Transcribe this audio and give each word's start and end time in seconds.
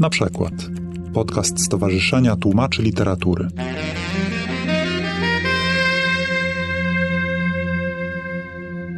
Na 0.00 0.10
przykład 0.10 0.52
podcast 1.14 1.64
Stowarzyszenia 1.64 2.36
Tłumaczy 2.36 2.82
Literatury. 2.82 3.48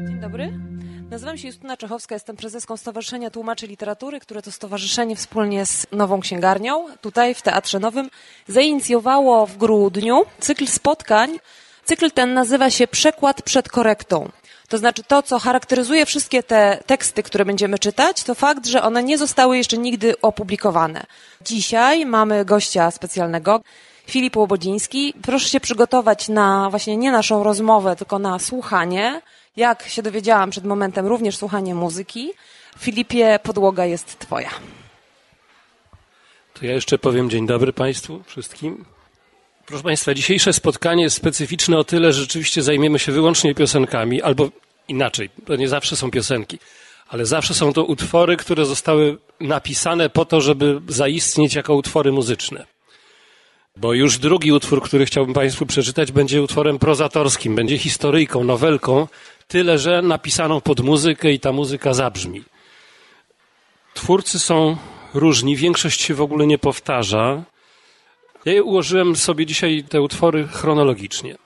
Dzień 0.07 0.21
dobry. 0.21 0.53
Nazywam 1.11 1.39
się 1.39 1.49
Justyna 1.49 1.77
Czechowska, 1.77 2.15
jestem 2.15 2.37
prezeską 2.37 2.77
Stowarzyszenia 2.77 3.31
Tłumaczy 3.31 3.67
Literatury, 3.67 4.21
które 4.21 4.43
to 4.43 4.53
stowarzyszenie 4.53 5.17
wspólnie 5.17 5.67
z 5.67 5.87
Nową 5.93 6.21
Księgarnią 6.21 6.87
tutaj 7.01 7.35
w 7.35 7.43
Teatrze 7.43 7.81
Nowym 7.81 8.11
zainicjowało 8.49 9.47
w 9.47 9.57
grudniu 9.57 10.23
cykl 10.41 10.67
spotkań. 10.67 11.39
Cykl 11.85 12.11
ten 12.11 12.35
nazywa 12.35 12.71
się 12.71 12.87
Przekład 12.87 13.43
przed 13.43 13.69
korektą. 13.69 14.29
To 14.71 14.79
znaczy 14.79 15.03
to, 15.05 15.23
co 15.23 15.39
charakteryzuje 15.39 16.07
wszystkie 16.07 16.43
te 16.43 16.79
teksty, 16.87 17.23
które 17.23 17.45
będziemy 17.45 17.79
czytać, 17.79 18.25
to 18.25 18.35
fakt, 18.35 18.67
że 18.67 18.83
one 18.83 19.03
nie 19.03 19.19
zostały 19.19 19.57
jeszcze 19.57 19.79
nigdy 19.79 20.21
opublikowane. 20.21 21.07
Dzisiaj 21.41 22.07
mamy 22.07 22.45
gościa 22.45 22.91
specjalnego, 22.91 23.61
Filip 24.07 24.37
Łobodziński. 24.37 25.15
Proszę 25.23 25.49
się 25.49 25.61
przygotować 25.61 26.29
na 26.29 26.71
właśnie 26.71 26.97
nie 26.97 27.13
naszą 27.13 27.43
rozmowę, 27.43 27.97
tylko 27.97 28.19
na 28.19 28.39
słuchanie. 28.39 29.23
Jak 29.57 29.89
się 29.89 30.03
dowiedziałam 30.03 30.51
przed 30.51 30.65
momentem, 30.65 31.07
również 31.07 31.37
słuchanie 31.37 31.75
muzyki. 31.75 32.33
Filipie, 32.79 33.39
podłoga 33.43 33.85
jest 33.85 34.19
twoja. 34.19 34.51
To 36.55 36.67
ja 36.67 36.73
jeszcze 36.73 36.99
powiem 36.99 37.31
dzień 37.31 37.47
dobry 37.47 37.73
Państwu 37.73 38.23
wszystkim. 38.27 38.85
Proszę 39.71 39.85
Państwa, 39.85 40.15
dzisiejsze 40.15 40.53
spotkanie 40.53 41.03
jest 41.03 41.17
specyficzne 41.17 41.79
o 41.79 41.85
tyle, 41.85 42.13
że 42.13 42.21
rzeczywiście 42.21 42.63
zajmiemy 42.63 42.99
się 42.99 43.13
wyłącznie 43.13 43.55
piosenkami, 43.55 44.23
albo 44.23 44.49
inaczej, 44.89 45.31
to 45.47 45.57
nie 45.57 45.69
zawsze 45.69 45.97
są 45.97 46.11
piosenki, 46.11 46.59
ale 47.09 47.27
zawsze 47.27 47.55
są 47.55 47.73
to 47.73 47.85
utwory, 47.85 48.37
które 48.37 48.65
zostały 48.65 49.19
napisane 49.41 50.11
po 50.11 50.25
to, 50.25 50.41
żeby 50.41 50.81
zaistnieć 50.89 51.55
jako 51.55 51.75
utwory 51.75 52.13
muzyczne. 52.13 52.67
Bo 53.77 53.93
już 53.93 54.19
drugi 54.19 54.53
utwór, 54.53 54.83
który 54.83 55.07
chciałbym 55.07 55.35
Państwu 55.35 55.67
przeczytać, 55.67 56.13
będzie 56.13 56.43
utworem 56.43 56.79
prozatorskim, 56.79 57.55
będzie 57.55 57.79
historyjką, 57.79 58.45
nowelką, 58.45 59.09
tyle 59.49 59.79
że 59.79 60.03
napisaną 60.03 60.61
pod 60.61 60.81
muzykę 60.81 61.33
i 61.33 61.41
ta 61.41 61.53
muzyka 61.53 61.95
zabrzmi. 61.95 62.45
Twórcy 63.95 64.39
są 64.39 64.77
różni, 65.15 65.57
większość 65.57 66.01
się 66.01 66.15
w 66.15 66.23
ogóle 66.23 66.47
nie 66.47 66.59
powtarza. 66.59 67.43
Ja 68.45 68.63
ułożyłem 68.63 69.17
sobie 69.17 69.47
dzisiaj 69.47 69.85
te 69.89 70.03
utwory 70.03 70.47
chronologicznie. 70.47 71.37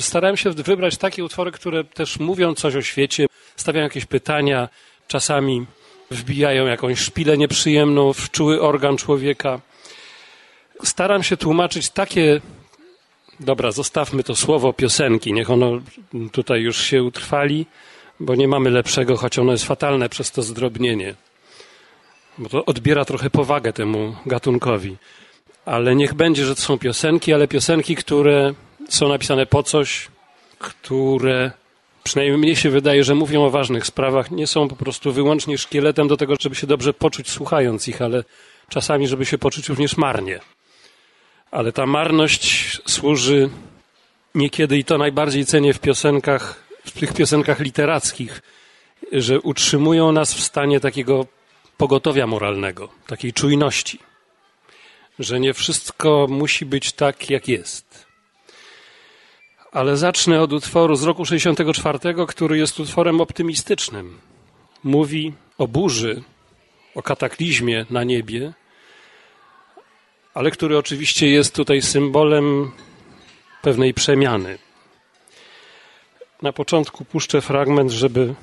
Starałem 0.00 0.36
się 0.36 0.50
wybrać 0.50 0.96
takie 0.96 1.24
utwory, 1.24 1.52
które 1.52 1.84
też 1.84 2.18
mówią 2.18 2.54
coś 2.54 2.76
o 2.76 2.82
świecie, 2.82 3.26
stawiają 3.56 3.84
jakieś 3.84 4.04
pytania, 4.04 4.68
czasami 5.08 5.66
wbijają 6.10 6.66
jakąś 6.66 6.98
szpilę 6.98 7.38
nieprzyjemną 7.38 8.12
w 8.12 8.30
czuły 8.30 8.62
organ 8.62 8.96
człowieka. 8.96 9.60
Staram 10.82 11.22
się 11.22 11.36
tłumaczyć 11.36 11.90
takie, 11.90 12.40
dobra, 13.40 13.72
zostawmy 13.72 14.24
to 14.24 14.36
słowo 14.36 14.72
piosenki, 14.72 15.32
niech 15.32 15.50
ono 15.50 15.80
tutaj 16.32 16.60
już 16.60 16.82
się 16.82 17.02
utrwali, 17.02 17.66
bo 18.20 18.34
nie 18.34 18.48
mamy 18.48 18.70
lepszego, 18.70 19.16
choć 19.16 19.38
ono 19.38 19.52
jest 19.52 19.64
fatalne 19.64 20.08
przez 20.08 20.30
to 20.30 20.42
zdrobnienie, 20.42 21.14
bo 22.38 22.48
to 22.48 22.64
odbiera 22.64 23.04
trochę 23.04 23.30
powagę 23.30 23.72
temu 23.72 24.16
gatunkowi 24.26 24.96
ale 25.68 25.96
niech 25.96 26.14
będzie, 26.14 26.44
że 26.44 26.54
to 26.54 26.60
są 26.60 26.78
piosenki, 26.78 27.32
ale 27.32 27.48
piosenki, 27.48 27.96
które 27.96 28.54
są 28.88 29.08
napisane 29.08 29.46
po 29.46 29.62
coś, 29.62 30.08
które 30.58 31.50
przynajmniej 32.04 32.38
mnie 32.38 32.56
się 32.56 32.70
wydaje, 32.70 33.04
że 33.04 33.14
mówią 33.14 33.44
o 33.44 33.50
ważnych 33.50 33.86
sprawach, 33.86 34.30
nie 34.30 34.46
są 34.46 34.68
po 34.68 34.76
prostu 34.76 35.12
wyłącznie 35.12 35.58
szkieletem 35.58 36.08
do 36.08 36.16
tego, 36.16 36.34
żeby 36.40 36.54
się 36.54 36.66
dobrze 36.66 36.94
poczuć 36.94 37.30
słuchając 37.30 37.88
ich, 37.88 38.02
ale 38.02 38.24
czasami, 38.68 39.08
żeby 39.08 39.26
się 39.26 39.38
poczuć 39.38 39.68
również 39.68 39.96
marnie. 39.96 40.40
Ale 41.50 41.72
ta 41.72 41.86
marność 41.86 42.80
służy 42.86 43.50
niekiedy 44.34 44.78
i 44.78 44.84
to 44.84 44.98
najbardziej 44.98 45.46
cenię 45.46 45.74
w 45.74 45.80
piosenkach, 45.80 46.64
w 46.84 47.00
tych 47.00 47.12
piosenkach 47.12 47.60
literackich, 47.60 48.42
że 49.12 49.40
utrzymują 49.40 50.12
nas 50.12 50.34
w 50.34 50.40
stanie 50.40 50.80
takiego 50.80 51.26
pogotowia 51.76 52.26
moralnego, 52.26 52.88
takiej 53.06 53.32
czujności 53.32 54.07
że 55.18 55.40
nie 55.40 55.54
wszystko 55.54 56.26
musi 56.30 56.66
być 56.66 56.92
tak, 56.92 57.30
jak 57.30 57.48
jest. 57.48 58.06
Ale 59.72 59.96
zacznę 59.96 60.42
od 60.42 60.52
utworu 60.52 60.96
z 60.96 61.02
roku 61.02 61.24
64, 61.24 61.98
który 62.28 62.58
jest 62.58 62.80
utworem 62.80 63.20
optymistycznym. 63.20 64.18
Mówi 64.84 65.32
o 65.58 65.68
burzy, 65.68 66.22
o 66.94 67.02
kataklizmie 67.02 67.86
na 67.90 68.04
niebie, 68.04 68.52
ale 70.34 70.50
który 70.50 70.78
oczywiście 70.78 71.28
jest 71.28 71.54
tutaj 71.54 71.82
symbolem 71.82 72.70
pewnej 73.62 73.94
przemiany. 73.94 74.58
Na 76.42 76.52
początku 76.52 77.04
puszczę 77.04 77.40
fragment, 77.40 77.90
żeby 77.90 78.34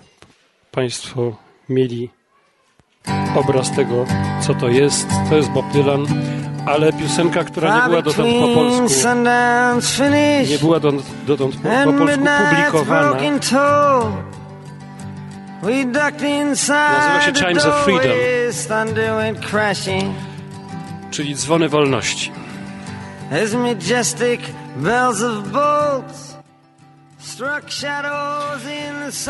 Państwo 0.72 1.36
mieli 1.70 2.10
obraz 3.36 3.76
tego, 3.76 4.06
co 4.48 4.54
to 4.54 4.70
jest. 4.70 5.08
To 5.30 5.36
jest 5.36 5.50
Bob 5.50 5.72
Dylan 5.74 6.08
ale 6.66 6.94
piosenka, 6.94 7.44
która 7.44 7.76
nie 7.76 7.90
była 7.90 8.02
dotąd 8.02 8.30
po 8.42 8.48
polsku, 8.48 8.90
nie 10.50 10.58
była 10.60 10.80
dotąd 10.80 11.56
po, 11.56 11.70
po 11.86 11.94
polsku 11.98 12.24
publikowana, 12.50 13.12
nazywa 16.98 17.22
się 17.22 17.34
Chimes 17.34 17.66
of 17.66 17.84
Freedom, 17.84 18.18
czyli 21.12 21.36
dzwony 21.36 21.70
wolności. 21.70 22.32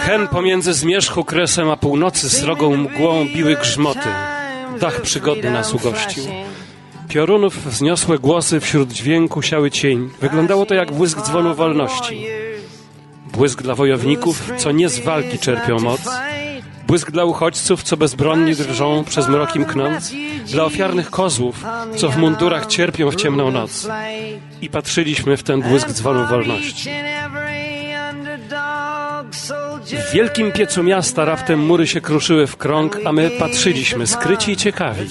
Hen 0.02 0.28
pomiędzy 0.28 0.74
zmierzchu 0.74 1.24
kresem 1.24 1.70
a 1.70 1.78
północy 1.78 2.30
srogą 2.30 2.78
mgłą 2.78 3.26
biły 3.36 3.56
grzmoty. 3.56 4.10
Dach 4.80 5.02
przygodny 5.02 5.52
nas 5.52 5.74
ugościł. 5.74 6.24
Piorunów 7.08 7.66
wzniosłe 7.66 8.20
głosy 8.20 8.60
wśród 8.60 8.92
dźwięku 8.92 9.42
siały 9.42 9.72
cień. 9.72 10.10
Wyglądało 10.22 10.66
to 10.66 10.76
jak 10.76 10.92
błysk 10.92 11.22
dzwonu 11.22 11.56
wolności. 11.56 12.26
Błysk 13.34 13.62
dla 13.62 13.76
wojowników, 13.76 14.52
co 14.58 14.72
nie 14.72 14.90
z 14.90 15.00
walki 15.00 15.40
czerpią 15.40 15.80
moc. 15.80 16.02
Błysk 16.88 17.12
dla 17.12 17.26
uchodźców, 17.26 17.84
co 17.84 17.98
bezbronni 17.98 18.56
drżą 18.56 19.04
przez 19.04 19.28
mroki 19.28 19.60
mknąc. 19.60 20.14
Dla 20.46 20.64
ofiarnych 20.64 21.10
kozłów, 21.10 21.64
co 21.96 22.10
w 22.10 22.18
mundurach 22.18 22.66
cierpią 22.66 23.12
w 23.12 23.16
ciemną 23.16 23.52
noc. 23.52 23.88
I 24.62 24.70
patrzyliśmy 24.70 25.38
w 25.38 25.44
ten 25.44 25.62
błysk 25.62 25.90
dzwonu 25.90 26.28
wolności. 26.28 26.90
W 29.86 30.14
wielkim 30.14 30.52
piecu 30.52 30.84
miasta 30.84 31.26
raptem 31.26 31.60
mury 31.60 31.88
się 31.88 32.02
kruszyły 32.02 32.48
w 32.48 32.58
krąg, 32.58 33.00
a 33.06 33.12
my 33.12 33.32
patrzyliśmy, 33.40 34.08
skryci 34.08 34.52
i 34.52 34.58
ciekawi. 34.58 35.10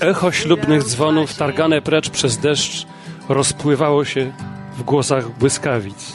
Echo 0.00 0.32
ślubnych 0.32 0.84
dzwonów, 0.84 1.34
targane 1.34 1.82
precz 1.82 2.10
przez 2.10 2.38
deszcz, 2.38 2.86
rozpływało 3.28 4.04
się 4.04 4.32
w 4.76 4.82
głosach 4.82 5.38
błyskawic. 5.38 6.12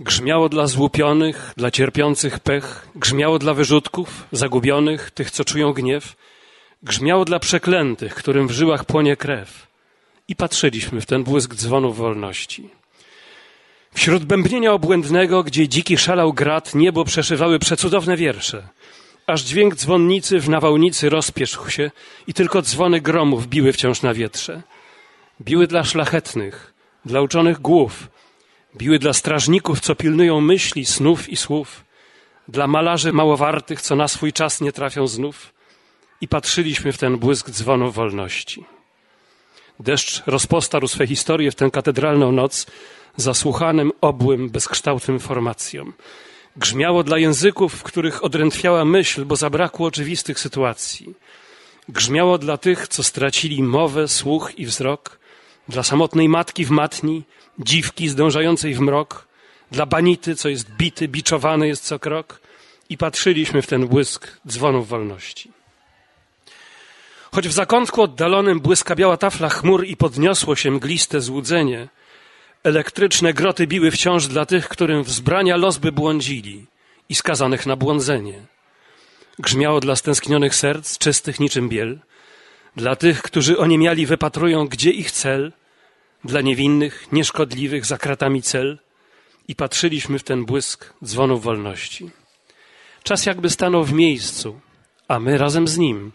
Grzmiało 0.00 0.48
dla 0.48 0.66
złupionych, 0.66 1.52
dla 1.56 1.70
cierpiących 1.70 2.40
pech, 2.40 2.88
grzmiało 2.96 3.38
dla 3.38 3.54
wyrzutków, 3.54 4.26
zagubionych, 4.32 5.10
tych, 5.10 5.30
co 5.30 5.44
czują 5.44 5.72
gniew, 5.72 6.16
grzmiało 6.82 7.24
dla 7.24 7.38
przeklętych, 7.38 8.14
którym 8.14 8.48
w 8.48 8.50
żyłach 8.50 8.84
płonie 8.84 9.16
krew. 9.16 9.66
I 10.28 10.36
patrzyliśmy 10.36 11.00
w 11.00 11.06
ten 11.06 11.24
błysk 11.24 11.54
dzwonów 11.54 11.96
wolności. 11.96 12.70
Wśród 13.94 14.24
bębnienia 14.24 14.72
obłędnego, 14.72 15.42
gdzie 15.42 15.68
dziki 15.68 15.98
szalał 15.98 16.32
grat, 16.32 16.74
niebo 16.74 17.04
przeszywały 17.04 17.58
przecudowne 17.58 18.16
wiersze. 18.16 18.68
Aż 19.26 19.42
dźwięk 19.42 19.74
dzwonnicy 19.74 20.40
w 20.40 20.48
nawałnicy 20.48 21.08
rozpieszł 21.10 21.70
się 21.70 21.90
i 22.26 22.34
tylko 22.34 22.62
dzwony 22.62 23.00
gromów 23.00 23.46
biły 23.46 23.72
wciąż 23.72 24.02
na 24.02 24.14
wietrze. 24.14 24.62
Biły 25.40 25.66
dla 25.66 25.84
szlachetnych, 25.84 26.74
dla 27.04 27.20
uczonych 27.20 27.60
głów, 27.60 28.08
biły 28.76 28.98
dla 28.98 29.12
strażników, 29.12 29.80
co 29.80 29.94
pilnują 29.94 30.40
myśli, 30.40 30.86
snów 30.86 31.28
i 31.28 31.36
słów, 31.36 31.84
dla 32.48 32.66
malarzy 32.66 33.12
małowartych, 33.12 33.82
co 33.82 33.96
na 33.96 34.08
swój 34.08 34.32
czas 34.32 34.60
nie 34.60 34.72
trafią 34.72 35.06
znów. 35.06 35.52
I 36.20 36.28
patrzyliśmy 36.28 36.92
w 36.92 36.98
ten 36.98 37.18
błysk 37.18 37.50
dzwonu 37.50 37.92
wolności. 37.92 38.64
Deszcz 39.80 40.22
rozpostarł 40.26 40.88
swe 40.88 41.06
historie 41.06 41.50
w 41.50 41.54
tę 41.54 41.70
katedralną 41.70 42.32
noc, 42.32 42.66
zasłuchanym, 43.16 43.92
obłym, 44.00 44.50
bezkształtnym 44.50 45.20
formacjom. 45.20 45.92
Grzmiało 46.56 47.02
dla 47.02 47.18
języków, 47.18 47.74
w 47.74 47.82
których 47.82 48.24
odrętwiała 48.24 48.84
myśl, 48.84 49.24
bo 49.24 49.36
zabrakło 49.36 49.86
oczywistych 49.86 50.40
sytuacji. 50.40 51.14
Grzmiało 51.88 52.38
dla 52.38 52.56
tych, 52.56 52.88
co 52.88 53.02
stracili 53.02 53.62
mowę, 53.62 54.08
słuch 54.08 54.58
i 54.58 54.66
wzrok, 54.66 55.18
dla 55.68 55.82
samotnej 55.82 56.28
matki 56.28 56.64
w 56.64 56.70
matni, 56.70 57.22
dziwki 57.58 58.08
zdążającej 58.08 58.74
w 58.74 58.80
mrok, 58.80 59.26
dla 59.70 59.86
banity, 59.86 60.36
co 60.36 60.48
jest 60.48 60.70
bity, 60.70 61.08
biczowany 61.08 61.68
jest 61.68 61.84
co 61.84 61.98
krok 61.98 62.40
i 62.88 62.98
patrzyliśmy 62.98 63.62
w 63.62 63.66
ten 63.66 63.86
błysk 63.88 64.40
dzwonów 64.48 64.88
wolności. 64.88 65.50
Choć 67.32 67.48
w 67.48 67.52
zakątku 67.52 68.02
oddalonym 68.02 68.60
błyska 68.60 68.96
biała 68.96 69.16
tafla 69.16 69.48
chmur 69.48 69.86
i 69.86 69.96
podniosło 69.96 70.56
się 70.56 70.70
mgliste 70.70 71.20
złudzenie, 71.20 71.88
elektryczne 72.64 73.34
groty 73.34 73.66
biły 73.66 73.90
wciąż 73.90 74.26
dla 74.26 74.46
tych, 74.46 74.68
którym 74.68 75.02
wzbrania 75.02 75.56
los 75.56 75.78
by 75.78 75.92
błądzili 75.92 76.66
i 77.08 77.14
skazanych 77.14 77.66
na 77.66 77.76
błądzenie. 77.76 78.40
Grzmiało 79.38 79.80
dla 79.80 79.96
stęsknionych 79.96 80.54
serc, 80.54 80.98
czystych 80.98 81.40
niczym 81.40 81.68
biel, 81.68 81.98
dla 82.76 82.96
tych, 82.96 83.22
którzy 83.22 83.58
oniemiali 83.58 84.06
wypatrują, 84.06 84.66
gdzie 84.66 84.90
ich 84.90 85.10
cel, 85.10 85.52
dla 86.24 86.40
niewinnych, 86.40 87.12
nieszkodliwych, 87.12 87.86
za 87.86 87.98
kratami 87.98 88.42
cel 88.42 88.78
i 89.48 89.54
patrzyliśmy 89.54 90.18
w 90.18 90.24
ten 90.24 90.44
błysk 90.44 90.94
dzwonów 91.04 91.42
wolności. 91.42 92.10
Czas 93.02 93.26
jakby 93.26 93.50
stanął 93.50 93.84
w 93.84 93.92
miejscu, 93.92 94.60
a 95.08 95.20
my 95.20 95.38
razem 95.38 95.68
z 95.68 95.78
nim. 95.78 96.12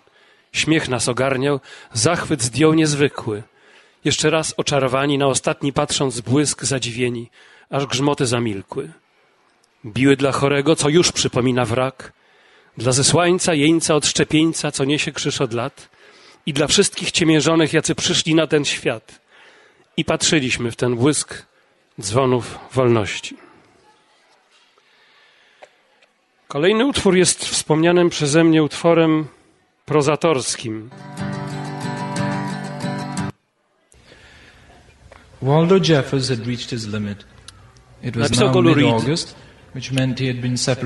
Śmiech 0.52 0.90
nas 0.90 1.08
ogarniał, 1.08 1.60
zachwyt 1.94 2.42
zdjął 2.42 2.74
niezwykły. 2.74 3.44
Jeszcze 4.06 4.30
raz 4.30 4.54
oczarowani, 4.58 5.18
na 5.18 5.28
ostatni 5.28 5.74
patrząc 5.74 6.22
błysk 6.22 6.64
zadziwieni, 6.64 7.30
aż 7.70 7.86
grzmoty 7.86 8.26
zamilkły. 8.26 8.92
Biły 9.86 10.16
dla 10.16 10.32
chorego, 10.32 10.76
co 10.76 10.90
już 10.90 11.12
przypomina 11.12 11.66
wrak, 11.66 12.14
dla 12.78 12.92
zesłańca, 12.92 13.54
jeńca, 13.54 13.96
odszczepieńca, 13.96 14.72
co 14.72 14.86
niesie 14.86 15.12
krzyż 15.12 15.42
od 15.42 15.54
lat 15.54 15.90
i 16.46 16.54
dla 16.54 16.68
wszystkich 16.68 17.12
ciemiężonych, 17.12 17.74
jacy 17.74 17.96
przyszli 17.96 18.36
na 18.36 18.48
ten 18.48 18.66
świat. 18.66 19.22
I 19.98 20.06
patrzyliśmy 20.06 20.72
w 20.72 20.76
ten 20.76 20.96
błysk 20.96 21.46
dzwonów 22.02 22.60
wolności. 22.74 23.38
Kolejny 26.48 26.86
utwór 26.86 27.16
jest 27.16 27.46
wspomnianym 27.46 28.10
przeze 28.10 28.44
mnie 28.44 28.64
utworem 28.64 29.28
prozatorskim. 29.86 30.90
Waldo 35.42 35.80
Jeffers 35.90 36.30
had 36.30 36.48
reached 36.48 36.70
his 36.70 36.88
limit. 36.88 37.26
It 38.04 38.16
was 38.18 38.32
Napisał 38.32 38.52
go 38.52 38.62
Reed. 38.62 39.26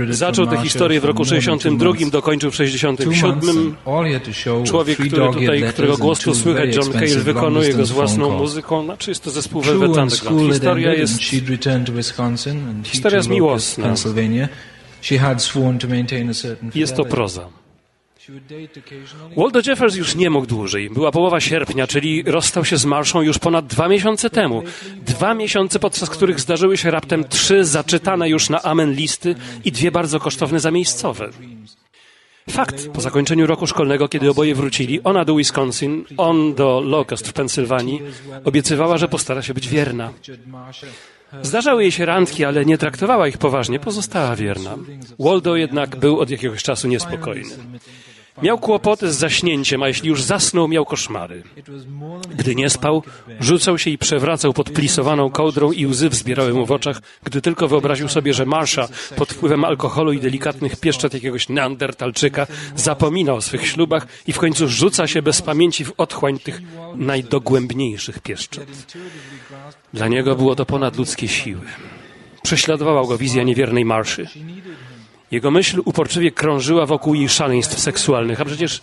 Zaczął 0.09 0.47
tę 0.47 0.57
historię 0.57 1.01
w 1.01 1.05
roku 1.05 1.23
more 1.23 1.29
than 1.29 1.39
two 1.39 1.51
62, 1.51 1.89
months. 1.89 2.09
dokończył 2.09 2.51
w 2.51 2.57
Two 2.57 2.63
months 2.63 2.99
67. 2.99 3.49
and 3.49 3.75
all 3.87 4.05
he 4.05 4.13
had 4.13 4.23
to 4.23 4.33
show 4.33 4.57
were 4.57 4.67
Człowiek, 4.67 4.97
który 4.97 5.33
tutaj, 5.33 5.63
którego 5.73 5.97
głos 5.97 6.19
tu 6.19 6.35
słychać, 6.35 6.75
John 6.75 6.93
Cale 6.93 7.07
wykonuje 7.07 7.73
go 7.73 7.85
z 7.85 7.91
własną 7.91 8.37
muzyką, 8.37 8.85
znaczy 8.85 9.11
jest 9.11 9.23
to 9.23 9.31
zespół 9.31 9.61
Velvet 9.61 9.97
Underground. 9.97 10.53
Historia 10.53 10.93
jest 10.93 11.21
Historia 12.83 13.17
jest 13.17 13.29
miłosna. 13.29 13.93
Jest 16.75 16.95
to 16.95 17.05
proza. 17.05 17.62
Waldo 19.37 19.59
Jeffers 19.67 19.95
już 19.95 20.15
nie 20.15 20.29
mógł 20.29 20.47
dłużej. 20.47 20.89
Była 20.89 21.11
połowa 21.11 21.39
sierpnia, 21.39 21.87
czyli 21.87 22.23
rozstał 22.23 22.65
się 22.65 22.77
z 22.77 22.85
Marszą 22.85 23.21
już 23.21 23.39
ponad 23.39 23.67
dwa 23.67 23.87
miesiące 23.87 24.29
temu. 24.29 24.63
Dwa 25.05 25.33
miesiące, 25.33 25.79
podczas 25.79 26.09
których 26.09 26.39
zdarzyły 26.39 26.77
się 26.77 26.91
raptem 26.91 27.23
trzy 27.23 27.65
zaczytane 27.65 28.29
już 28.29 28.49
na 28.49 28.61
amen 28.61 28.93
listy 28.93 29.35
i 29.65 29.71
dwie 29.71 29.91
bardzo 29.91 30.19
kosztowne 30.19 30.59
zamiejscowe. 30.59 31.29
Fakt, 32.49 32.89
po 32.89 33.01
zakończeniu 33.01 33.47
roku 33.47 33.67
szkolnego, 33.67 34.07
kiedy 34.07 34.29
oboje 34.29 34.55
wrócili, 34.55 35.03
ona 35.03 35.25
do 35.25 35.35
Wisconsin, 35.35 36.05
on 36.17 36.53
do 36.55 36.81
Locust 36.81 37.27
w 37.27 37.33
Pensylwanii, 37.33 38.01
obiecywała, 38.43 38.97
że 38.97 39.07
postara 39.07 39.41
się 39.41 39.53
być 39.53 39.69
wierna. 39.69 40.13
Zdarzały 41.41 41.81
jej 41.81 41.91
się 41.91 42.05
randki, 42.05 42.45
ale 42.45 42.65
nie 42.65 42.77
traktowała 42.77 43.27
ich 43.27 43.37
poważnie, 43.37 43.79
pozostała 43.79 44.35
wierna. 44.35 44.75
Waldo 45.19 45.55
jednak 45.55 45.95
był 45.95 46.19
od 46.19 46.29
jakiegoś 46.29 46.63
czasu 46.63 46.87
niespokojny. 46.87 47.55
Miał 48.41 48.57
kłopoty 48.57 49.13
z 49.13 49.15
zaśnięciem, 49.15 49.83
a 49.83 49.87
jeśli 49.87 50.09
już 50.09 50.23
zasnął, 50.23 50.67
miał 50.67 50.85
koszmary. 50.85 51.43
Gdy 52.35 52.55
nie 52.55 52.69
spał, 52.69 53.03
rzucał 53.39 53.77
się 53.77 53.89
i 53.89 53.97
przewracał 53.97 54.53
pod 54.53 54.69
plisowaną 54.69 55.29
kołdrą 55.29 55.71
i 55.71 55.85
łzy 55.85 56.09
wzbierały 56.09 56.53
mu 56.53 56.65
w 56.65 56.71
oczach, 56.71 57.01
gdy 57.23 57.41
tylko 57.41 57.67
wyobraził 57.67 58.07
sobie, 58.07 58.33
że 58.33 58.45
Marsha 58.45 58.87
pod 59.15 59.33
wpływem 59.33 59.65
alkoholu 59.65 60.13
i 60.13 60.19
delikatnych 60.19 60.75
pieszczot 60.79 61.13
jakiegoś 61.13 61.49
neandertalczyka 61.49 62.47
zapomina 62.75 63.33
o 63.33 63.41
swych 63.41 63.67
ślubach 63.67 64.07
i 64.27 64.33
w 64.33 64.39
końcu 64.39 64.67
rzuca 64.67 65.07
się 65.07 65.21
bez 65.21 65.41
pamięci 65.41 65.85
w 65.85 65.93
otchłań 65.97 66.39
tych 66.39 66.61
najdogłębniejszych 66.95 68.19
pieszczot. 68.19 68.65
Dla 69.93 70.07
niego 70.07 70.35
było 70.35 70.55
to 70.55 70.65
ponad 70.65 70.97
ludzkie 70.97 71.27
siły. 71.27 71.61
Prześladowała 72.43 73.07
go 73.07 73.17
wizja 73.17 73.43
niewiernej 73.43 73.85
Marszy. 73.85 74.27
Jego 75.33 75.51
myśl 75.51 75.81
uporczywie 75.85 76.31
krążyła 76.31 76.85
wokół 76.85 77.13
jej 77.13 77.29
szaleństw 77.29 77.79
seksualnych, 77.79 78.41
a 78.41 78.45
przecież 78.45 78.81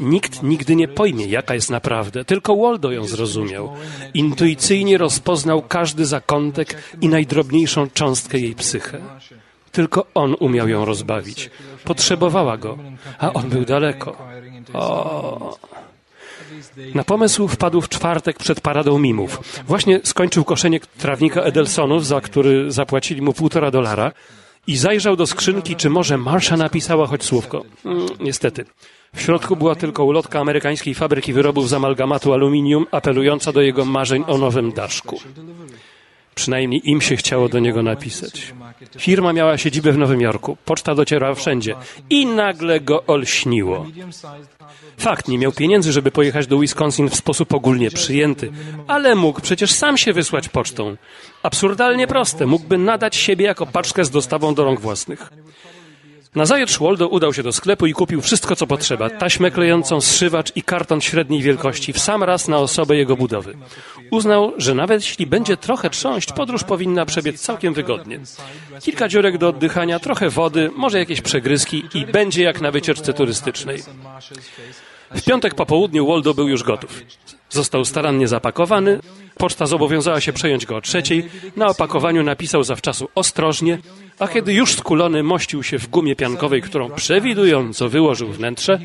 nikt 0.00 0.42
nigdy 0.42 0.76
nie 0.76 0.88
pojmie, 0.88 1.26
jaka 1.26 1.54
jest 1.54 1.70
naprawdę. 1.70 2.24
Tylko 2.24 2.56
Waldo 2.56 2.92
ją 2.92 3.04
zrozumiał. 3.04 3.72
Intuicyjnie 4.14 4.98
rozpoznał 4.98 5.62
każdy 5.62 6.06
zakątek 6.06 6.82
i 7.00 7.08
najdrobniejszą 7.08 7.90
cząstkę 7.90 8.38
jej 8.38 8.54
psychę. 8.54 8.98
Tylko 9.72 10.06
on 10.14 10.36
umiał 10.40 10.68
ją 10.68 10.84
rozbawić. 10.84 11.50
Potrzebowała 11.84 12.56
go, 12.56 12.78
a 13.18 13.32
on 13.32 13.48
był 13.48 13.64
daleko. 13.64 14.16
O. 14.72 15.58
Na 16.94 17.04
pomysł 17.04 17.48
wpadł 17.48 17.80
w 17.80 17.88
czwartek 17.88 18.38
przed 18.38 18.60
paradą 18.60 18.98
mimów. 18.98 19.62
Właśnie 19.66 20.00
skończył 20.04 20.44
koszenie 20.44 20.80
trawnika 20.80 21.40
Edelsonów, 21.40 22.06
za 22.06 22.20
który 22.20 22.72
zapłacili 22.72 23.22
mu 23.22 23.32
półtora 23.32 23.70
dolara 23.70 24.12
i 24.68 24.76
zajrzał 24.76 25.16
do 25.16 25.26
skrzynki, 25.26 25.76
czy 25.76 25.90
może 25.90 26.18
Marsha 26.18 26.56
napisała 26.56 27.06
choć 27.06 27.24
słówko. 27.24 27.64
Mm, 27.84 28.06
niestety. 28.20 28.64
W 29.14 29.20
środku 29.20 29.56
była 29.56 29.74
tylko 29.74 30.04
ulotka 30.04 30.40
amerykańskiej 30.40 30.94
fabryki 30.94 31.32
wyrobów 31.32 31.68
z 31.68 31.72
amalgamatu 31.72 32.32
aluminium, 32.32 32.86
apelująca 32.90 33.52
do 33.52 33.60
jego 33.62 33.84
marzeń 33.84 34.24
o 34.26 34.38
nowym 34.38 34.72
daszku. 34.72 35.20
Przynajmniej 36.38 36.90
im 36.90 37.00
się 37.00 37.16
chciało 37.16 37.48
do 37.48 37.58
niego 37.58 37.82
napisać. 37.82 38.54
Firma 38.98 39.32
miała 39.32 39.58
siedzibę 39.58 39.92
w 39.92 39.98
Nowym 39.98 40.20
Jorku. 40.20 40.56
Poczta 40.64 40.94
docierała 40.94 41.34
wszędzie. 41.34 41.74
I 42.10 42.26
nagle 42.26 42.80
go 42.80 43.06
olśniło. 43.06 43.86
Fakt, 44.98 45.28
nie 45.28 45.38
miał 45.38 45.52
pieniędzy, 45.52 45.92
żeby 45.92 46.10
pojechać 46.10 46.46
do 46.46 46.58
Wisconsin 46.58 47.08
w 47.08 47.14
sposób 47.14 47.54
ogólnie 47.54 47.90
przyjęty, 47.90 48.52
ale 48.86 49.14
mógł 49.14 49.40
przecież 49.40 49.72
sam 49.72 49.96
się 49.98 50.12
wysłać 50.12 50.48
pocztą. 50.48 50.96
Absurdalnie 51.42 52.06
proste, 52.06 52.46
mógłby 52.46 52.78
nadać 52.78 53.16
siebie 53.16 53.44
jako 53.44 53.66
paczkę 53.66 54.04
z 54.04 54.10
dostawą 54.10 54.54
do 54.54 54.64
rąk 54.64 54.80
własnych. 54.80 55.30
Nazajutrz 56.34 56.78
Waldo 56.78 57.08
udał 57.08 57.34
się 57.34 57.42
do 57.42 57.52
sklepu 57.52 57.86
i 57.86 57.92
kupił 57.92 58.20
wszystko, 58.20 58.56
co 58.56 58.66
potrzeba. 58.66 59.10
Taśmę 59.10 59.50
klejącą, 59.50 60.00
zszywacz 60.00 60.56
i 60.56 60.62
karton 60.62 61.00
średniej 61.00 61.42
wielkości, 61.42 61.92
w 61.92 61.98
sam 61.98 62.22
raz 62.24 62.48
na 62.48 62.58
osobę 62.58 62.96
jego 62.96 63.16
budowy. 63.16 63.54
Uznał, 64.10 64.52
że 64.56 64.74
nawet 64.74 65.02
jeśli 65.02 65.26
będzie 65.26 65.56
trochę 65.56 65.90
trząść, 65.90 66.32
podróż 66.32 66.64
powinna 66.64 67.06
przebiec 67.06 67.40
całkiem 67.40 67.74
wygodnie. 67.74 68.20
Kilka 68.80 69.08
dziurek 69.08 69.38
do 69.38 69.48
oddychania, 69.48 69.98
trochę 69.98 70.30
wody, 70.30 70.70
może 70.76 70.98
jakieś 70.98 71.20
przegryzki 71.20 71.84
i 71.94 72.06
będzie 72.06 72.42
jak 72.42 72.60
na 72.60 72.70
wycieczce 72.70 73.12
turystycznej. 73.12 73.82
W 75.14 75.22
piątek 75.24 75.54
po 75.54 75.66
południu 75.66 76.06
Waldo 76.06 76.34
był 76.34 76.48
już 76.48 76.62
gotów. 76.62 77.02
Został 77.50 77.84
starannie 77.84 78.28
zapakowany, 78.28 79.00
poczta 79.36 79.66
zobowiązała 79.66 80.20
się 80.20 80.32
przejąć 80.32 80.66
go 80.66 80.76
o 80.76 80.80
trzeciej, 80.80 81.30
na 81.56 81.66
opakowaniu 81.66 82.22
napisał 82.22 82.64
zawczasu 82.64 83.08
ostrożnie, 83.14 83.78
a 84.18 84.28
kiedy 84.28 84.52
już 84.52 84.74
skulony 84.74 85.22
mościł 85.22 85.62
się 85.62 85.78
w 85.78 85.88
gumie 85.88 86.16
piankowej, 86.16 86.62
którą 86.62 86.90
przewidująco 86.90 87.88
wyłożył 87.88 88.28
wnętrze, 88.28 88.78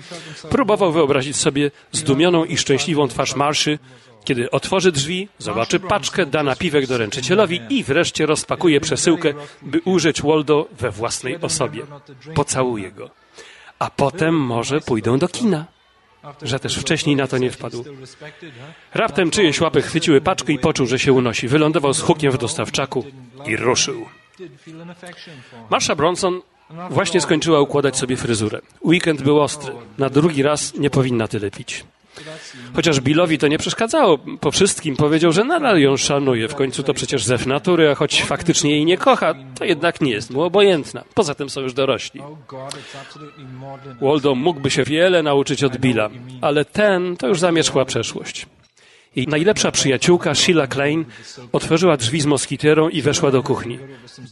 próbował 0.49 0.91
wyobrazić 0.91 1.35
sobie 1.35 1.71
zdumioną 1.91 2.45
i 2.45 2.57
szczęśliwą 2.57 3.07
twarz 3.07 3.35
Marszy, 3.35 3.79
kiedy 4.23 4.51
otworzy 4.51 4.91
drzwi, 4.91 5.27
zobaczy 5.37 5.79
paczkę, 5.79 6.25
da 6.25 6.43
napiwek 6.43 6.87
doręczycielowi 6.87 7.61
i 7.69 7.83
wreszcie 7.83 8.25
rozpakuje 8.25 8.81
przesyłkę, 8.81 9.33
by 9.61 9.81
ujrzeć 9.85 10.21
Waldo 10.21 10.67
we 10.79 10.91
własnej 10.91 11.41
osobie. 11.41 11.81
Pocałuje 12.35 12.91
go. 12.91 13.09
A 13.79 13.89
potem 13.89 14.35
może 14.35 14.81
pójdą 14.81 15.19
do 15.19 15.27
kina 15.27 15.65
że 16.41 16.59
też 16.59 16.77
wcześniej 16.77 17.15
na 17.15 17.27
to 17.27 17.37
nie 17.37 17.51
wpadł. 17.51 17.85
Raptem 18.93 19.31
czyjeś 19.31 19.61
łapy 19.61 19.81
chwyciły 19.81 20.21
paczkę 20.21 20.53
i 20.53 20.59
poczuł, 20.59 20.87
że 20.87 20.99
się 20.99 21.13
unosi. 21.13 21.47
Wylądował 21.47 21.93
z 21.93 22.01
hukiem 22.01 22.31
w 22.31 22.37
dostawczaku 22.37 23.05
i 23.45 23.57
ruszył. 23.57 24.05
Marsha 25.69 25.95
Bronson 25.95 26.41
właśnie 26.89 27.21
skończyła 27.21 27.61
układać 27.61 27.97
sobie 27.97 28.17
fryzurę. 28.17 28.61
Weekend 28.85 29.21
był 29.21 29.41
ostry. 29.41 29.73
Na 29.97 30.09
drugi 30.09 30.43
raz 30.43 30.73
nie 30.73 30.89
powinna 30.89 31.27
tyle 31.27 31.51
pić. 31.51 31.85
Chociaż 32.75 32.99
Billowi 32.99 33.37
to 33.37 33.47
nie 33.47 33.57
przeszkadzało, 33.57 34.19
po 34.41 34.51
wszystkim 34.51 34.95
powiedział, 34.95 35.31
że 35.31 35.43
nadal 35.43 35.79
ją 35.79 35.97
szanuje. 35.97 36.47
W 36.47 36.55
końcu 36.55 36.83
to 36.83 36.93
przecież 36.93 37.23
zew 37.23 37.45
natury, 37.45 37.89
a 37.89 37.95
choć 37.95 38.23
faktycznie 38.23 38.71
jej 38.71 38.85
nie 38.85 38.97
kocha, 38.97 39.33
to 39.59 39.65
jednak 39.65 40.01
nie 40.01 40.11
jest 40.11 40.31
mu 40.31 40.41
obojętna. 40.41 41.03
Poza 41.13 41.35
tym 41.35 41.49
są 41.49 41.61
już 41.61 41.73
dorośli. 41.73 42.21
Waldo 44.01 44.35
mógłby 44.35 44.71
się 44.71 44.83
wiele 44.83 45.23
nauczyć 45.23 45.63
od 45.63 45.77
Billa, 45.77 46.09
ale 46.41 46.65
ten 46.65 47.17
to 47.17 47.27
już 47.27 47.39
zamierzchła 47.39 47.85
przeszłość. 47.85 48.45
Jej 49.15 49.27
najlepsza 49.27 49.71
przyjaciółka, 49.71 50.35
Sheila 50.35 50.67
Klein, 50.67 51.05
otworzyła 51.51 51.97
drzwi 51.97 52.21
z 52.21 52.25
moskiterą 52.25 52.89
i 52.89 53.01
weszła 53.01 53.31
do 53.31 53.43
kuchni. 53.43 53.79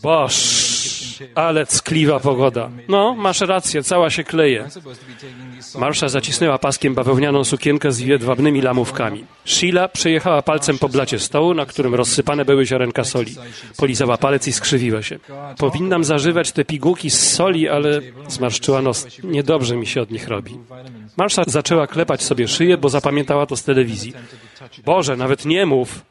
Boż, 0.04 0.36
ale 1.36 1.66
ckliwa 1.66 2.20
pogoda. 2.20 2.70
No, 2.88 3.16
masz 3.16 3.42
rację, 3.42 3.84
cała 3.84 4.10
się 4.10 4.24
kleje. 4.24 4.68
Marsza 5.80 6.10
zacisnęła 6.10 6.58
paskiem 6.58 6.96
bawełnianą 6.96 7.44
sukienkę 7.44 7.92
z 7.92 8.00
jedwabnymi 8.00 8.62
lamówkami. 8.62 9.26
Sheila 9.46 9.88
przejechała 9.88 10.42
palcem 10.42 10.78
po 10.78 10.90
blacie 10.90 11.20
stołu, 11.20 11.54
na 11.54 11.66
którym 11.66 11.96
rozsypane 11.96 12.46
były 12.46 12.66
ziarenka 12.66 13.04
soli. 13.04 13.36
Polizała 13.78 14.18
palec 14.18 14.48
i 14.48 14.54
skrzywiła 14.54 15.02
się. 15.02 15.20
Powinnam 15.58 16.04
zażywać 16.04 16.52
te 16.52 16.66
pigułki 16.66 17.10
z 17.10 17.34
soli, 17.34 17.70
ale 17.70 18.02
zmarszczyła 18.28 18.82
nos. 18.82 19.08
Niedobrze 19.24 19.76
mi 19.76 19.88
się 19.88 20.02
od 20.02 20.12
nich 20.12 20.28
robi. 20.28 20.58
Marsza 21.18 21.44
zaczęła 21.48 21.88
klepać 21.88 22.24
sobie 22.24 22.48
szyję, 22.48 22.78
bo 22.78 22.90
zapamiętała 22.90 23.46
to 23.46 23.56
z 23.56 23.64
telewizji. 23.64 24.14
Boże, 24.86 25.18
nawet 25.18 25.46
nie 25.46 25.66
mów! 25.66 26.11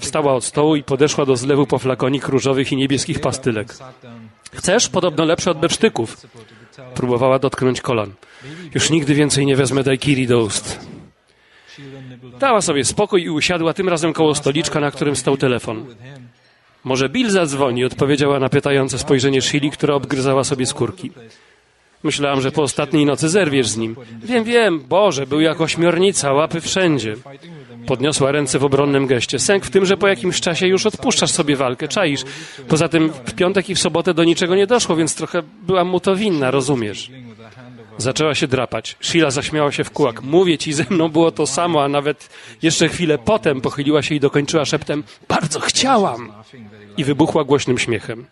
Wstała 0.00 0.34
od 0.34 0.44
stołu 0.44 0.76
i 0.76 0.82
podeszła 0.82 1.26
do 1.26 1.36
zlewu 1.36 1.66
po 1.66 1.78
flakonik 1.78 2.28
różowych 2.28 2.72
i 2.72 2.76
niebieskich 2.76 3.20
pastylek. 3.20 3.74
Chcesz? 4.52 4.88
Podobno 4.88 5.24
lepsze 5.24 5.50
od 5.50 5.58
bepsztyków. 5.58 6.16
Próbowała 6.94 7.38
dotknąć 7.38 7.80
kolan. 7.80 8.12
Już 8.74 8.90
nigdy 8.90 9.14
więcej 9.14 9.46
nie 9.46 9.56
wezmę 9.56 9.82
daiquiri 9.82 10.26
do 10.26 10.42
ust. 10.42 10.80
Dała 12.40 12.60
sobie 12.60 12.84
spokój 12.84 13.22
i 13.22 13.30
usiadła 13.30 13.74
tym 13.74 13.88
razem 13.88 14.12
koło 14.12 14.34
stoliczka, 14.34 14.80
na 14.80 14.90
którym 14.90 15.16
stał 15.16 15.36
telefon. 15.36 15.86
Może 16.84 17.08
Bill 17.08 17.30
zadzwoni, 17.30 17.84
odpowiedziała 17.84 18.38
na 18.38 18.48
pytające 18.48 18.98
spojrzenie 18.98 19.42
Shili, 19.42 19.70
która 19.70 19.94
obgryzała 19.94 20.44
sobie 20.44 20.66
skórki. 20.66 21.10
Myślałam, 22.02 22.40
że 22.40 22.52
po 22.52 22.62
ostatniej 22.62 23.06
nocy 23.06 23.28
zerwiesz 23.28 23.68
z 23.68 23.76
nim. 23.76 23.96
Wiem, 24.22 24.44
wiem, 24.44 24.80
Boże, 24.80 25.26
był 25.26 25.40
jak 25.40 25.60
ośmiornica, 25.60 26.32
łapy 26.32 26.60
wszędzie. 26.60 27.16
Podniosła 27.90 28.32
ręce 28.32 28.58
w 28.58 28.64
obronnym 28.64 29.06
geście. 29.06 29.38
Sęk 29.38 29.64
w 29.64 29.70
tym, 29.70 29.86
że 29.86 29.96
po 29.96 30.08
jakimś 30.08 30.40
czasie 30.40 30.66
już 30.66 30.86
odpuszczasz 30.86 31.30
sobie 31.30 31.56
walkę, 31.56 31.88
czaisz. 31.88 32.24
Poza 32.68 32.88
tym 32.88 33.12
w 33.24 33.34
piątek 33.34 33.68
i 33.70 33.74
w 33.74 33.78
sobotę 33.78 34.14
do 34.14 34.24
niczego 34.24 34.54
nie 34.54 34.66
doszło, 34.66 34.96
więc 34.96 35.14
trochę 35.14 35.42
byłam 35.62 35.88
mu 35.88 36.00
to 36.00 36.16
winna, 36.16 36.50
rozumiesz. 36.50 37.10
Zaczęła 37.98 38.34
się 38.34 38.46
drapać. 38.46 38.96
Sheila 39.00 39.30
zaśmiała 39.30 39.72
się 39.72 39.84
w 39.84 39.90
kółak. 39.90 40.22
Mówię 40.22 40.58
ci, 40.58 40.72
ze 40.72 40.84
mną 40.90 41.08
było 41.08 41.30
to 41.30 41.46
samo, 41.46 41.84
a 41.84 41.88
nawet 41.88 42.28
jeszcze 42.62 42.88
chwilę 42.88 43.18
potem 43.18 43.60
pochyliła 43.60 44.02
się 44.02 44.14
i 44.14 44.20
dokończyła 44.20 44.64
szeptem 44.64 45.04
bardzo 45.28 45.60
chciałam! 45.60 46.32
I 46.96 47.04
wybuchła 47.04 47.44
głośnym 47.44 47.78
śmiechem. 47.78 48.26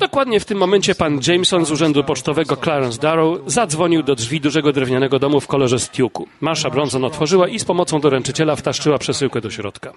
Dokładnie 0.00 0.40
w 0.40 0.44
tym 0.44 0.58
momencie 0.58 0.94
pan 0.94 1.20
Jameson 1.26 1.64
z 1.64 1.70
urzędu 1.70 2.04
pocztowego 2.04 2.56
Clarence 2.56 3.00
Darrow 3.00 3.38
zadzwonił 3.46 4.02
do 4.02 4.14
drzwi 4.14 4.40
dużego 4.40 4.72
drewnianego 4.72 5.18
domu 5.18 5.40
w 5.40 5.46
kolorze 5.46 5.78
stiuku. 5.78 6.28
Marsza 6.40 6.70
Bronson 6.70 7.04
otworzyła 7.04 7.48
i 7.48 7.58
z 7.58 7.64
pomocą 7.64 8.00
doręczyciela 8.00 8.56
wtaszczyła 8.56 8.98
przesyłkę 8.98 9.40
do 9.40 9.50
środka. 9.50 9.92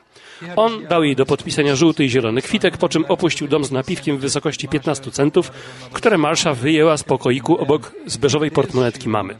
On 0.55 0.87
dał 0.87 1.03
jej 1.03 1.15
do 1.15 1.25
podpisania 1.25 1.75
żółty 1.75 2.05
i 2.05 2.09
zielony 2.09 2.41
kwitek, 2.41 2.77
po 2.77 2.89
czym 2.89 3.05
opuścił 3.05 3.47
dom 3.47 3.65
z 3.65 3.71
napiwkiem 3.71 4.17
w 4.17 4.21
wysokości 4.21 4.67
15 4.67 5.11
centów, 5.11 5.51
które 5.93 6.17
Marsza 6.17 6.53
wyjęła 6.53 6.97
z 6.97 7.03
pokoiku 7.03 7.57
obok 7.57 7.91
zbeżowej 8.05 8.51
portmonetki 8.51 9.09
mamy. 9.09 9.37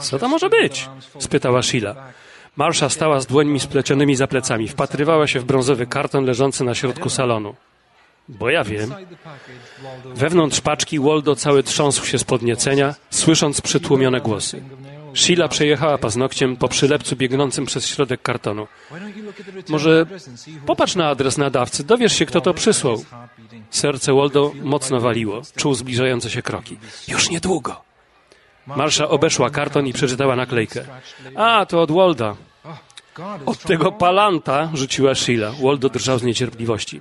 Co 0.00 0.18
to 0.18 0.28
może 0.28 0.48
być? 0.48 0.88
spytała 1.18 1.62
Sheila. 1.62 1.94
Marsza 2.56 2.88
stała 2.88 3.20
z 3.20 3.26
dłońmi 3.26 3.60
splecionymi 3.60 4.16
za 4.16 4.26
plecami. 4.26 4.68
Wpatrywała 4.68 5.26
się 5.26 5.40
w 5.40 5.44
brązowy 5.44 5.86
karton 5.86 6.24
leżący 6.24 6.64
na 6.64 6.74
środku 6.74 7.10
salonu. 7.10 7.54
Bo 8.28 8.50
ja 8.50 8.64
wiem. 8.64 8.94
Wewnątrz 10.14 10.60
paczki 10.60 11.00
Waldo 11.00 11.36
cały 11.36 11.62
trząsł 11.62 12.06
się 12.06 12.18
z 12.18 12.24
podniecenia, 12.24 12.94
słysząc 13.10 13.60
przytłumione 13.60 14.20
głosy. 14.20 14.62
Sheila 15.14 15.48
przejechała 15.48 15.98
paznokciem 15.98 16.56
po 16.56 16.68
przylepcu 16.68 17.16
biegnącym 17.16 17.66
przez 17.66 17.86
środek 17.86 18.22
kartonu. 18.22 18.66
Może 19.68 20.06
popatrz 20.66 20.96
na 20.96 21.08
adres 21.08 21.38
nadawcy, 21.38 21.84
dowiesz 21.84 22.12
się, 22.12 22.26
kto 22.26 22.40
to 22.40 22.54
przysłał. 22.54 23.04
Serce 23.70 24.14
Waldo 24.14 24.52
mocno 24.62 25.00
waliło, 25.00 25.42
czuł 25.56 25.74
zbliżające 25.74 26.30
się 26.30 26.42
kroki. 26.42 26.78
Już 27.08 27.30
niedługo. 27.30 27.82
Marsza 28.66 29.08
obeszła 29.08 29.50
karton 29.50 29.86
i 29.86 29.92
przeczytała 29.92 30.36
naklejkę. 30.36 30.84
A, 31.34 31.66
to 31.66 31.82
od 31.82 31.92
Walda. 31.92 32.36
Od 33.46 33.58
tego 33.58 33.92
palanta, 33.92 34.70
rzuciła 34.74 35.14
Sheila. 35.14 35.52
Waldo 35.62 35.88
drżał 35.88 36.18
z 36.18 36.22
niecierpliwości. 36.22 37.00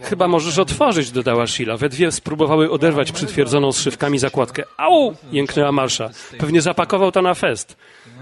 Chyba 0.00 0.28
możesz 0.28 0.58
otworzyć, 0.58 1.10
dodała 1.10 1.46
Sheila. 1.46 1.76
We 1.76 1.88
dwie 1.88 2.12
spróbowały 2.12 2.70
oderwać 2.70 3.12
przytwierdzoną 3.12 3.72
zszywkami 3.72 4.18
zakładkę. 4.18 4.62
Au! 4.76 5.16
jęknęła 5.32 5.72
Marsza. 5.72 6.10
Pewnie 6.38 6.62
zapakował 6.62 7.12
to 7.12 7.22
na 7.22 7.34
fest. 7.34 7.76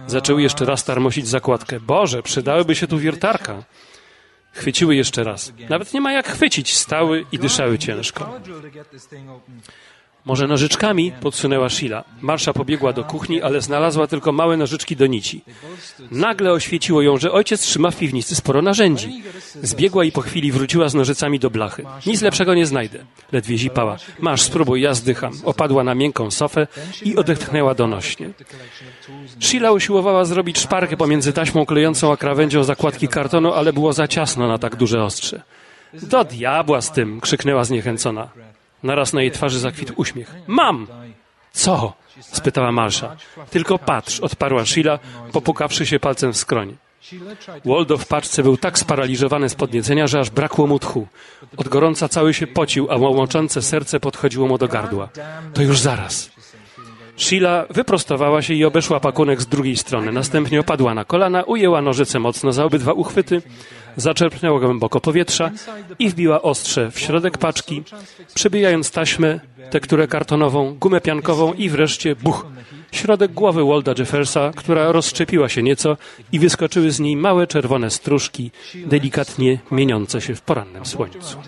Zaczęły 0.06 0.42
jeszcze 0.42 0.64
raz 0.64 0.84
tarmosić 0.84 1.28
zakładkę. 1.28 1.80
Boże, 1.80 2.22
przydałyby 2.22 2.74
się 2.74 2.86
tu 2.86 2.98
wiertarka. 2.98 3.62
Chwyciły 4.52 4.96
jeszcze 4.96 5.24
raz. 5.24 5.52
Nawet 5.68 5.94
nie 5.94 6.00
ma 6.00 6.12
jak 6.12 6.28
chwycić. 6.28 6.76
Stały 6.76 7.26
i 7.32 7.38
dyszały 7.38 7.78
ciężko. 7.78 8.40
Może 10.24 10.46
nożyczkami? 10.46 11.12
Podsunęła 11.20 11.68
Sheila. 11.68 12.04
Marsza 12.20 12.52
pobiegła 12.52 12.92
do 12.92 13.04
kuchni, 13.04 13.42
ale 13.42 13.60
znalazła 13.60 14.06
tylko 14.06 14.32
małe 14.32 14.56
nożyczki 14.56 14.96
do 14.96 15.06
nici. 15.06 15.44
Nagle 16.10 16.52
oświeciło 16.52 17.02
ją, 17.02 17.18
że 17.18 17.32
ojciec 17.32 17.60
trzyma 17.60 17.90
w 17.90 17.96
piwnicy 17.96 18.34
sporo 18.34 18.62
narzędzi. 18.62 19.22
Zbiegła 19.62 20.04
i 20.04 20.12
po 20.12 20.20
chwili 20.20 20.52
wróciła 20.52 20.88
z 20.88 20.94
nożycami 20.94 21.38
do 21.38 21.50
blachy. 21.50 21.84
Nic 22.06 22.22
lepszego 22.22 22.54
nie 22.54 22.66
znajdę. 22.66 22.98
Ledwie 23.32 23.58
zipała. 23.58 23.96
Masz, 24.20 24.42
spróbuj, 24.42 24.80
ja 24.80 24.94
zdycham. 24.94 25.32
Opadła 25.44 25.84
na 25.84 25.94
miękką 25.94 26.30
sofę 26.30 26.66
i 27.02 27.16
odetchnęła 27.16 27.74
donośnie. 27.74 28.30
Sheila 29.40 29.72
usiłowała 29.72 30.24
zrobić 30.24 30.58
szparkę 30.58 30.96
pomiędzy 30.96 31.32
taśmą 31.32 31.66
klejącą 31.66 32.12
a 32.12 32.16
krawędzią 32.16 32.64
zakładki 32.64 33.08
kartonu, 33.08 33.52
ale 33.52 33.72
było 33.72 33.92
za 33.92 34.08
ciasno 34.08 34.48
na 34.48 34.58
tak 34.58 34.76
duże 34.76 35.04
ostrze. 35.04 35.42
Do 35.94 36.24
diabła 36.24 36.80
z 36.80 36.92
tym! 36.92 37.20
krzyknęła 37.20 37.64
zniechęcona. 37.64 38.28
Naraz 38.82 39.12
na 39.12 39.22
jej 39.22 39.30
twarzy 39.30 39.58
zakwitł 39.58 39.92
uśmiech. 39.96 40.34
Mam! 40.46 40.86
Co? 41.52 41.92
spytała 42.20 42.72
Marsza. 42.72 43.16
Tylko 43.50 43.78
patrz, 43.78 44.20
odparła 44.20 44.64
Sheila, 44.64 44.98
popukawszy 45.32 45.86
się 45.86 46.00
palcem 46.00 46.32
w 46.32 46.36
skroń. 46.36 46.76
Waldo 47.64 47.98
w 47.98 48.06
paczce 48.06 48.42
był 48.42 48.56
tak 48.56 48.78
sparaliżowany 48.78 49.48
z 49.48 49.54
podniecenia, 49.54 50.06
że 50.06 50.20
aż 50.20 50.30
brakło 50.30 50.66
mu 50.66 50.78
tchu. 50.78 51.06
Od 51.56 51.68
gorąca 51.68 52.08
cały 52.08 52.34
się 52.34 52.46
pocił, 52.46 52.90
a 52.90 52.96
łomoczące 52.96 53.62
serce 53.62 54.00
podchodziło 54.00 54.48
mu 54.48 54.58
do 54.58 54.68
gardła. 54.68 55.08
To 55.54 55.62
już 55.62 55.80
zaraz. 55.80 56.30
Sheila 57.22 57.66
wyprostowała 57.70 58.42
się 58.42 58.54
i 58.54 58.64
obeszła 58.64 59.00
pakunek 59.00 59.42
z 59.42 59.46
drugiej 59.46 59.76
strony. 59.76 60.12
Następnie 60.12 60.60
opadła 60.60 60.94
na 60.94 61.04
kolana, 61.04 61.42
ujęła 61.42 61.82
nożyce 61.82 62.18
mocno 62.18 62.52
za 62.52 62.64
obydwa 62.64 62.92
uchwyty, 62.92 63.42
zaczerpnęła 63.96 64.60
głęboko 64.60 65.00
powietrza 65.00 65.50
i 65.98 66.08
wbiła 66.08 66.42
ostrze 66.42 66.90
w 66.90 66.98
środek 66.98 67.38
paczki, 67.38 67.82
przebijając 68.34 68.90
taśmę, 68.90 69.40
tekturę 69.70 70.08
kartonową, 70.08 70.74
gumę 70.74 71.00
piankową 71.00 71.52
i 71.52 71.68
wreszcie 71.68 72.16
buch. 72.16 72.46
Środek 72.92 73.32
głowy 73.32 73.64
Walda 73.64 73.94
Jeffersa, 73.98 74.50
która 74.56 74.92
rozszczepiła 74.92 75.48
się 75.48 75.62
nieco 75.62 75.96
i 76.32 76.38
wyskoczyły 76.38 76.90
z 76.90 77.00
niej 77.00 77.16
małe 77.16 77.46
czerwone 77.46 77.90
stróżki, 77.90 78.50
delikatnie 78.74 79.58
mieniące 79.70 80.20
się 80.20 80.34
w 80.34 80.42
porannym 80.42 80.86
słońcu. 80.86 81.38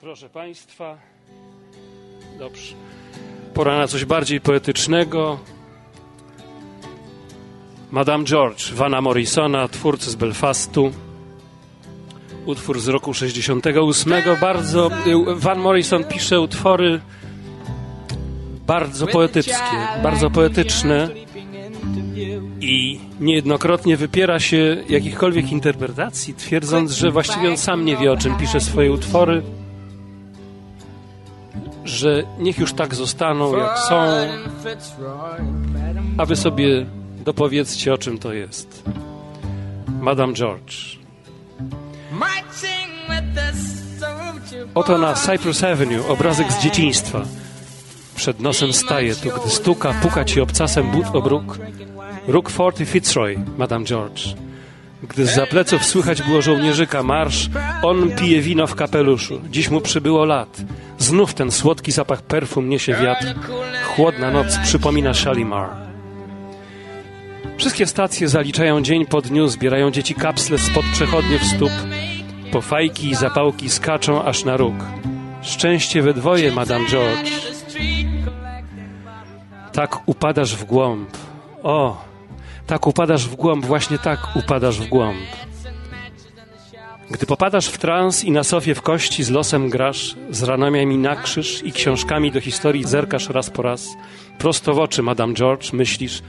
Proszę 0.00 0.28
Państwa, 0.28 0.98
dobrze. 2.38 2.74
Pora 3.54 3.78
na 3.78 3.88
coś 3.88 4.04
bardziej 4.04 4.40
poetycznego. 4.40 5.38
Madame 7.90 8.24
George, 8.24 8.72
Vana 8.72 9.00
Morrisona, 9.00 9.68
twórcy 9.68 10.10
z 10.10 10.14
Belfastu. 10.14 10.92
Utwór 12.46 12.80
z 12.80 12.88
roku 12.88 13.14
68. 13.14 14.12
Bardzo. 14.40 14.90
Van 15.36 15.58
Morrison 15.58 16.04
pisze 16.04 16.40
utwory 16.40 17.00
bardzo 18.66 19.06
poetyckie, 19.06 19.76
bardzo 20.02 20.30
poetyczne 20.30 21.08
i 22.60 23.00
niejednokrotnie 23.20 23.96
wypiera 23.96 24.40
się 24.40 24.84
jakichkolwiek 24.88 25.52
interpretacji, 25.52 26.34
twierdząc, 26.34 26.92
że 26.92 27.10
właściwie 27.10 27.50
on 27.50 27.56
sam 27.56 27.84
nie 27.84 27.96
wie, 27.96 28.12
o 28.12 28.16
czym 28.16 28.36
pisze 28.36 28.60
swoje 28.60 28.92
utwory 28.92 29.42
że 31.90 32.22
niech 32.38 32.58
już 32.58 32.72
tak 32.72 32.94
zostaną, 32.94 33.56
jak 33.56 33.78
są, 33.78 33.94
a 36.18 36.24
wy 36.24 36.36
sobie 36.36 36.86
dopowiedzcie, 37.24 37.94
o 37.94 37.98
czym 37.98 38.18
to 38.18 38.32
jest. 38.32 38.82
Madame 40.00 40.32
George. 40.32 40.98
Oto 44.74 44.98
na 44.98 45.14
Cypress 45.14 45.64
Avenue 45.64 46.08
obrazek 46.08 46.52
z 46.52 46.62
dzieciństwa. 46.62 47.22
Przed 48.16 48.40
nosem 48.40 48.72
staje 48.72 49.14
tu, 49.14 49.28
gdy 49.40 49.50
stuka, 49.50 49.94
puka 50.02 50.24
ci 50.24 50.40
obcasem 50.40 50.90
but 50.90 51.14
o 51.14 51.22
bruk. 51.22 51.58
Róg 52.26 52.50
Forty 52.50 52.86
Fitzroy, 52.86 53.38
Madame 53.58 53.84
George. 53.84 54.34
Gdy 55.02 55.26
z 55.26 55.48
pleców 55.48 55.84
słychać 55.84 56.22
było 56.22 56.42
żołnierzyka 56.42 57.02
marsz, 57.02 57.50
on 57.82 58.10
pije 58.10 58.40
wino 58.40 58.66
w 58.66 58.74
kapeluszu. 58.74 59.40
Dziś 59.50 59.70
mu 59.70 59.80
przybyło 59.80 60.24
lat. 60.24 60.62
Znów 60.98 61.34
ten 61.34 61.50
słodki 61.50 61.92
zapach 61.92 62.22
perfum 62.22 62.68
niesie 62.68 62.94
wiatr. 62.94 63.34
Chłodna 63.84 64.30
noc 64.30 64.58
przypomina 64.58 65.14
Shalimar. 65.14 65.68
Wszystkie 67.58 67.86
stacje 67.86 68.28
zaliczają 68.28 68.82
dzień 68.82 69.06
po 69.06 69.20
dniu, 69.20 69.48
zbierają 69.48 69.90
dzieci 69.90 70.14
kapsle 70.14 70.58
spod 70.58 70.84
przechodniów 70.92 71.44
stóp. 71.44 71.72
Po 72.52 72.60
fajki 72.60 73.10
i 73.10 73.14
zapałki 73.14 73.70
skaczą 73.70 74.24
aż 74.24 74.44
na 74.44 74.56
róg. 74.56 74.74
Szczęście 75.42 76.02
we 76.02 76.14
dwoje, 76.14 76.52
Madame 76.52 76.88
George. 76.88 77.30
Tak 79.72 80.08
upadasz 80.08 80.56
w 80.56 80.64
głąb. 80.64 81.08
O, 81.62 82.04
tak 82.70 82.86
upadasz 82.86 83.28
w 83.28 83.34
głąb, 83.34 83.66
właśnie 83.66 83.98
tak 83.98 84.36
upadasz 84.36 84.80
w 84.80 84.88
głąb. 84.88 85.18
Gdy 87.10 87.26
popadasz 87.26 87.68
w 87.68 87.78
trans 87.78 88.24
i 88.24 88.30
na 88.30 88.44
sofie 88.44 88.74
w 88.74 88.82
kości 88.82 89.24
z 89.24 89.30
losem 89.30 89.68
grasz, 89.68 90.16
z 90.30 90.42
ranamiami 90.42 90.98
na 90.98 91.16
krzyż 91.16 91.62
i 91.64 91.72
książkami 91.72 92.32
do 92.32 92.40
historii 92.40 92.84
zerkasz 92.84 93.28
raz 93.28 93.50
po 93.50 93.62
raz, 93.62 93.88
prosto 94.38 94.74
w 94.74 94.78
oczy, 94.78 95.02
Madame 95.02 95.34
George, 95.34 95.72
myślisz, 95.72 96.22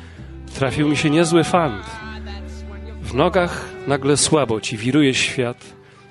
trafił 0.56 0.90
mi 0.90 0.98
się 0.98 1.10
niezły 1.10 1.44
fant. 1.44 1.86
W 3.02 3.14
nogach 3.14 3.66
nagle 3.88 4.18
słabo 4.18 4.62
ci 4.62 4.78
wiruje 4.78 5.14
świat. 5.14 5.58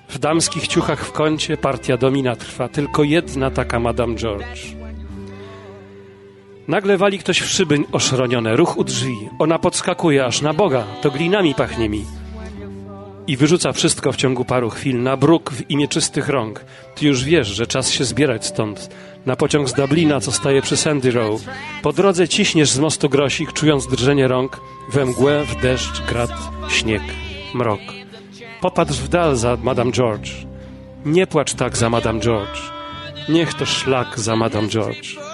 W 0.09 0.19
damskich 0.19 0.69
ciuchach 0.69 1.05
w 1.05 1.13
kącie 1.13 1.57
partia 1.57 1.97
domina 1.97 2.37
trwa, 2.37 2.69
tylko 2.69 3.03
jedna 3.03 3.51
taka 3.51 3.81
Madame 3.81 4.15
George. 4.15 4.80
Nagle 6.71 6.97
wali 6.97 7.19
ktoś 7.19 7.41
w 7.41 7.49
szyby 7.49 7.79
oszronione, 7.93 8.57
ruch 8.57 8.77
u 8.77 8.85
drzwi. 8.85 9.29
Ona 9.39 9.59
podskakuje 9.59 10.25
aż 10.25 10.43
na 10.43 10.55
Boga, 10.55 10.85
to 11.03 11.11
glinami 11.11 11.55
pachnie 11.55 11.89
mi 11.89 12.05
i 13.27 13.37
wyrzuca 13.37 13.73
wszystko 13.73 14.13
w 14.13 14.17
ciągu 14.17 14.45
paru 14.45 14.71
chwil 14.71 15.03
na 15.03 15.17
bruk 15.17 15.51
w 15.51 15.71
imię 15.71 15.89
czystych 15.89 16.29
rąk. 16.29 16.65
Ty 16.95 17.07
już 17.07 17.25
wiesz, 17.25 17.49
że 17.49 17.67
czas 17.67 17.91
się 17.91 18.05
zbierać 18.05 18.47
stąd. 18.47 18.91
Na 19.27 19.37
pociąg 19.37 19.69
z 19.69 19.73
Dublina, 19.73 20.21
co 20.21 20.33
staje 20.33 20.63
przy 20.63 20.77
Sandy 20.77 21.11
Row. 21.11 21.41
Po 21.83 21.93
drodze 21.93 22.29
ciśniesz 22.29 22.71
z 22.71 22.79
mostu 22.79 23.09
grosik, 23.09 23.53
czując 23.53 23.87
drżenie 23.87 24.29
rąk, 24.29 24.61
we 24.93 25.07
mgłę, 25.07 25.45
w 25.45 25.63
deszcz, 25.63 26.03
grad, 26.09 26.33
śnieg, 26.69 27.03
mrok. 27.55 27.81
Popatrz 28.61 28.99
w 28.99 29.09
dal 29.09 29.37
za 29.37 29.57
Madame 29.63 29.93
George. 29.93 30.31
Nie 31.05 31.27
płacz 31.27 31.55
tak 31.55 31.77
za 31.77 31.91
Madame 31.91 32.21
George. 32.21 32.61
Niech 33.29 33.55
to 33.55 33.67
szlak 33.67 34.21
za 34.21 34.37
Madame 34.37 34.69
George. 34.69 35.30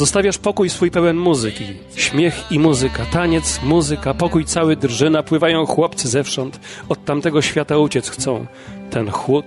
Zostawiasz 0.00 0.38
pokój 0.38 0.70
swój 0.70 0.90
pełen 0.90 1.16
muzyki. 1.16 1.64
Śmiech 1.96 2.52
i 2.52 2.58
muzyka, 2.58 3.04
taniec, 3.06 3.60
muzyka, 3.62 4.14
pokój 4.14 4.44
cały 4.44 4.76
drży, 4.76 5.10
napływają 5.10 5.66
chłopcy 5.66 6.08
zewsząd, 6.08 6.60
od 6.88 7.04
tamtego 7.04 7.42
świata 7.42 7.78
uciec 7.78 8.10
chcą. 8.10 8.46
Ten 8.90 9.10
chłód. 9.10 9.44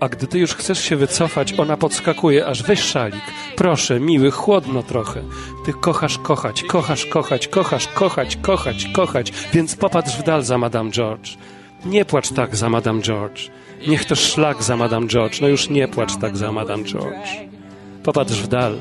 A 0.00 0.08
gdy 0.08 0.26
ty 0.26 0.38
już 0.38 0.54
chcesz 0.54 0.84
się 0.84 0.96
wycofać, 0.96 1.54
ona 1.58 1.76
podskakuje, 1.76 2.46
aż 2.46 2.62
weź 2.62 2.80
szalik. 2.80 3.22
Proszę, 3.56 4.00
miły, 4.00 4.30
chłodno 4.30 4.82
trochę. 4.82 5.22
Ty 5.66 5.72
kochasz 5.72 6.18
kochać, 6.18 6.62
kochasz 6.62 7.06
kochać, 7.06 7.48
kochasz 7.48 7.88
kochać, 7.88 8.36
kochać, 8.36 8.86
kochać, 8.92 9.32
więc 9.52 9.76
popatrz 9.76 10.16
w 10.16 10.22
dal 10.22 10.42
za 10.42 10.58
Madame 10.58 10.90
George. 10.90 11.36
Nie 11.84 12.04
płacz 12.04 12.32
tak 12.32 12.56
za 12.56 12.68
Madame 12.68 13.02
George. 13.02 13.50
Niech 13.88 14.04
to 14.04 14.16
szlak 14.16 14.62
za 14.62 14.76
Madame 14.76 15.06
George. 15.06 15.40
No 15.40 15.48
już 15.48 15.68
nie 15.70 15.88
płacz 15.88 16.16
tak 16.16 16.36
za 16.36 16.52
Madame 16.52 16.84
George. 16.84 17.28
Popatrz 18.02 18.42
w 18.42 18.48
dal 18.48 18.76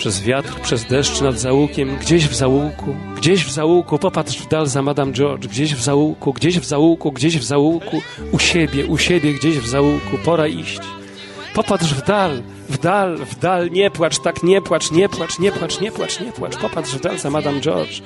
przez 0.00 0.22
wiatr, 0.22 0.60
przez 0.60 0.84
deszcz 0.84 1.20
nad 1.20 1.38
zaułkiem, 1.38 1.96
gdzieś 1.96 2.28
w 2.28 2.34
zaułku, 2.34 2.96
gdzieś 3.16 3.44
w 3.44 3.50
zaułku, 3.50 3.98
popatrz 3.98 4.38
w 4.38 4.48
dal 4.48 4.66
za 4.66 4.82
Madame 4.82 5.12
George, 5.12 5.46
gdzieś 5.46 5.74
w 5.74 5.82
zaułku, 5.82 6.32
gdzieś 6.32 6.60
w 6.60 6.64
zaułku, 6.64 7.12
gdzieś 7.12 7.38
w 7.38 7.44
zaułku, 7.44 8.02
u 8.32 8.38
siebie, 8.38 8.86
u 8.86 8.98
siebie, 8.98 9.32
gdzieś 9.34 9.58
w 9.58 9.68
zaułku, 9.68 10.18
pora 10.24 10.46
iść. 10.46 10.80
Popatrz 11.54 11.94
w 11.94 12.06
dal, 12.06 12.42
w 12.68 12.78
dal, 12.78 13.16
w 13.16 13.38
dal, 13.38 13.70
nie 13.70 13.90
płacz, 13.90 14.18
tak 14.18 14.42
nie 14.42 14.62
płacz, 14.62 14.90
nie 14.90 15.08
płacz, 15.08 15.38
nie 15.38 15.52
płacz, 15.52 15.80
nie 15.80 15.92
płacz, 15.92 16.20
nie 16.20 16.32
płacz. 16.32 16.56
Popatrz 16.56 16.90
w 16.90 17.00
dal 17.00 17.18
za 17.18 17.30
Madame 17.30 17.60
George. 17.60 18.02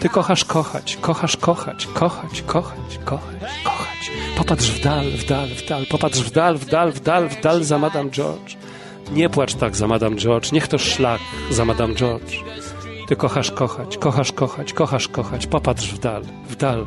Ty 0.00 0.08
kochasz 0.08 0.44
kochać, 0.44 0.98
kochasz 1.00 1.36
kochać, 1.36 1.86
kochać, 1.86 2.42
kochać, 2.42 2.98
kochać, 3.04 3.48
kochać. 3.64 4.10
Popatrz 4.36 4.70
w 4.70 4.80
dal, 4.80 5.10
w 5.10 5.24
dal, 5.24 5.48
w 5.48 5.66
dal, 5.68 5.86
popatrz 5.86 6.20
w 6.20 6.30
dal, 6.30 6.58
w 6.58 6.66
dal, 6.66 6.92
w 6.92 7.00
dal, 7.00 7.28
w 7.28 7.40
dal 7.40 7.64
za 7.64 7.78
Madame 7.78 8.10
George. 8.10 8.56
Nie 9.14 9.28
płacz 9.28 9.54
tak 9.54 9.76
za 9.76 9.86
Madame 9.86 10.16
George, 10.16 10.52
niech 10.52 10.68
to 10.68 10.78
szlak 10.78 11.20
za 11.50 11.64
Madame 11.64 11.94
George. 11.94 12.36
Ty 13.08 13.16
kochasz 13.16 13.50
kochać, 13.50 13.98
kochasz 13.98 14.32
kochać, 14.32 14.72
kochasz 14.72 15.08
kochać. 15.08 15.46
Popatrz 15.46 15.88
w 15.88 15.98
dal, 15.98 16.22
w 16.48 16.56
dal. 16.56 16.86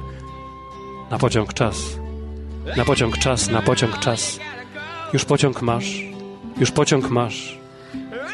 Na 1.12 1.18
pociąg 1.18 1.54
czas. 1.54 1.78
Na 2.78 2.86
pociąg 2.86 3.18
czas, 3.18 3.50
na 3.50 3.62
pociąg 3.62 4.00
czas. 4.00 4.40
Już 5.13 5.26
pociąg 5.26 5.62
masz, 5.62 6.04
już 6.58 6.72
pociąg 6.72 7.10
masz. 7.10 7.60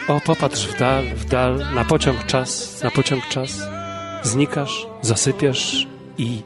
O, 0.08 0.22
popatrz 0.26 0.68
w 0.68 0.80
dal, 0.80 1.06
w 1.06 1.26
dal, 1.26 1.66
na 1.76 1.86
pociąg 1.86 2.26
czas, 2.26 2.82
na 2.84 2.92
pociąg 2.92 3.28
czas. 3.28 3.62
Znikasz, 4.24 4.88
zasypiasz 5.02 5.88
i 6.18 6.42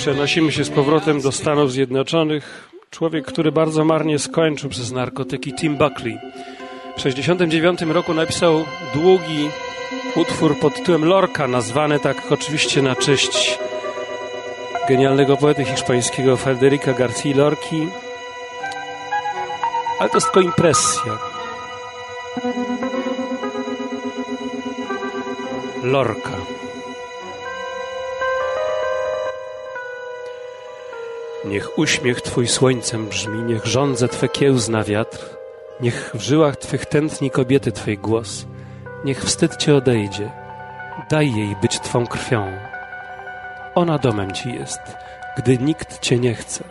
Przenosimy 0.00 0.52
się 0.52 0.64
z 0.64 0.70
powrotem 0.70 1.20
do 1.20 1.32
Stanów 1.32 1.72
Zjednoczonych. 1.72 2.70
Człowiek, 2.90 3.26
który 3.26 3.52
bardzo 3.52 3.84
marnie 3.84 4.18
skończył 4.18 4.70
przez 4.70 4.92
narkotyki, 4.92 5.54
Tim 5.54 5.76
Buckley. 5.76 6.18
W 6.92 7.02
1969 7.02 7.82
roku 7.82 8.14
napisał 8.14 8.64
długi 8.94 9.48
utwór 10.16 10.58
pod 10.58 10.74
tytułem 10.74 11.04
Lorca, 11.04 11.48
nazwany 11.48 12.00
tak 12.00 12.32
oczywiście 12.32 12.82
na 12.82 12.96
cześć 12.96 13.58
genialnego 14.88 15.36
poety 15.36 15.64
hiszpańskiego 15.64 16.36
Federica 16.36 16.92
García 16.92 17.36
Lorki. 17.36 17.88
Ale 19.98 20.10
to 20.10 20.16
jest 20.16 20.26
tylko 20.26 20.40
impresja. 20.40 21.18
Lorca. 25.82 26.59
Niech 31.44 31.78
uśmiech 31.78 32.20
Twój 32.20 32.48
słońcem 32.48 33.06
brzmi, 33.06 33.42
niech 33.42 33.66
żądze 33.66 34.08
Twe 34.08 34.28
kiełzna 34.28 34.84
wiatr, 34.84 35.18
niech 35.80 36.10
w 36.14 36.20
żyłach 36.20 36.56
Twych 36.56 36.86
tętni 36.86 37.30
kobiety 37.30 37.72
Twej 37.72 37.98
głos, 37.98 38.46
niech 39.04 39.24
wstyd 39.24 39.56
Cię 39.56 39.76
odejdzie, 39.76 40.30
daj 41.10 41.34
jej 41.34 41.56
być 41.62 41.80
Twą 41.80 42.06
krwią. 42.06 42.52
Ona 43.74 43.98
domem 43.98 44.32
Ci 44.32 44.52
jest, 44.52 44.80
gdy 45.36 45.58
nikt 45.58 46.00
Cię 46.00 46.18
nie 46.18 46.34
chce. 46.34 46.64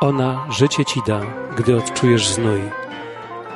Ona 0.00 0.46
życie 0.50 0.84
Ci 0.84 1.00
da, 1.06 1.20
gdy 1.56 1.76
odczujesz 1.76 2.28
znój. 2.28 2.60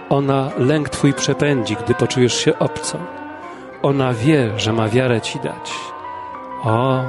Ona 0.08 0.50
lęk 0.58 0.88
Twój 0.88 1.14
przepędzi, 1.14 1.76
gdy 1.84 1.94
poczujesz 1.94 2.34
się 2.34 2.58
obco. 2.58 2.98
Ona 3.82 4.14
wie, 4.14 4.58
że 4.58 4.72
ma 4.72 4.88
wiarę 4.88 5.20
Ci 5.20 5.38
dać. 5.38 5.72
O, 6.64 7.02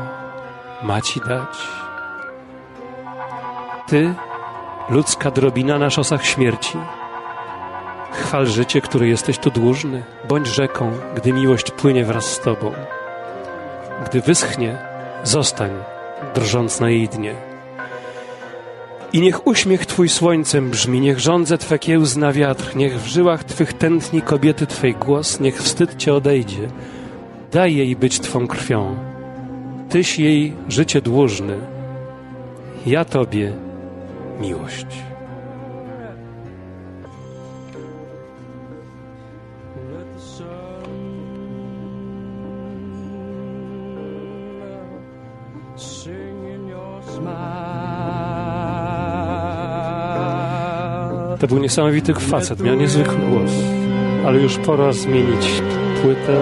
ma 0.83 1.01
Ci 1.01 1.19
dać. 1.19 1.78
Ty, 3.89 4.13
ludzka 4.89 5.31
drobina 5.31 5.79
na 5.79 5.89
szosach 5.89 6.25
śmierci. 6.25 6.77
Chwal 8.11 8.47
życie, 8.47 8.81
które 8.81 9.07
jesteś 9.07 9.37
tu 9.37 9.51
dłużny. 9.51 10.03
Bądź 10.27 10.47
rzeką, 10.47 10.91
gdy 11.15 11.33
miłość 11.33 11.71
płynie 11.71 12.05
wraz 12.05 12.25
z 12.25 12.39
Tobą. 12.39 12.71
Gdy 14.05 14.21
wyschnie, 14.21 14.77
zostań, 15.23 15.71
drżąc 16.35 16.79
na 16.79 16.89
jej 16.89 17.07
dnie. 17.07 17.35
I 19.13 19.21
niech 19.21 19.47
uśmiech 19.47 19.85
Twój 19.85 20.09
słońcem 20.09 20.69
brzmi, 20.69 20.99
niech 21.01 21.19
żądze 21.19 21.57
Twe 21.57 21.79
kiełzna 21.79 22.31
wiatr, 22.31 22.75
niech 22.75 23.01
w 23.01 23.07
żyłach 23.07 23.43
Twych 23.43 23.73
tętni 23.73 24.21
kobiety 24.21 24.67
Twej 24.67 24.93
głos, 24.95 25.39
niech 25.39 25.57
wstyd 25.57 25.97
Cię 25.97 26.13
odejdzie. 26.13 26.67
Daj 27.51 27.75
jej 27.75 27.95
być 27.95 28.19
Twą 28.19 28.47
krwią. 28.47 28.95
Tyś 29.89 30.19
jej 30.19 30.53
życie 30.67 31.01
dłużny. 31.01 31.57
Ja 32.85 33.05
Tobie 33.05 33.68
miłość. 34.39 35.03
To 51.39 51.47
był 51.47 51.59
niesamowity 51.59 52.13
facet, 52.13 52.59
miał 52.59 52.75
niezwykły 52.75 53.15
głos, 53.15 53.51
ale 54.25 54.39
już 54.39 54.57
pora 54.57 54.93
zmienić 54.93 55.61
płytę. 56.01 56.41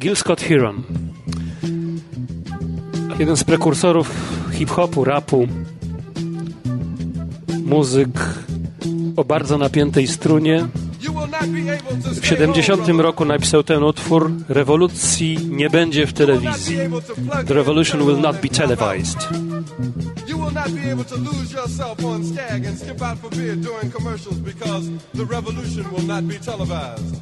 Gil 0.00 0.16
Scott 0.16 0.40
Heron 0.40 0.82
jeden 3.18 3.36
z 3.36 3.44
prekursorów 3.44 4.10
hip-hopu, 4.52 5.04
rapu, 5.04 5.48
muzyk 7.64 8.08
o 9.16 9.24
bardzo 9.24 9.58
napiętej 9.58 10.06
strunie, 10.08 10.66
W 12.20 12.26
70 12.26 12.88
roku 12.88 13.24
napisał 13.24 13.62
ten 13.62 13.82
utwór 13.82 14.32
Rewolucji 14.48 15.38
nie 15.50 15.70
będzie 15.70 16.06
w 16.06 16.12
telewizji. 16.12 16.78
The 17.46 17.54
revolution 17.54 18.06
will 18.06 18.18
not 18.20 18.40
be 18.40 18.48
televised. 18.48 19.28
You 20.28 20.38
will 20.38 20.54
not 20.54 20.70
be 20.70 20.92
able 20.92 21.04
to 21.04 21.16
lose 21.16 21.56
yourself 21.56 22.04
on 22.04 22.26
Skag 22.26 22.66
and 22.66 22.78
skip 22.78 23.02
out 23.02 23.18
for 23.18 23.30
beer 23.30 23.56
during 23.56 23.92
commercials 23.92 24.38
because 24.38 24.90
the 25.14 25.24
revolution 25.24 25.84
will 25.92 26.06
not 26.06 26.24
be 26.24 26.38
televised. 26.38 27.16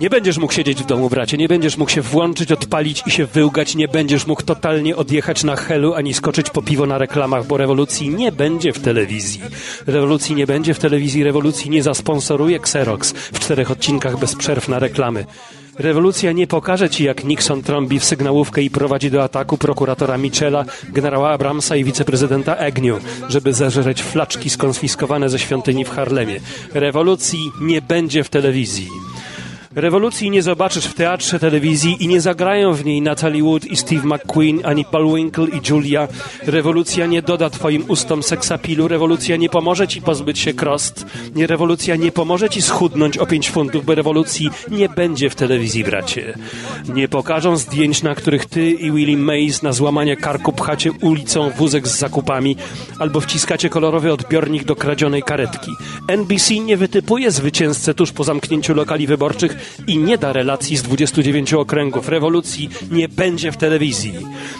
Nie 0.00 0.10
będziesz 0.10 0.38
mógł 0.38 0.52
siedzieć 0.52 0.82
w 0.82 0.86
domu, 0.86 1.08
bracie, 1.08 1.36
nie 1.36 1.48
będziesz 1.48 1.76
mógł 1.76 1.90
się 1.90 2.02
włączyć, 2.02 2.52
odpalić 2.52 3.02
i 3.06 3.10
się 3.10 3.26
wyłgać, 3.26 3.74
nie 3.74 3.88
będziesz 3.88 4.26
mógł 4.26 4.42
totalnie 4.42 4.96
odjechać 4.96 5.44
na 5.44 5.56
helu, 5.56 5.94
ani 5.94 6.14
skoczyć 6.14 6.50
po 6.50 6.62
piwo 6.62 6.86
na 6.86 6.98
reklamach, 6.98 7.46
bo 7.46 7.56
rewolucji 7.56 8.08
nie 8.08 8.32
będzie 8.32 8.72
w 8.72 8.80
telewizji. 8.80 9.40
Rewolucji 9.86 10.34
nie 10.34 10.46
będzie 10.46 10.74
w 10.74 10.78
telewizji, 10.78 11.24
rewolucji 11.24 11.70
nie 11.70 11.82
zasponsoruje 11.82 12.56
Xerox 12.56 13.12
w 13.12 13.38
czterech 13.38 13.70
odcinkach 13.70 14.18
bez 14.18 14.34
przerw 14.34 14.68
na 14.68 14.78
reklamy. 14.78 15.26
Rewolucja 15.78 16.32
nie 16.32 16.46
pokaże 16.46 16.90
ci, 16.90 17.04
jak 17.04 17.24
Nixon 17.24 17.62
trąbi 17.62 18.00
w 18.00 18.04
sygnałówkę 18.04 18.62
i 18.62 18.70
prowadzi 18.70 19.10
do 19.10 19.22
ataku 19.22 19.58
prokuratora 19.58 20.18
Michela, 20.18 20.64
generała 20.92 21.30
Abramsa 21.30 21.76
i 21.76 21.84
wiceprezydenta 21.84 22.58
Agnew, 22.58 23.02
żeby 23.28 23.52
zeżreć 23.52 24.02
flaczki 24.02 24.50
skonfiskowane 24.50 25.28
ze 25.28 25.38
świątyni 25.38 25.84
w 25.84 25.90
Harlemie. 25.90 26.40
Rewolucji 26.74 27.38
nie 27.60 27.82
będzie 27.82 28.24
w 28.24 28.28
telewizji. 28.28 28.88
Rewolucji 29.76 30.30
nie 30.30 30.42
zobaczysz 30.42 30.84
w 30.84 30.94
teatrze 30.94 31.38
telewizji 31.38 31.96
i 32.04 32.08
nie 32.08 32.20
zagrają 32.20 32.72
w 32.72 32.84
niej 32.84 33.02
Natalie 33.02 33.42
Wood 33.42 33.64
i 33.64 33.76
Steve 33.76 34.06
McQueen, 34.06 34.60
ani 34.64 34.84
Paul 34.84 35.14
Winkle 35.14 35.46
i 35.46 35.60
Julia. 35.70 36.08
Rewolucja 36.42 37.06
nie 37.06 37.22
doda 37.22 37.50
twoim 37.50 37.84
ustom 37.88 38.22
seksapilu, 38.22 38.88
rewolucja 38.88 39.36
nie 39.36 39.48
pomoże 39.48 39.88
ci 39.88 40.02
pozbyć 40.02 40.38
się 40.38 40.54
krost. 40.54 41.06
Nie, 41.34 41.46
rewolucja 41.46 41.96
nie 41.96 42.12
pomoże 42.12 42.50
ci 42.50 42.62
schudnąć 42.62 43.18
o 43.18 43.26
5 43.26 43.50
funtów, 43.50 43.84
bo 43.84 43.94
rewolucji 43.94 44.50
nie 44.70 44.88
będzie 44.88 45.30
w 45.30 45.34
telewizji, 45.34 45.84
bracie. 45.84 46.38
Nie 46.94 47.08
pokażą 47.08 47.56
zdjęć, 47.56 48.02
na 48.02 48.14
których 48.14 48.46
ty 48.46 48.70
i 48.70 48.92
Willie 48.92 49.16
Mays 49.16 49.62
na 49.62 49.72
złamanie 49.72 50.16
karku 50.16 50.52
pchacie 50.52 50.92
ulicą 50.92 51.50
wózek 51.50 51.88
z 51.88 51.98
zakupami 51.98 52.56
albo 52.98 53.20
wciskacie 53.20 53.68
kolorowy 53.68 54.12
odbiornik 54.12 54.64
do 54.64 54.76
kradzionej 54.76 55.22
karetki. 55.22 55.70
NBC 56.08 56.54
nie 56.54 56.76
wytypuje 56.76 57.30
zwycięzcę 57.30 57.94
tuż 57.94 58.12
po 58.12 58.24
zamknięciu 58.24 58.74
lokali 58.74 59.06
wyborczych 59.06 59.65
i 59.86 59.98
nie 59.98 60.18
da 60.18 60.32
relacji 60.32 60.76
z 60.76 60.82
29 60.82 61.54
okręgów. 61.54 62.08
Rewolucji 62.08 62.70
nie 62.90 63.08
będzie 63.08 63.52
w 63.52 63.56
telewizji. 63.56 64.14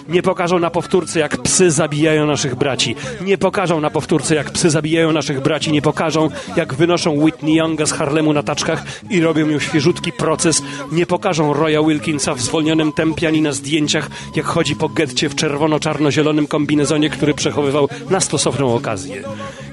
Nie 0.09 0.23
pokażą 0.23 0.59
na 0.59 0.71
powtórce, 0.71 1.21
jak 1.21 1.43
psy 1.43 1.71
zabijają 1.71 2.27
naszych 2.27 2.55
braci. 2.55 2.97
Nie 3.21 3.39
pokażą 3.39 3.81
na 3.81 3.91
powtórce, 3.91 4.35
jak 4.35 4.51
psy 4.51 4.71
zabijają 4.71 5.13
naszych 5.13 5.41
braci. 5.41 5.73
Nie 5.73 5.83
pokażą, 5.83 6.31
jak 6.57 6.75
wynoszą 6.75 7.11
Whitney 7.11 7.55
Younga 7.55 7.87
z 7.87 7.93
Harlemu 7.93 8.33
na 8.33 8.43
taczkach 8.43 8.85
i 9.11 9.21
robią 9.21 9.47
mu 9.47 9.61
świeżutki 9.61 10.13
proces. 10.13 10.63
Nie 10.93 11.07
pokażą 11.07 11.53
Roya 11.53 11.83
Wilkinsa 11.87 12.35
w 12.35 12.41
zwolnionym 12.41 12.93
tempie 12.93 13.29
ani 13.29 13.43
na 13.43 13.53
zdjęciach, 13.53 14.11
jak 14.37 14.47
chodzi 14.47 14.77
po 14.77 14.89
getcie 14.89 15.29
w 15.29 15.35
czerwono-czarno-zielonym 15.35 16.47
kombinezonie, 16.47 17.11
który 17.11 17.35
przechowywał 17.35 17.89
na 18.11 18.21
stosowną 18.21 18.75
okazję. 18.75 19.23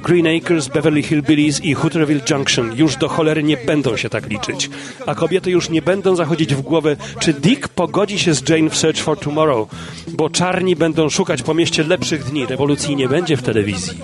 Green 0.03 0.27
Acres, 0.27 0.67
Beverly 0.67 1.03
Hillbillies 1.03 1.65
i 1.65 1.73
Hooterville 1.73 2.21
Junction 2.29 2.75
już 2.75 2.95
do 2.95 3.09
cholery 3.09 3.43
nie 3.43 3.57
będą 3.57 3.97
się 3.97 4.09
tak 4.09 4.29
liczyć. 4.29 4.69
A 5.05 5.15
kobiety 5.15 5.51
już 5.51 5.69
nie 5.69 5.81
będą 5.81 6.15
zachodzić 6.15 6.55
w 6.55 6.61
głowę, 6.61 6.95
czy 7.19 7.33
Dick 7.33 7.67
pogodzi 7.67 8.19
się 8.19 8.33
z 8.33 8.49
Jane 8.49 8.69
w 8.69 8.77
Search 8.77 9.01
for 9.01 9.19
Tomorrow, 9.19 9.69
bo 10.07 10.29
czarni 10.29 10.75
będą 10.75 11.09
szukać 11.09 11.41
po 11.41 11.53
mieście 11.53 11.83
lepszych 11.83 12.23
dni. 12.23 12.45
Rewolucji 12.45 12.95
nie 12.95 13.09
będzie 13.09 13.37
w 13.37 13.41
telewizji. 13.41 13.97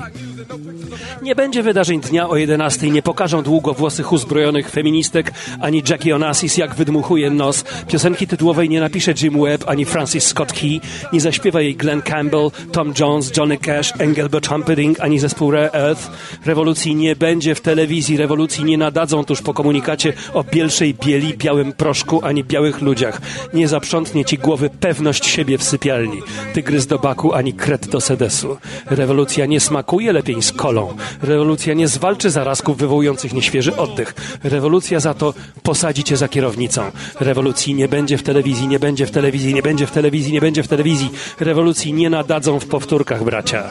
Nie 1.21 1.35
będzie 1.35 1.63
wydarzeń 1.63 2.01
dnia 2.01 2.29
o 2.29 2.35
11, 2.35 2.89
nie 2.89 3.01
pokażą 3.01 3.41
długowłosych 3.41 4.11
uzbrojonych 4.11 4.69
feministek, 4.69 5.31
ani 5.61 5.83
Jackie 5.89 6.15
Onassis 6.15 6.57
jak 6.57 6.75
wydmuchuje 6.75 7.29
nos. 7.29 7.63
Piosenki 7.87 8.27
tytułowej 8.27 8.69
nie 8.69 8.79
napisze 8.79 9.13
Jim 9.21 9.41
Webb, 9.41 9.63
ani 9.67 9.85
Francis 9.85 10.25
Scott 10.25 10.53
Key, 10.53 10.79
nie 11.13 11.21
zaśpiewa 11.21 11.61
jej 11.61 11.75
Glenn 11.75 12.01
Campbell, 12.01 12.51
Tom 12.71 12.93
Jones, 12.99 13.31
Johnny 13.37 13.57
Cash, 13.57 13.93
Engelbert 13.99 14.47
Humperdinck, 14.47 14.99
ani 14.99 15.19
zespół 15.19 15.51
Rare 15.51 15.71
Earth. 15.73 16.11
Rewolucji 16.45 16.95
nie 16.95 17.15
będzie 17.15 17.55
w 17.55 17.61
telewizji, 17.61 18.17
rewolucji 18.17 18.63
nie 18.63 18.77
nadadzą 18.77 19.25
tuż 19.25 19.41
po 19.41 19.53
komunikacie 19.53 20.13
o 20.33 20.43
bielszej 20.43 20.93
bieli, 20.93 21.37
białym 21.37 21.73
proszku, 21.73 22.25
ani 22.25 22.43
białych 22.43 22.81
ludziach. 22.81 23.21
Nie 23.53 23.67
zaprzątnie 23.67 24.25
ci 24.25 24.37
głowy 24.37 24.69
pewność 24.79 25.25
siebie 25.25 25.57
w 25.57 25.63
sypialni. 25.63 26.21
Tygrys 26.53 26.87
do 26.87 26.99
baku, 26.99 27.33
ani 27.33 27.53
kret 27.53 27.87
do 27.87 28.01
sedesu. 28.01 28.57
Rewolucja 28.85 29.45
nie 29.45 29.59
smakuje 29.59 30.13
lepiej 30.13 30.38
z 30.41 30.51
kolą. 30.51 30.93
Rewolucja 31.21 31.73
nie 31.73 31.87
zwalczy 31.87 32.29
zarazków 32.29 32.77
wywołujących 32.77 33.33
nieświeży 33.33 33.77
oddech. 33.77 34.15
Rewolucja 34.43 34.99
za 34.99 35.13
to 35.13 35.33
posadzi 35.63 36.03
cię 36.03 36.17
za 36.17 36.27
kierownicą. 36.27 36.91
Rewolucji 37.19 37.75
nie 37.75 37.87
będzie 37.87 38.17
w 38.17 38.23
telewizji, 38.23 38.67
nie 38.67 38.79
będzie 38.79 39.05
w 39.05 39.11
telewizji, 39.11 39.53
nie 39.53 39.61
będzie 39.61 39.87
w 39.87 39.91
telewizji, 39.91 40.33
nie 40.33 40.41
będzie 40.41 40.63
w 40.63 40.67
telewizji. 40.67 41.09
Rewolucji 41.39 41.93
nie 41.93 42.09
nadadzą 42.09 42.59
w 42.59 42.65
powtórkach, 42.65 43.23
bracia. 43.23 43.69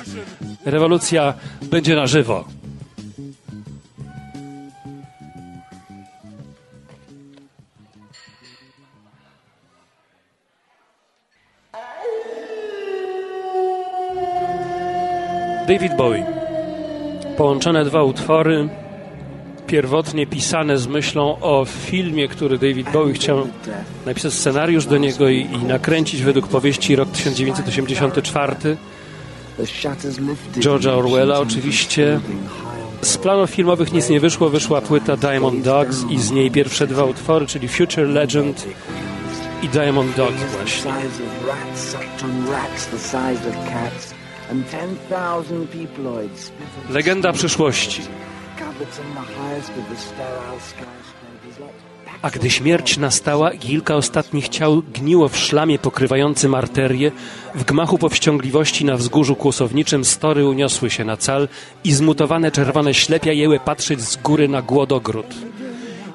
Rewolucja 0.64 1.34
będzie 1.70 1.96
na 1.96 2.06
żywo. 2.06 2.44
David 15.68 15.96
Bowie. 15.96 16.37
Połączone 17.38 17.84
dwa 17.84 18.02
utwory, 18.02 18.68
pierwotnie 19.66 20.26
pisane 20.26 20.78
z 20.78 20.86
myślą 20.86 21.40
o 21.40 21.64
filmie, 21.64 22.28
który 22.28 22.58
David 22.58 22.90
Bowie 22.92 23.12
chciał 23.12 23.48
napisać 24.06 24.32
scenariusz 24.32 24.86
do 24.86 24.98
niego 24.98 25.28
i, 25.28 25.40
i 25.40 25.64
nakręcić 25.64 26.22
według 26.22 26.48
powieści 26.48 26.96
rok 26.96 27.10
1984. 27.10 28.76
George'a 30.56 30.98
Orwella 30.98 31.40
oczywiście. 31.40 32.20
Z 33.02 33.18
planów 33.18 33.50
filmowych 33.50 33.92
nic 33.92 34.08
nie 34.08 34.20
wyszło, 34.20 34.48
wyszła 34.48 34.80
płyta 34.80 35.16
Diamond 35.16 35.64
Dogs 35.64 36.04
i 36.10 36.18
z 36.18 36.30
niej 36.30 36.50
pierwsze 36.50 36.86
dwa 36.86 37.04
utwory, 37.04 37.46
czyli 37.46 37.68
Future 37.68 38.08
Legend 38.08 38.66
i 39.62 39.68
Diamond 39.68 40.16
Dogs 40.16 40.44
właśnie. 40.56 40.92
And 44.50 44.70
10,000 44.70 45.66
peoploids 45.66 46.52
Legenda 46.90 47.32
przyszłości. 47.32 48.02
A 52.22 52.30
gdy 52.30 52.50
śmierć 52.50 52.96
nastała 52.98 53.50
kilka 53.50 53.94
ostatnich 53.94 54.48
ciał 54.48 54.82
gniło 54.92 55.28
w 55.28 55.36
szlamie 55.36 55.78
pokrywającym 55.78 56.54
arterie, 56.54 57.12
w 57.54 57.64
gmachu 57.64 57.98
powściągliwości 57.98 58.84
na 58.84 58.96
wzgórzu 58.96 59.36
kłosowniczym 59.36 60.04
story 60.04 60.46
uniosły 60.46 60.90
się 60.90 61.04
na 61.04 61.16
cal 61.16 61.48
i 61.84 61.92
zmutowane 61.92 62.50
czerwone 62.50 62.94
ślepia 62.94 63.32
jęły 63.32 63.60
patrzeć 63.60 64.00
z 64.00 64.16
góry 64.16 64.48
na 64.48 64.62
głodogród. 64.62 65.34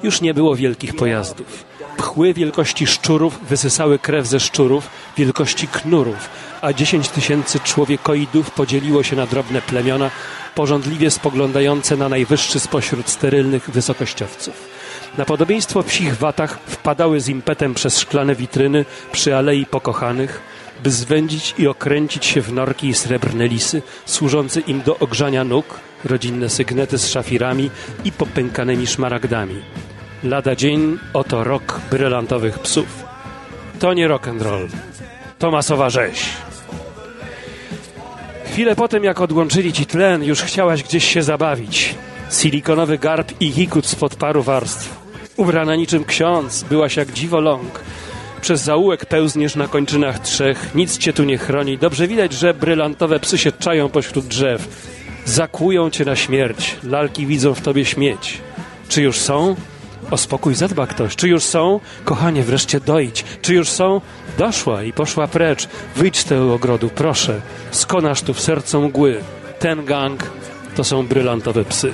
Już 0.03 0.21
nie 0.21 0.33
było 0.33 0.55
wielkich 0.55 0.95
pojazdów. 0.95 1.72
Pchły 1.97 2.33
wielkości 2.33 2.87
szczurów 2.87 3.39
wysysały 3.49 3.99
krew 3.99 4.27
ze 4.27 4.39
szczurów, 4.39 4.89
wielkości 5.17 5.67
knurów, 5.67 6.29
a 6.61 6.73
dziesięć 6.73 7.09
tysięcy 7.09 7.59
człowiekoidów 7.59 8.51
podzieliło 8.51 9.03
się 9.03 9.15
na 9.15 9.25
drobne 9.25 9.61
plemiona, 9.61 10.11
porządliwie 10.55 11.11
spoglądające 11.11 11.97
na 11.97 12.09
najwyższy 12.09 12.59
spośród 12.59 13.09
sterylnych 13.09 13.69
wysokościowców. 13.69 14.69
Na 15.17 15.25
podobieństwo 15.25 15.83
psich 15.83 16.17
watach 16.17 16.59
wpadały 16.65 17.21
z 17.21 17.29
impetem 17.29 17.73
przez 17.73 17.99
szklane 17.99 18.35
witryny 18.35 18.85
przy 19.11 19.35
Alei 19.35 19.65
Pokochanych, 19.65 20.41
by 20.83 20.91
zwędzić 20.91 21.55
i 21.57 21.67
okręcić 21.67 22.25
się 22.25 22.41
w 22.41 22.53
norki 22.53 22.87
i 22.87 22.93
srebrne 22.93 23.47
lisy, 23.47 23.81
służące 24.05 24.59
im 24.59 24.81
do 24.81 24.99
ogrzania 24.99 25.43
nóg, 25.43 25.79
rodzinne 26.05 26.49
sygnety 26.49 26.97
z 26.97 27.09
szafirami 27.09 27.69
i 28.05 28.11
popękanymi 28.11 28.87
szmaragdami. 28.87 29.61
Lada 30.23 30.55
dzień, 30.55 30.97
oto 31.13 31.43
rok 31.43 31.81
brylantowych 31.91 32.59
psów. 32.59 33.03
To 33.79 33.93
nie 33.93 34.07
rock 34.07 34.27
and 34.27 34.41
roll, 34.41 34.67
to 35.39 35.51
masowa 35.51 35.89
rzeź. 35.89 36.29
Chwilę 38.45 38.75
po 38.75 38.87
tym, 38.87 39.03
jak 39.03 39.21
odłączyli 39.21 39.73
ci 39.73 39.85
tlen, 39.85 40.23
już 40.23 40.41
chciałaś 40.41 40.83
gdzieś 40.83 41.13
się 41.13 41.23
zabawić. 41.23 41.95
Silikonowy 42.31 42.97
garb 42.97 43.31
i 43.39 43.51
hikut 43.51 43.85
spod 43.85 44.15
paru 44.15 44.43
warstw. 44.43 44.95
Ubrana 45.37 45.75
niczym 45.75 46.05
ksiądz, 46.05 46.63
byłaś 46.63 46.95
jak 46.95 47.11
dziwoląg. 47.11 47.79
Przez 48.41 48.61
zaułek 48.61 49.05
pełzniesz 49.05 49.55
na 49.55 49.67
kończynach 49.67 50.19
trzech, 50.19 50.75
nic 50.75 50.97
cię 50.97 51.13
tu 51.13 51.23
nie 51.23 51.37
chroni. 51.37 51.77
Dobrze 51.77 52.07
widać, 52.07 52.33
że 52.33 52.53
brylantowe 52.53 53.19
psy 53.19 53.37
się 53.37 53.51
czają 53.51 53.89
pośród 53.89 54.25
drzew. 54.25 54.67
Zakłują 55.25 55.89
cię 55.89 56.05
na 56.05 56.15
śmierć, 56.15 56.75
lalki 56.83 57.25
widzą 57.25 57.53
w 57.53 57.61
tobie 57.61 57.85
śmieć. 57.85 58.41
Czy 58.89 59.01
już 59.01 59.17
są? 59.19 59.55
O 60.13 60.17
spokój 60.17 60.55
zadba 60.55 60.87
ktoś. 60.87 61.15
Czy 61.15 61.27
już 61.27 61.43
są? 61.43 61.79
Kochanie, 62.03 62.43
wreszcie 62.43 62.79
dojdź. 62.79 63.25
Czy 63.41 63.53
już 63.53 63.69
są? 63.69 64.01
Doszła 64.37 64.83
i 64.83 64.93
poszła 64.93 65.27
precz. 65.27 65.67
Wyjdź 65.95 66.17
z 66.17 66.25
tego 66.25 66.53
ogrodu, 66.53 66.89
proszę. 66.95 67.41
Skonasz 67.71 68.21
tu 68.21 68.33
w 68.33 68.41
sercu 68.41 68.81
mgły. 68.81 69.23
Ten 69.59 69.85
gang 69.85 70.23
to 70.75 70.83
są 70.83 71.07
brylantowe 71.07 71.65
psy. 71.65 71.93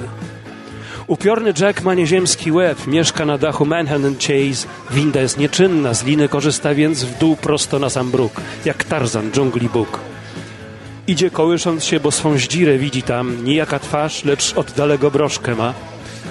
Upiorny 1.07 1.53
Jack 1.59 1.81
ma 1.83 1.93
nieziemski 1.93 2.51
łeb, 2.51 2.87
mieszka 2.87 3.25
na 3.25 3.37
dachu 3.37 3.65
Manhattan 3.65 4.15
Chase, 4.15 4.67
winda 4.91 5.21
jest 5.21 5.37
nieczynna, 5.37 5.93
z 5.93 6.03
liny 6.03 6.29
korzysta 6.29 6.75
więc 6.75 7.03
w 7.03 7.17
dół 7.17 7.35
prosto 7.35 7.79
na 7.79 7.89
sam 7.89 8.11
bruk, 8.11 8.41
jak 8.65 8.83
Tarzan, 8.83 9.31
dżungli 9.31 9.69
Bóg. 9.69 9.99
Idzie 11.07 11.29
kołysząc 11.29 11.85
się, 11.85 11.99
bo 11.99 12.11
swą 12.11 12.37
zdzirę 12.37 12.77
widzi 12.77 13.03
tam, 13.03 13.43
nijaka 13.43 13.79
twarz, 13.79 14.25
lecz 14.25 14.53
oddalego 14.53 15.11
broszkę 15.11 15.55
ma. 15.55 15.73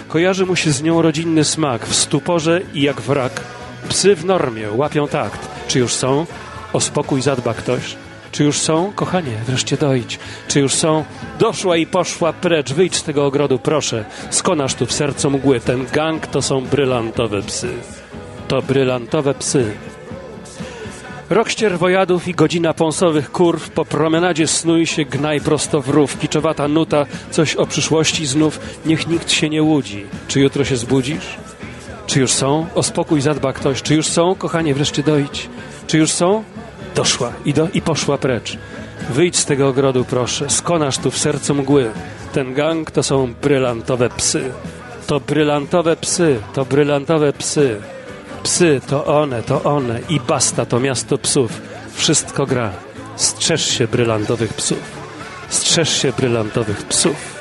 Kojarzy 0.08 0.46
mu 0.46 0.56
się 0.56 0.72
z 0.72 0.82
nią 0.82 1.02
rodzinny 1.02 1.44
smak, 1.44 1.86
w 1.86 1.94
stuporze 1.94 2.60
i 2.74 2.82
jak 2.82 3.00
wrak. 3.00 3.40
Psy 3.88 4.16
w 4.16 4.24
normie, 4.24 4.72
łapią 4.72 5.08
takt. 5.08 5.48
Czy 5.68 5.78
już 5.78 5.94
są? 5.94 6.26
O 6.72 6.80
spokój 6.80 7.22
zadba 7.22 7.54
ktoś. 7.54 7.96
Czy 8.32 8.44
już 8.44 8.58
są? 8.58 8.92
Kochanie, 8.92 9.32
wreszcie 9.46 9.76
dojdź. 9.76 10.18
Czy 10.48 10.60
już 10.60 10.74
są? 10.74 11.04
Doszła 11.38 11.76
i 11.76 11.86
poszła 11.86 12.32
precz, 12.32 12.72
wyjdź 12.72 12.96
z 12.96 13.02
tego 13.02 13.26
ogrodu, 13.26 13.58
proszę. 13.58 14.04
Skonasz 14.30 14.74
tu 14.74 14.86
w 14.86 14.92
sercu 14.92 15.30
mgły, 15.30 15.60
ten 15.60 15.86
gang 15.92 16.26
to 16.26 16.42
są 16.42 16.60
brylantowe 16.60 17.42
psy. 17.42 17.68
To 18.48 18.62
brylantowe 18.62 19.34
psy. 19.34 19.72
Rok 21.30 21.48
ścierwojadów 21.50 22.28
i 22.28 22.34
godzina 22.34 22.74
pąsowych 22.74 23.32
kurw, 23.32 23.70
po 23.70 23.84
promenadzie 23.84 24.46
snuj 24.46 24.86
się 24.86 25.04
gnaj 25.04 25.40
prosto 25.40 25.80
w 25.80 25.88
rów, 25.88 26.18
kiczowata 26.18 26.68
nuta, 26.68 27.06
coś 27.30 27.56
o 27.56 27.66
przyszłości 27.66 28.26
znów, 28.26 28.60
niech 28.86 29.06
nikt 29.06 29.30
się 29.30 29.48
nie 29.48 29.62
łudzi. 29.62 30.06
Czy 30.28 30.40
jutro 30.40 30.64
się 30.64 30.76
zbudzisz? 30.76 31.36
Czy 32.06 32.20
już 32.20 32.32
są? 32.32 32.66
O 32.74 32.82
spokój 32.82 33.20
zadba 33.20 33.52
ktoś. 33.52 33.82
Czy 33.82 33.94
już 33.94 34.06
są? 34.06 34.34
Kochanie, 34.34 34.74
wreszcie 34.74 35.02
dojdź. 35.02 35.48
Czy 35.86 35.98
już 35.98 36.12
są? 36.12 36.44
Doszła 36.94 37.32
i, 37.44 37.52
do, 37.54 37.68
i 37.74 37.80
poszła 37.80 38.18
precz. 38.18 38.58
Wyjdź 39.10 39.36
z 39.36 39.44
tego 39.44 39.68
ogrodu, 39.68 40.04
proszę. 40.04 40.50
Skonasz 40.50 40.98
tu 40.98 41.10
w 41.10 41.18
sercu 41.18 41.54
mgły. 41.54 41.90
Ten 42.32 42.54
gang 42.54 42.90
to 42.90 43.02
są 43.02 43.34
brylantowe 43.42 44.08
psy. 44.08 44.52
To 45.06 45.20
brylantowe 45.20 45.96
psy, 45.96 46.40
to 46.54 46.64
brylantowe 46.64 47.32
psy. 47.32 47.80
Psy 48.42 48.80
to 48.86 49.04
one, 49.04 49.42
to 49.42 49.62
one 49.62 50.00
i 50.08 50.20
basta 50.20 50.66
to 50.66 50.80
miasto 50.80 51.18
psów. 51.18 51.62
Wszystko 51.94 52.46
gra. 52.46 52.72
Strzeż 53.16 53.70
się 53.70 53.88
brylantowych 53.88 54.54
psów. 54.54 54.78
Strzeż 55.48 56.02
się 56.02 56.12
brylantowych 56.12 56.82
psów. 56.84 57.38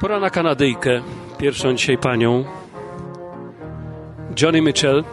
Pora 0.00 0.20
na 0.20 0.30
Kanadyjkę, 0.30 1.02
pierwszą 1.38 1.74
dzisiaj 1.74 1.98
panią. 1.98 2.44
Johnny 4.42 4.62
Mitchell 4.62 5.04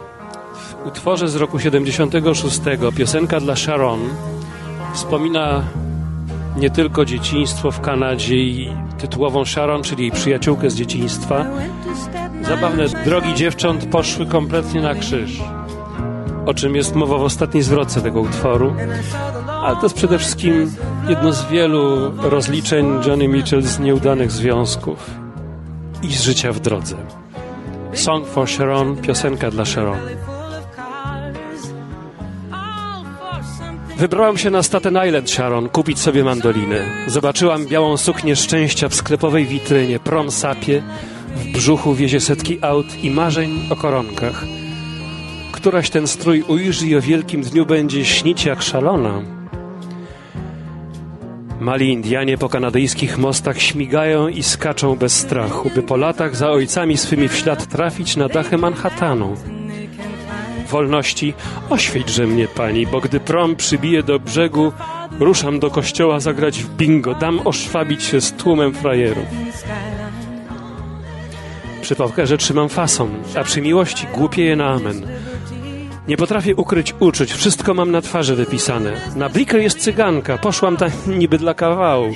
w 0.54 0.86
utworze 0.86 1.28
z 1.28 1.36
roku 1.36 1.58
76, 1.58 2.60
piosenka 2.96 3.40
dla 3.40 3.56
Sharon, 3.56 4.00
wspomina 4.94 5.64
nie 6.56 6.70
tylko 6.70 7.04
dzieciństwo 7.04 7.70
w 7.70 7.80
Kanadzie 7.80 8.36
i 8.36 8.72
tytułową 8.98 9.44
Sharon, 9.44 9.82
czyli 9.82 10.02
jej 10.02 10.12
przyjaciółkę 10.12 10.70
z 10.70 10.74
dzieciństwa. 10.74 11.46
Zabawne 12.42 12.84
drogi 13.04 13.34
dziewcząt 13.34 13.86
poszły 13.86 14.26
kompletnie 14.26 14.80
na 14.80 14.94
krzyż, 14.94 15.40
o 16.46 16.54
czym 16.54 16.76
jest 16.76 16.94
mowa 16.94 17.18
w 17.18 17.22
ostatniej 17.22 17.62
zwrotce 17.62 18.00
tego 18.00 18.20
utworu. 18.20 18.74
Ale 19.48 19.76
to 19.76 19.82
jest 19.82 19.94
przede 19.94 20.18
wszystkim 20.18 20.72
jedno 21.08 21.32
z 21.32 21.48
wielu 21.48 22.12
rozliczeń 22.22 22.86
Johnny 23.06 23.28
Mitchell 23.28 23.62
z 23.62 23.78
nieudanych 23.78 24.30
związków 24.30 25.10
i 26.02 26.14
z 26.14 26.22
życia 26.22 26.52
w 26.52 26.60
drodze. 26.60 26.96
Song 27.92 28.26
for 28.26 28.48
Sharon, 28.48 28.96
piosenka 28.96 29.50
dla 29.50 29.64
Sharon. 29.64 29.98
Wybrałam 33.96 34.38
się 34.38 34.50
na 34.50 34.62
Staten 34.62 34.98
Island, 35.06 35.30
Sharon, 35.30 35.68
kupić 35.68 35.98
sobie 35.98 36.24
mandolinę. 36.24 36.84
Zobaczyłam 37.06 37.66
białą 37.66 37.96
suknię 37.96 38.36
szczęścia 38.36 38.88
w 38.88 38.94
sklepowej 38.94 39.46
witrynie, 39.46 39.98
prom 39.98 40.30
sapie, 40.30 40.82
w 41.36 41.52
brzuchu 41.52 41.94
wiezie 41.94 42.20
setki 42.20 42.58
aut 42.62 43.04
i 43.04 43.10
marzeń 43.10 43.68
o 43.70 43.76
koronkach. 43.76 44.44
Któraś 45.52 45.90
ten 45.90 46.06
strój 46.06 46.42
ujrzy 46.48 46.86
i 46.86 46.96
o 46.96 47.00
wielkim 47.00 47.42
dniu 47.42 47.66
będzie 47.66 48.04
śnić 48.04 48.44
jak 48.44 48.62
szalona. 48.62 49.22
Mali 51.60 51.92
Indianie 51.92 52.38
po 52.38 52.48
kanadyjskich 52.48 53.18
mostach 53.18 53.60
śmigają 53.62 54.28
i 54.28 54.42
skaczą 54.42 54.96
bez 54.96 55.12
strachu, 55.12 55.70
by 55.74 55.82
po 55.82 55.96
latach 55.96 56.36
za 56.36 56.50
ojcami 56.50 56.96
swymi 56.96 57.28
w 57.28 57.36
ślad 57.36 57.66
trafić 57.66 58.16
na 58.16 58.28
dachy 58.28 58.58
Manhattanu. 58.58 59.36
Wolności, 60.66 61.34
oświetźże 61.70 62.26
mnie 62.26 62.48
pani, 62.48 62.86
bo 62.86 63.00
gdy 63.00 63.20
prom 63.20 63.56
przybije 63.56 64.02
do 64.02 64.18
brzegu, 64.18 64.72
ruszam 65.20 65.58
do 65.58 65.70
kościoła 65.70 66.20
zagrać 66.20 66.62
w 66.62 66.76
bingo, 66.76 67.14
dam 67.14 67.40
oszwabić 67.46 68.04
się 68.04 68.20
z 68.20 68.32
tłumem 68.32 68.74
frajerów. 68.74 69.26
Przypałkę, 71.82 72.26
że 72.26 72.38
trzymam 72.38 72.68
fason, 72.68 73.10
a 73.36 73.44
przy 73.44 73.60
miłości 73.60 74.06
głupieję 74.14 74.56
na 74.56 74.68
amen. 74.68 75.06
Nie 76.08 76.16
potrafię 76.16 76.54
ukryć 76.56 76.94
uczuć, 77.00 77.32
wszystko 77.32 77.74
mam 77.74 77.90
na 77.90 78.00
twarzy 78.00 78.34
wypisane. 78.34 78.92
Na 79.16 79.28
blikę 79.28 79.62
jest 79.62 79.78
cyganka, 79.78 80.38
poszłam 80.38 80.76
tam 80.76 80.90
niby 81.18 81.38
dla 81.38 81.54
kawału. 81.54 82.14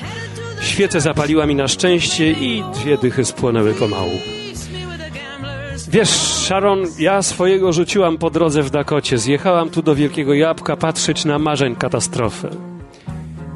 Świecę 0.60 1.00
zapaliła 1.00 1.46
mi 1.46 1.54
na 1.54 1.68
szczęście 1.68 2.32
i 2.32 2.64
dwie 2.74 2.98
dychy 2.98 3.24
spłonęły 3.24 3.74
pomału. 3.74 4.39
Wiesz, 5.92 6.10
Sharon, 6.10 6.78
ja 6.98 7.22
swojego 7.22 7.72
rzuciłam 7.72 8.18
po 8.18 8.30
drodze 8.30 8.62
w 8.62 8.70
Dakocie. 8.70 9.18
Zjechałam 9.18 9.70
tu 9.70 9.82
do 9.82 9.94
Wielkiego 9.94 10.34
Jabłka 10.34 10.76
patrzeć 10.76 11.24
na 11.24 11.38
marzeń 11.38 11.76
katastrofę. 11.76 12.50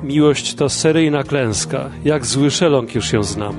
Miłość 0.02 0.54
to 0.54 0.68
seryjna 0.68 1.22
klęska, 1.22 1.90
jak 2.04 2.26
zły 2.26 2.50
szeląg 2.50 2.94
już 2.94 3.12
ją 3.12 3.22
znam. 3.22 3.56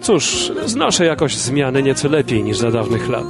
Cóż, 0.00 0.52
znoszę 0.66 1.04
jakoś 1.04 1.36
zmiany 1.36 1.82
nieco 1.82 2.08
lepiej 2.08 2.44
niż 2.44 2.58
za 2.58 2.70
dawnych 2.70 3.08
lat. 3.08 3.26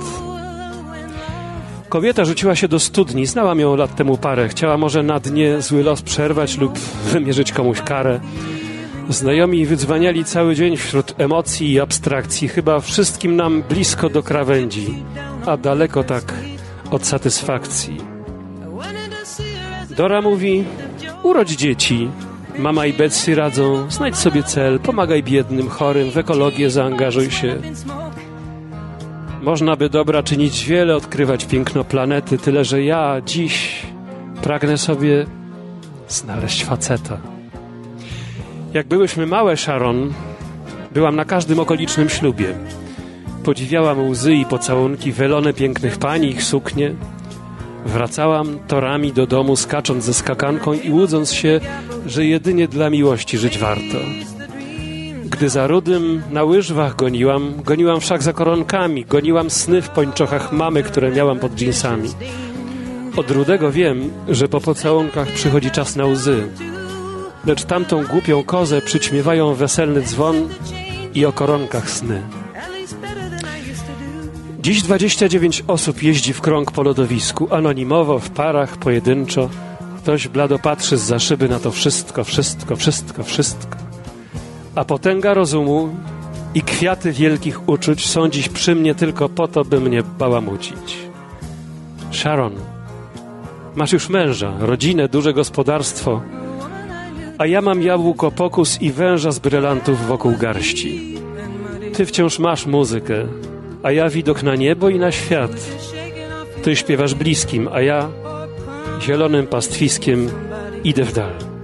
Kobieta 1.89 2.25
rzuciła 2.25 2.55
się 2.55 2.69
do 2.69 2.79
studni, 2.79 3.27
znałam 3.27 3.61
ją 3.61 3.77
lat 3.77 3.97
temu 3.97 4.17
parę. 4.17 4.49
Chciała 4.49 4.77
może 4.77 5.03
na 5.03 5.21
dnie 5.21 5.63
zły 5.63 5.83
los 5.83 6.03
przerwać 6.03 6.59
lub 6.59 6.79
wymierzyć 7.13 7.53
komuś 7.53 7.81
karę. 7.81 8.21
Znajomi 9.09 9.67
wydzwaniali 9.67 10.25
cały 10.25 10.55
dzień 10.55 10.77
wśród 10.77 11.15
emocji 11.19 11.73
i 11.73 11.81
abstrakcji, 11.81 12.49
chyba 12.49 12.81
wszystkim 12.81 13.37
nam 13.37 13.63
blisko 13.63 14.09
do 14.09 14.23
krawędzi, 14.23 14.95
a 15.47 15.57
daleko 15.57 16.05
tak 16.05 16.35
od 16.91 17.07
satysfakcji. 17.07 17.97
Dora 19.97 20.23
mówi: 20.23 20.65
Urodź 21.23 21.51
dzieci. 21.51 22.09
Mama 22.59 22.87
i 22.87 22.93
Betsy 22.93 23.35
radzą: 23.35 23.91
znajdź 23.91 24.17
sobie 24.17 24.43
cel, 24.43 24.79
pomagaj 24.81 25.23
biednym, 25.23 25.69
chorym, 25.69 26.11
w 26.11 26.19
ekologię 26.19 26.71
zaangażuj 26.71 27.31
się. 27.31 27.57
Można 29.43 29.77
by 29.77 29.89
dobra 29.91 30.23
czynić 30.23 30.65
wiele, 30.65 30.97
odkrywać 30.97 31.45
piękno 31.45 31.85
planety, 31.85 32.39
tyle 32.39 32.65
że 32.65 32.83
ja 32.83 33.21
dziś 33.27 33.83
pragnę 34.43 34.79
sobie 34.79 35.27
znaleźć 36.09 36.65
faceta. 36.65 37.38
Jak 38.75 38.87
byłyśmy 38.87 39.27
małe, 39.27 39.57
Sharon, 39.57 40.13
byłam 40.93 41.17
na 41.17 41.25
każdym 41.25 41.61
okolicznym 41.61 42.09
ślubie. 42.09 42.55
Podziwiałam 43.45 44.09
łzy 44.09 44.35
i 44.35 44.45
pocałunki, 44.45 45.13
welone 45.13 45.53
pięknych 45.53 45.99
pani, 45.99 46.29
ich 46.31 46.43
suknie. 46.43 46.95
Wracałam 47.87 48.59
torami 48.67 49.13
do 49.13 49.27
domu, 49.27 49.57
skacząc 49.57 50.05
ze 50.05 50.15
skakanką 50.15 50.73
i 50.73 50.91
łudząc 50.91 51.33
się, 51.33 51.61
że 52.07 52.27
jedynie 52.27 52.69
dla 52.69 52.91
miłości 52.91 53.39
żyć 53.39 53.59
warto. 53.59 53.99
Gdy 55.25 55.49
za 55.49 55.67
rudym 55.67 56.23
na 56.31 56.45
łyżwach 56.45 56.97
goniłam, 56.97 57.53
goniłam 57.65 58.01
wszak 58.01 58.23
za 58.23 58.33
koronkami, 58.33 59.05
goniłam 59.05 59.51
sny 59.51 59.83
w 59.83 59.89
pończochach 59.89 60.53
mamy, 60.53 60.83
które 60.83 61.11
miałam 61.11 61.39
pod 61.39 61.53
dżinsami. 61.55 62.09
Od 63.17 63.31
rudego 63.31 63.73
wiem, 63.73 64.11
że 64.29 64.49
po 64.49 64.61
pocałunkach 64.61 65.29
przychodzi 65.29 65.71
czas 65.71 65.97
na 65.97 66.07
łzy, 66.07 66.49
lecz 67.47 67.65
tamtą 67.65 68.05
głupią 68.05 68.45
kozę 68.45 68.83
przyćmiewają 68.83 69.55
weselny 69.55 70.03
dzwon 70.03 70.49
i 71.15 71.27
o 71.27 71.33
koronkach 71.33 71.91
sny. 71.91 72.23
Dziś 74.61 74.83
29 74.83 75.65
osób 75.69 76.03
jeździ 76.03 76.33
w 76.33 76.41
krąg 76.41 76.71
po 76.71 76.83
lodowisku, 76.83 77.49
anonimowo, 77.51 78.19
w 78.19 78.31
parach, 78.31 78.77
pojedynczo. 78.77 79.49
Ktoś 79.99 80.29
blado 80.29 80.59
patrzy 80.59 80.97
z 80.97 81.23
szyby 81.23 81.49
na 81.49 81.59
to 81.59 81.71
wszystko, 81.71 82.25
wszystko, 82.25 82.77
wszystko, 82.77 83.23
wszystko. 83.23 83.79
A 84.75 84.85
potęga 84.85 85.35
rozumu 85.35 85.89
i 86.55 86.63
kwiaty 86.63 87.13
wielkich 87.13 87.69
uczuć 87.69 88.07
są 88.07 88.29
dziś 88.29 88.49
przy 88.49 88.75
mnie 88.75 88.95
tylko 88.95 89.29
po 89.29 89.49
to, 89.49 89.65
by 89.65 89.81
mnie 89.81 90.03
bałamucić. 90.19 90.99
Sharon, 92.11 92.53
masz 93.77 93.93
już 93.93 94.09
męża, 94.09 94.53
rodzinę, 94.59 95.09
duże 95.09 95.35
gospodarstwo, 95.35 96.21
a 97.39 97.47
ja 97.47 97.61
mam 97.61 97.83
jabłko 97.83 98.31
pokus 98.31 98.83
i 98.83 98.91
węża 98.93 99.33
z 99.33 99.39
brylantów 99.39 100.07
wokół 100.07 100.33
garści. 100.37 101.15
Ty 101.95 102.07
wciąż 102.07 102.39
masz 102.39 102.67
muzykę, 102.67 103.27
a 103.83 103.93
ja 103.93 104.11
widok 104.11 104.43
na 104.43 104.55
niebo 104.55 104.89
i 104.89 104.99
na 104.99 105.13
świat. 105.13 105.51
Ty 106.63 106.77
śpiewasz 106.77 107.15
bliskim, 107.15 107.69
a 107.73 107.81
ja 107.81 108.09
zielonym 109.01 109.47
pastwiskiem 109.47 110.31
idę 110.85 111.05
w 111.05 111.13
dal. 111.13 111.58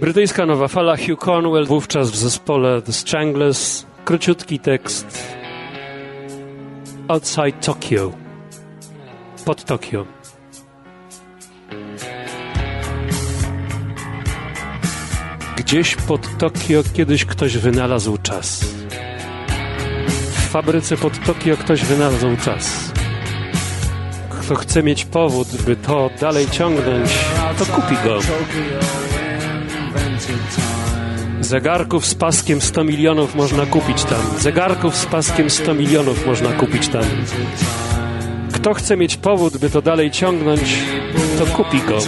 Brytyjska 0.00 0.46
nowa 0.46 0.68
fala 0.68 0.96
Hugh 0.96 1.18
Cornwell, 1.18 1.66
wówczas 1.66 2.10
w 2.10 2.16
zespole 2.16 2.82
The 2.82 2.92
Stranglers. 2.92 3.86
Króciutki 4.04 4.58
tekst. 4.58 5.34
Outside 7.08 7.52
Tokyo. 7.52 8.12
Pod 9.44 9.64
Tokio. 9.64 10.06
Gdzieś 15.56 15.96
pod 15.96 16.38
Tokio 16.38 16.82
kiedyś 16.92 17.24
ktoś 17.24 17.58
wynalazł 17.58 18.18
czas. 18.22 18.64
W 20.30 20.48
fabryce 20.50 20.96
pod 20.96 21.24
Tokio 21.26 21.56
ktoś 21.56 21.84
wynalazł 21.84 22.36
czas. 22.44 22.92
Kto 24.30 24.54
chce 24.54 24.82
mieć 24.82 25.04
powód, 25.04 25.48
by 25.66 25.76
to 25.76 26.10
dalej 26.20 26.50
ciągnąć, 26.50 27.10
to 27.58 27.66
kupi 27.66 27.94
go. 28.04 28.18
Zegarków 31.40 32.06
z 32.06 32.14
paskiem 32.14 32.60
100 32.60 32.84
milionów 32.84 33.34
można 33.34 33.66
kupić 33.66 34.04
tam. 34.04 34.20
Zegarków 34.38 34.96
z 34.96 35.06
paskiem 35.06 35.50
100 35.50 35.74
milionów 35.74 36.26
można 36.26 36.52
kupić 36.52 36.88
tam. 36.88 37.04
Kto 38.52 38.74
chce 38.74 38.96
mieć 38.96 39.16
powód, 39.16 39.56
by 39.56 39.70
to 39.70 39.82
dalej 39.82 40.10
ciągnąć, 40.10 40.78
to 41.38 41.46
kupi 41.46 41.80
go. 41.80 41.98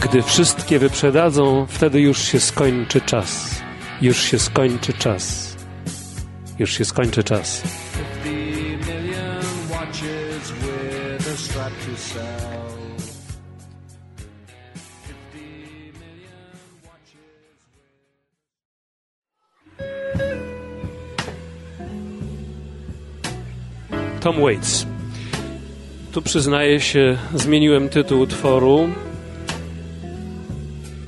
Gdy 0.00 0.22
wszystkie 0.22 0.78
wyprzedadzą, 0.78 1.66
wtedy 1.68 2.00
już 2.00 2.22
się 2.22 2.40
skończy 2.40 3.00
czas. 3.00 3.60
Już 4.00 4.22
się 4.22 4.38
skończy 4.38 4.92
czas. 4.92 5.56
Już 6.58 6.78
się 6.78 6.84
skończy 6.84 7.24
czas. 7.24 7.62
Tom 24.20 24.40
Waits. 24.40 24.86
Tu 26.12 26.22
przyznaję 26.22 26.80
się, 26.80 27.18
zmieniłem 27.34 27.88
tytuł 27.88 28.20
utworu. 28.20 28.88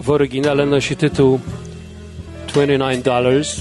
W 0.00 0.10
oryginale 0.10 0.66
nosi 0.66 0.96
tytuł 0.96 1.40
29 2.48 3.04
Dollars. 3.04 3.60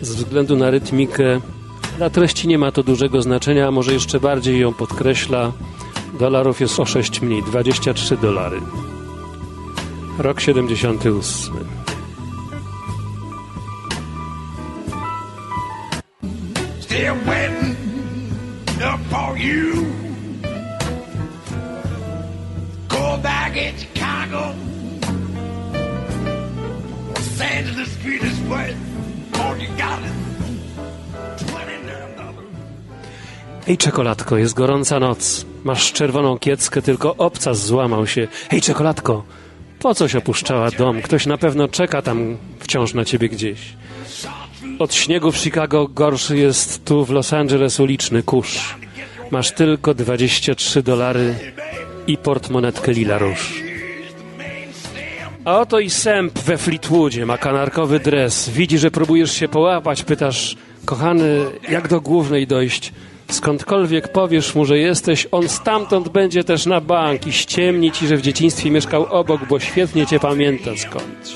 Z 0.00 0.14
względu 0.14 0.56
na 0.56 0.70
rytmikę, 0.70 1.40
dla 1.96 2.10
treści 2.10 2.48
nie 2.48 2.58
ma 2.58 2.72
to 2.72 2.82
dużego 2.82 3.22
znaczenia, 3.22 3.68
a 3.68 3.70
może 3.70 3.92
jeszcze 3.92 4.20
bardziej 4.20 4.60
ją 4.60 4.74
podkreśla. 4.74 5.52
Dolarów 6.18 6.60
jest 6.60 6.80
o 6.80 6.86
6 6.86 7.22
mniej, 7.22 7.42
23 7.42 8.16
dolary. 8.16 8.60
Rok 10.18 10.40
78. 10.40 11.54
Still 16.80 17.14
you. 19.48 19.86
Go 22.88 23.18
back 23.22 23.56
in 23.56 23.72
Chicago. 23.78 24.54
Angeles 27.58 27.88
all 29.32 29.56
you 29.58 29.68
got 29.68 30.00
is 30.00 30.12
twenty-nine 31.46 32.16
dollars. 32.16 32.46
Ej, 33.68 33.78
czekoladko, 33.78 34.36
jest 34.36 34.54
gorąca 34.54 35.00
noc. 35.00 35.46
Masz 35.64 35.92
czerwoną 35.92 36.38
kieckę, 36.38 36.82
tylko 36.82 37.16
obcas 37.16 37.66
złamał 37.66 38.06
się. 38.06 38.28
Hej, 38.50 38.60
czekoladko, 38.60 39.24
po 39.78 39.94
coś 39.94 40.14
opuszczała 40.14 40.70
dom? 40.70 41.02
Ktoś 41.02 41.26
na 41.26 41.38
pewno 41.38 41.68
czeka 41.68 42.02
tam 42.02 42.36
wciąż 42.60 42.94
na 42.94 43.04
ciebie 43.04 43.28
gdzieś. 43.28 43.58
Od 44.78 44.94
śniegu 44.94 45.32
w 45.32 45.36
Chicago 45.36 45.88
gorszy 45.88 46.36
jest 46.36 46.84
tu 46.84 47.04
w 47.04 47.10
Los 47.10 47.32
Angeles 47.32 47.80
uliczny 47.80 48.22
kurz. 48.22 48.74
Masz 49.30 49.52
tylko 49.52 49.94
23 49.94 50.82
dolary 50.82 51.34
i 52.06 52.16
portmonetkę 52.16 52.92
lila 52.92 53.18
róż. 53.18 53.62
A 55.44 55.58
oto 55.58 55.80
i 55.80 55.90
sęp 55.90 56.38
we 56.38 56.58
Fleetwoodzie, 56.58 57.26
ma 57.26 57.38
kanarkowy 57.38 58.00
dres. 58.00 58.50
Widzi, 58.50 58.78
że 58.78 58.90
próbujesz 58.90 59.32
się 59.32 59.48
połapać, 59.48 60.02
pytasz, 60.02 60.56
kochany, 60.84 61.44
jak 61.68 61.88
do 61.88 62.00
głównej 62.00 62.46
dojść? 62.46 62.92
Skądkolwiek 63.30 64.12
powiesz 64.12 64.54
mu, 64.54 64.64
że 64.64 64.78
jesteś, 64.78 65.26
on 65.30 65.48
stamtąd 65.48 66.08
będzie 66.08 66.44
też 66.44 66.66
na 66.66 66.80
bank 66.80 67.26
i 67.26 67.32
ściemni 67.32 67.92
ci, 67.92 68.06
że 68.06 68.16
w 68.16 68.22
dzieciństwie 68.22 68.70
mieszkał 68.70 69.06
obok, 69.06 69.40
bo 69.48 69.60
świetnie 69.60 70.06
cię 70.06 70.20
pamięta 70.20 70.70
skądś. 70.76 71.32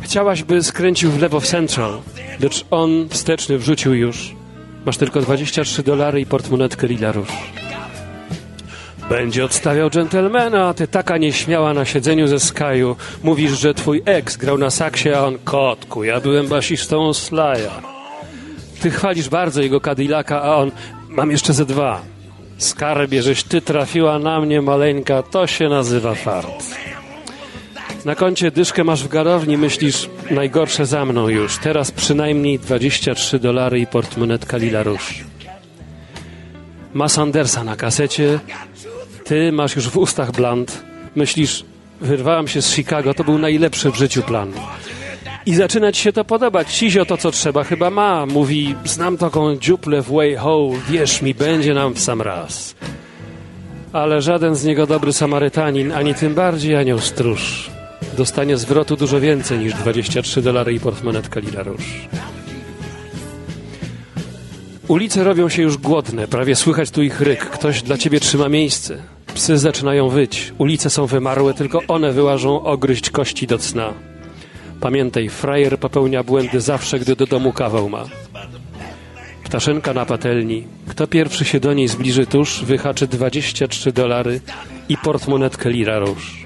Chciałaś, 0.00 0.42
by 0.42 0.62
skręcił 0.62 1.10
w 1.10 1.20
lewo 1.20 1.40
w 1.40 1.46
Central, 1.46 2.00
lecz 2.40 2.64
on 2.70 3.08
wsteczny 3.08 3.58
wrzucił 3.58 3.94
już. 3.94 4.34
Masz 4.84 4.96
tylko 4.96 5.20
23 5.20 5.82
dolary 5.82 6.20
i 6.20 6.26
portmonetkę 6.26 6.86
lila 6.86 7.12
róż. 7.12 7.28
Będzie 9.08 9.44
odstawiał 9.44 9.90
dżentelmena, 9.90 10.68
a 10.68 10.74
ty 10.74 10.88
taka 10.88 11.18
nieśmiała 11.18 11.74
na 11.74 11.84
siedzeniu 11.84 12.26
ze 12.28 12.40
Skyu. 12.40 12.96
Mówisz, 13.22 13.52
że 13.52 13.74
twój 13.74 14.02
ex 14.04 14.36
grał 14.36 14.58
na 14.58 14.70
saksie, 14.70 15.10
a 15.14 15.24
on 15.24 15.38
kotku, 15.44 16.04
ja 16.04 16.20
byłem 16.20 16.48
basistą 16.48 17.14
Slaja. 17.14 17.70
Ty 18.80 18.90
chwalisz 18.90 19.28
bardzo 19.28 19.62
jego 19.62 19.80
Cadillaca, 19.80 20.42
a 20.42 20.56
on 20.56 20.70
mam 21.08 21.30
jeszcze 21.30 21.52
ze 21.52 21.66
dwa. 21.66 22.00
Skarbie, 22.58 23.22
żeś 23.22 23.42
ty 23.42 23.60
trafiła 23.60 24.18
na 24.18 24.40
mnie, 24.40 24.62
maleńka, 24.62 25.22
to 25.22 25.46
się 25.46 25.68
nazywa 25.68 26.14
fart. 26.14 26.64
Na 28.04 28.14
koncie 28.14 28.50
dyszkę 28.50 28.84
masz 28.84 29.04
w 29.04 29.08
garowni, 29.08 29.56
myślisz, 29.58 30.10
najgorsze 30.30 30.86
za 30.86 31.04
mną 31.04 31.28
już. 31.28 31.58
Teraz 31.58 31.90
przynajmniej 31.90 32.58
23 32.58 33.38
dolary 33.38 33.80
i 33.80 33.86
portmonetka 33.86 34.56
lila 34.56 34.82
róż. 34.82 35.24
Ma 36.94 37.08
Sandersa 37.08 37.64
na 37.64 37.76
kasecie, 37.76 38.38
ty 39.24 39.52
masz 39.52 39.76
już 39.76 39.88
w 39.88 39.96
ustach 39.96 40.32
bland. 40.32 40.82
Myślisz, 41.14 41.64
wyrwałam 42.00 42.48
się 42.48 42.62
z 42.62 42.74
Chicago, 42.74 43.14
to 43.14 43.24
był 43.24 43.38
najlepszy 43.38 43.90
w 43.90 43.96
życiu 43.96 44.22
plan. 44.22 44.52
I 45.46 45.54
zaczyna 45.54 45.92
ci 45.92 46.02
się 46.02 46.12
to 46.12 46.24
podobać. 46.24 46.70
Sizio 46.70 47.04
to, 47.04 47.16
co 47.16 47.30
trzeba, 47.30 47.64
chyba 47.64 47.90
ma. 47.90 48.26
Mówi, 48.26 48.74
znam 48.84 49.16
taką 49.16 49.56
dziuplę 49.56 50.02
w 50.02 50.12
way 50.12 50.36
ho, 50.36 50.70
wierz 50.88 51.22
mi, 51.22 51.34
będzie 51.34 51.74
nam 51.74 51.94
w 51.94 52.00
sam 52.00 52.22
raz. 52.22 52.74
Ale 53.92 54.22
żaden 54.22 54.54
z 54.54 54.64
niego 54.64 54.86
dobry 54.86 55.12
Samarytanin, 55.12 55.92
ani 55.92 56.14
tym 56.14 56.34
bardziej 56.34 56.76
anioł 56.76 56.98
stróż. 56.98 57.73
Dostanie 58.16 58.56
zwrotu 58.56 58.96
dużo 58.96 59.20
więcej 59.20 59.58
niż 59.58 59.74
23 59.74 60.42
dolary 60.42 60.74
i 60.74 60.80
portmonetka 60.80 61.40
lila 61.40 61.62
róż. 61.62 62.08
Ulice 64.88 65.24
robią 65.24 65.48
się 65.48 65.62
już 65.62 65.76
głodne, 65.76 66.28
prawie 66.28 66.56
słychać 66.56 66.90
tu 66.90 67.02
ich 67.02 67.20
ryk. 67.20 67.40
Ktoś 67.40 67.82
dla 67.82 67.98
ciebie 67.98 68.20
trzyma 68.20 68.48
miejsce. 68.48 68.98
Psy 69.34 69.58
zaczynają 69.58 70.08
wyć. 70.08 70.52
Ulice 70.58 70.90
są 70.90 71.06
wymarłe, 71.06 71.54
tylko 71.54 71.80
one 71.88 72.12
wyłażą 72.12 72.62
ogryźć 72.62 73.10
kości 73.10 73.46
do 73.46 73.58
cna. 73.58 73.92
Pamiętaj, 74.80 75.28
frajer 75.28 75.78
popełnia 75.78 76.22
błędy 76.22 76.60
zawsze, 76.60 76.98
gdy 76.98 77.16
do 77.16 77.26
domu 77.26 77.52
kawał 77.52 77.88
ma. 77.88 78.04
Ptaszenka 79.44 79.94
na 79.94 80.06
patelni. 80.06 80.64
Kto 80.88 81.06
pierwszy 81.06 81.44
się 81.44 81.60
do 81.60 81.72
niej 81.72 81.88
zbliży 81.88 82.26
tuż, 82.26 82.64
wyhaczy 82.64 83.06
23 83.06 83.92
dolary 83.92 84.40
i 84.88 84.96
portmonetkę 84.96 85.70
lira 85.70 85.98
róż. 85.98 86.43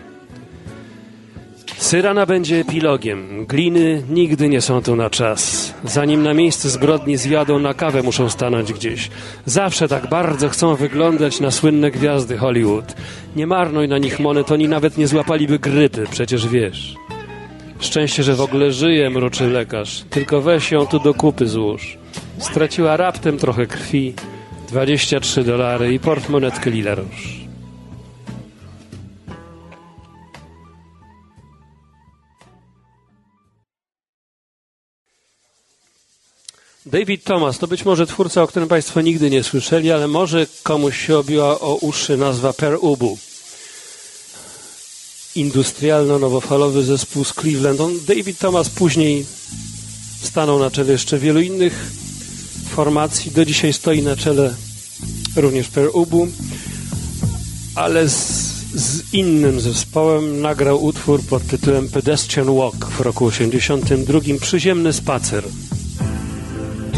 Syrana 1.79 2.27
będzie 2.27 2.61
epilogiem. 2.61 3.47
Gliny 3.47 4.03
nigdy 4.11 4.49
nie 4.49 4.61
są 4.61 4.83
tu 4.83 4.97
na 4.97 5.11
czas. 5.11 5.75
Zanim 5.85 6.23
na 6.23 6.35
miejsce 6.35 6.71
zbrodni 6.71 7.17
zjadą, 7.17 7.59
na 7.59 7.75
kawę 7.75 8.03
muszą 8.03 8.31
stanąć 8.31 8.73
gdzieś. 8.73 9.11
Zawsze 9.47 9.89
tak 9.89 10.09
bardzo 10.09 10.49
chcą 10.49 10.75
wyglądać 10.75 11.41
na 11.41 11.51
słynne 11.51 11.91
gwiazdy 11.91 12.39
Hollywood. 12.39 12.95
Nie 13.37 13.47
marnuj 13.47 13.89
na 13.89 13.99
nich 13.99 14.21
monet, 14.21 14.53
oni 14.53 14.69
nawet 14.69 14.99
nie 14.99 15.09
złapaliby 15.09 15.59
grypy, 15.59 16.07
przecież 16.11 16.49
wiesz. 16.49 16.95
Szczęście, 17.81 18.23
że 18.23 18.35
w 18.35 18.41
ogóle 18.41 18.73
żyje, 18.73 19.11
mruczy 19.11 19.47
lekarz. 19.47 20.05
Tylko 20.11 20.41
weź 20.41 20.71
ją 20.71 20.87
tu 20.87 20.99
do 20.99 21.15
kupy 21.15 21.47
złóż. 21.47 21.99
Straciła 22.39 22.97
raptem 22.97 23.39
trochę 23.39 23.67
krwi. 23.67 24.15
23 24.69 25.45
dolary 25.45 25.95
i 25.95 25.99
portmonetkę 25.99 26.71
lila 26.71 26.97
David 36.91 37.25
Thomas 37.25 37.59
to 37.59 37.67
być 37.67 37.85
może 37.85 38.07
twórca, 38.07 38.43
o 38.43 38.47
którym 38.47 38.69
Państwo 38.69 39.01
nigdy 39.01 39.31
nie 39.31 39.45
słyszeli, 39.45 39.93
ale 39.93 40.09
może 40.09 40.47
komuś 40.63 41.07
się 41.07 41.19
obiła 41.19 41.61
o 41.61 41.75
uszy 41.75 42.17
nazwa 42.17 42.53
Per 42.53 42.79
Ubu. 42.81 43.19
Industrialno-nowofalowy 45.37 46.83
zespół 46.83 47.25
z 47.25 47.33
Cleveland. 47.33 47.81
On, 47.81 47.93
David 48.07 48.39
Thomas 48.39 48.69
później 48.69 49.27
stanął 50.23 50.59
na 50.59 50.71
czele 50.71 50.93
jeszcze 50.93 51.19
wielu 51.19 51.41
innych 51.41 51.91
formacji. 52.69 53.31
Do 53.31 53.45
dzisiaj 53.45 53.73
stoi 53.73 54.03
na 54.03 54.17
czele 54.17 54.55
również 55.37 55.69
Per 55.69 55.91
Ubu, 55.93 56.29
ale 57.75 58.09
z, 58.09 58.15
z 58.75 59.15
innym 59.15 59.61
zespołem 59.61 60.41
nagrał 60.41 60.85
utwór 60.85 61.23
pod 61.23 61.47
tytułem 61.47 61.89
Pedestrian 61.89 62.57
Walk 62.57 62.87
w 62.87 63.01
roku 63.01 63.27
82. 63.27 64.21
Przyziemny 64.41 64.93
spacer 64.93 65.45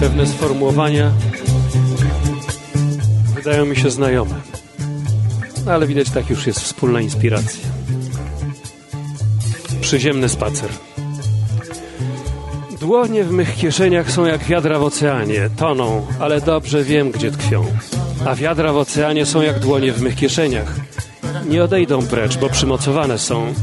pewne 0.01 0.26
sformułowania 0.26 1.12
wydają 3.34 3.66
mi 3.66 3.76
się 3.76 3.90
znajome. 3.90 4.34
No 5.66 5.72
ale 5.72 5.86
widać, 5.86 6.11
tak 6.11 6.30
już 6.30 6.46
jest 6.46 6.61
wspólna 6.61 7.01
inspiracja. 7.01 7.68
Przyziemny 9.80 10.28
spacer. 10.28 10.70
Dłonie 12.80 13.24
w 13.24 13.30
mych 13.30 13.57
kieszeniach 13.57 14.12
są 14.12 14.24
jak 14.24 14.44
wiadra 14.44 14.78
w 14.78 14.82
oceanie. 14.82 15.51
Toną, 15.57 16.07
ale 16.20 16.40
dobrze 16.40 16.84
wiem, 16.84 17.11
gdzie 17.11 17.30
tkwią. 17.30 17.64
A 18.26 18.34
wiadra 18.34 18.72
w 18.72 18.76
oceanie 18.76 19.26
są 19.26 19.42
jak 19.42 19.59
dłonie 19.59 19.92
w 19.92 20.03
mych 20.03 20.16
kieszeniach. 20.16 20.74
Nie 21.48 21.64
odejdą 21.64 22.07
precz, 22.07 22.38
bo 22.38 22.48
przymocowane 22.48 23.18
są. 23.18 23.55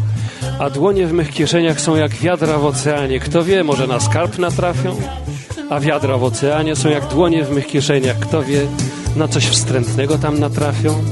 A 0.60 0.70
dłonie 0.70 1.08
w 1.08 1.14
mych 1.14 1.30
kieszeniach 1.30 1.82
są 1.82 1.96
jak 1.96 2.12
wiadra 2.12 2.58
w 2.58 2.66
oceanie. 2.66 3.20
Kto 3.20 3.44
wie, 3.44 3.64
może 3.64 3.88
na 3.88 4.00
skarb 4.00 4.38
natrafią? 4.38 4.96
A 5.70 5.80
wiadra 5.80 6.18
w 6.18 6.24
oceanie 6.24 6.76
są 6.76 6.90
jak 6.90 7.08
dłonie 7.08 7.44
w 7.44 7.52
mych 7.52 7.68
kieszeniach. 7.68 8.20
Kto 8.20 8.44
wie, 8.44 8.68
na 9.16 9.28
coś 9.28 9.46
wstrętnego 9.46 10.18
tam 10.18 10.40
natrafią? 10.40 11.04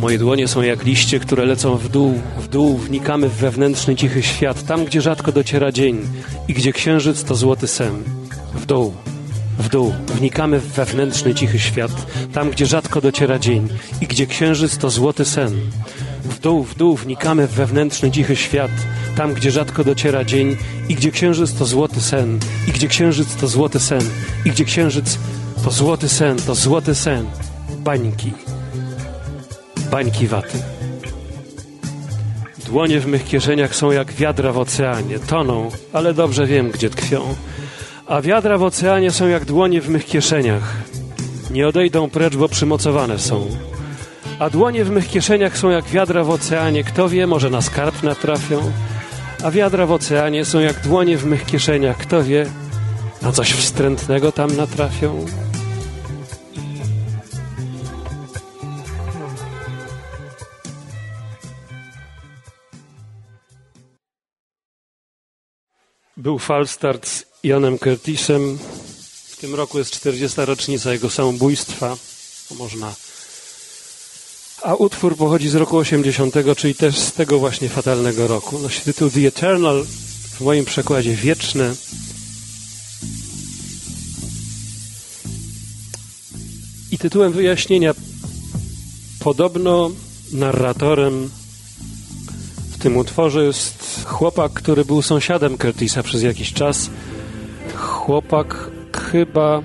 Moje 0.00 0.18
dłonie 0.18 0.48
są 0.48 0.62
jak 0.62 0.84
liście, 0.84 1.20
które 1.20 1.44
lecą 1.44 1.76
w 1.76 1.88
dół, 1.88 2.14
w 2.38 2.48
dół, 2.48 2.76
wnikamy 2.76 3.28
w 3.28 3.34
wewnętrzny, 3.34 3.96
cichy 3.96 4.22
świat, 4.22 4.62
tam, 4.62 4.84
gdzie 4.84 5.00
rzadko 5.00 5.32
dociera 5.32 5.72
dzień 5.72 6.06
i 6.48 6.54
gdzie 6.54 6.72
księżyc 6.72 7.24
to 7.24 7.34
złoty 7.34 7.66
sen. 7.66 8.02
W 8.54 8.66
dół, 8.66 8.94
w 9.60 9.68
dół, 9.68 9.92
wnikamy 10.14 10.58
w 10.58 10.66
wewnętrzny, 10.66 11.34
cichy 11.34 11.58
świat, 11.58 11.90
tam, 12.32 12.50
gdzie 12.50 12.66
rzadko 12.66 13.00
dociera 13.00 13.38
dzień 13.38 13.68
i 14.00 14.06
gdzie 14.06 14.26
księżyc 14.26 14.78
to 14.78 14.90
złoty 14.90 15.24
sen. 15.24 15.60
W 16.24 16.40
dół, 16.40 16.64
w 16.64 16.74
dół, 16.74 16.96
wnikamy 16.96 17.46
w 17.46 17.50
wewnętrzny, 17.50 18.10
cichy 18.10 18.36
świat, 18.36 18.70
tam, 19.16 19.34
gdzie 19.34 19.50
rzadko 19.50 19.84
dociera 19.84 20.24
dzień 20.24 20.56
i 20.88 20.94
gdzie 20.94 21.10
księżyc 21.10 21.54
to 21.54 21.64
złoty 21.64 22.00
sen, 22.00 22.38
i 22.68 22.72
gdzie 22.72 22.88
księżyc 22.88 23.36
to 23.36 23.48
złoty 23.48 23.80
sen, 23.80 24.02
i 24.44 24.50
gdzie 24.50 24.64
księżyc 24.64 25.18
to 25.64 25.70
złoty 25.70 26.08
sen, 26.08 26.36
to 26.36 26.54
złoty 26.54 26.94
sen. 26.94 27.26
Bańki. 27.78 28.32
Bańki 29.90 30.26
waty. 30.26 30.58
Dłonie 32.66 33.00
w 33.00 33.06
mych 33.06 33.24
kieszeniach 33.24 33.74
są 33.74 33.90
jak 33.90 34.12
wiadra 34.12 34.52
w 34.52 34.58
oceanie. 34.58 35.18
Toną, 35.18 35.70
ale 35.92 36.14
dobrze 36.14 36.46
wiem, 36.46 36.70
gdzie 36.70 36.90
tkwią. 36.90 37.34
A 38.10 38.20
wiadra 38.20 38.58
w 38.58 38.62
oceanie 38.62 39.10
są 39.10 39.28
jak 39.28 39.44
dłonie 39.44 39.80
w 39.80 39.88
mych 39.88 40.06
kieszeniach. 40.06 40.76
Nie 41.50 41.68
odejdą 41.68 42.10
precz, 42.10 42.36
bo 42.36 42.48
przymocowane 42.48 43.18
są. 43.18 43.46
A 44.38 44.50
dłonie 44.50 44.84
w 44.84 44.90
mych 44.90 45.08
kieszeniach 45.08 45.58
są 45.58 45.70
jak 45.70 45.84
wiadra 45.84 46.24
w 46.24 46.30
oceanie. 46.30 46.84
Kto 46.84 47.08
wie, 47.08 47.26
może 47.26 47.50
na 47.50 47.62
skarb 47.62 48.02
natrafią. 48.02 48.72
A 49.44 49.50
wiadra 49.50 49.86
w 49.86 49.92
oceanie 49.92 50.44
są 50.44 50.60
jak 50.60 50.80
dłonie 50.80 51.18
w 51.18 51.24
mych 51.24 51.46
kieszeniach. 51.46 51.96
Kto 51.96 52.22
wie, 52.22 52.46
na 53.22 53.32
coś 53.32 53.52
wstrętnego 53.52 54.32
tam 54.32 54.56
natrafią. 54.56 55.26
Był 66.16 66.38
falstart 66.38 67.06
z 67.06 67.29
Janem 67.44 67.78
Curtisem. 67.78 68.58
W 69.28 69.36
tym 69.36 69.54
roku 69.54 69.78
jest 69.78 69.90
40. 69.90 70.40
rocznica 70.40 70.92
jego 70.92 71.10
samobójstwa. 71.10 71.96
Można. 72.58 72.94
A 74.62 74.74
utwór 74.74 75.16
pochodzi 75.16 75.48
z 75.48 75.54
roku 75.54 75.76
80, 75.76 76.34
czyli 76.56 76.74
też 76.74 76.98
z 76.98 77.12
tego 77.12 77.38
właśnie 77.38 77.68
fatalnego 77.68 78.26
roku. 78.26 78.58
Nosi 78.58 78.80
tytuł 78.80 79.10
The 79.10 79.20
Eternal, 79.20 79.86
w 80.38 80.40
moim 80.40 80.64
przekładzie 80.64 81.14
wieczne. 81.14 81.74
I 86.90 86.98
tytułem 86.98 87.32
wyjaśnienia 87.32 87.94
podobno 89.20 89.90
narratorem 90.32 91.30
w 92.70 92.78
tym 92.78 92.96
utworze 92.96 93.44
jest 93.44 94.04
chłopak, 94.04 94.52
który 94.52 94.84
był 94.84 95.02
sąsiadem 95.02 95.58
Curtisa 95.58 96.02
przez 96.02 96.22
jakiś 96.22 96.52
czas. 96.52 96.90
Chłopak 97.80 98.70
chyba 99.12 99.62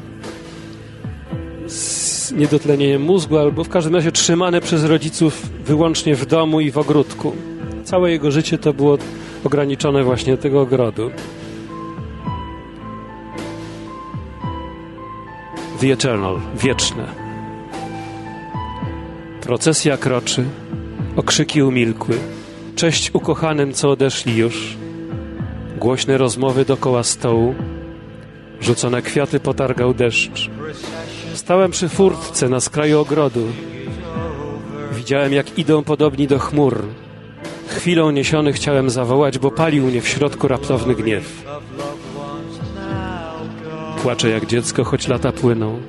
z 1.67 2.31
niedotlenieniem 2.31 3.01
mózgu, 3.01 3.37
albo 3.37 3.63
w 3.63 3.69
każdym 3.69 3.95
razie 3.95 4.11
trzymany 4.11 4.61
przez 4.61 4.83
rodziców 4.83 5.49
wyłącznie 5.65 6.15
w 6.15 6.25
domu 6.25 6.59
i 6.59 6.71
w 6.71 6.77
ogródku. 6.77 7.35
Całe 7.83 8.11
jego 8.11 8.31
życie 8.31 8.57
to 8.57 8.73
było 8.73 8.97
ograniczone 9.43 10.03
właśnie 10.03 10.35
do 10.35 10.41
tego 10.41 10.61
ogrodu. 10.61 11.11
The 15.81 15.87
Eternal, 15.87 16.39
wieczne. 16.55 17.07
Procesja 19.41 19.97
kroczy, 19.97 20.43
okrzyki 21.15 21.63
umilkły. 21.63 22.15
Cześć 22.75 23.11
ukochanym, 23.13 23.73
co 23.73 23.89
odeszli 23.89 24.37
już. 24.37 24.77
Głośne 25.77 26.17
rozmowy 26.17 26.65
dokoła 26.65 27.03
stołu. 27.03 27.55
Rzucone 28.65 29.01
kwiaty 29.01 29.39
potargał 29.39 29.93
deszcz. 29.93 30.49
Stałem 31.33 31.71
przy 31.71 31.89
furtce 31.89 32.49
na 32.49 32.59
skraju 32.59 32.99
ogrodu. 32.99 33.47
Widziałem, 34.91 35.33
jak 35.33 35.59
idą 35.59 35.83
podobni 35.83 36.27
do 36.27 36.39
chmur. 36.39 36.81
Chwilą 37.67 38.11
niesiony 38.11 38.53
chciałem 38.53 38.89
zawołać, 38.89 39.39
bo 39.39 39.51
palił 39.51 39.85
mnie 39.85 40.01
w 40.01 40.07
środku 40.07 40.47
raptowny 40.47 40.95
gniew. 40.95 41.43
Płaczę 44.01 44.29
jak 44.29 44.45
dziecko, 44.45 44.83
choć 44.83 45.07
lata 45.07 45.31
płyną. 45.31 45.79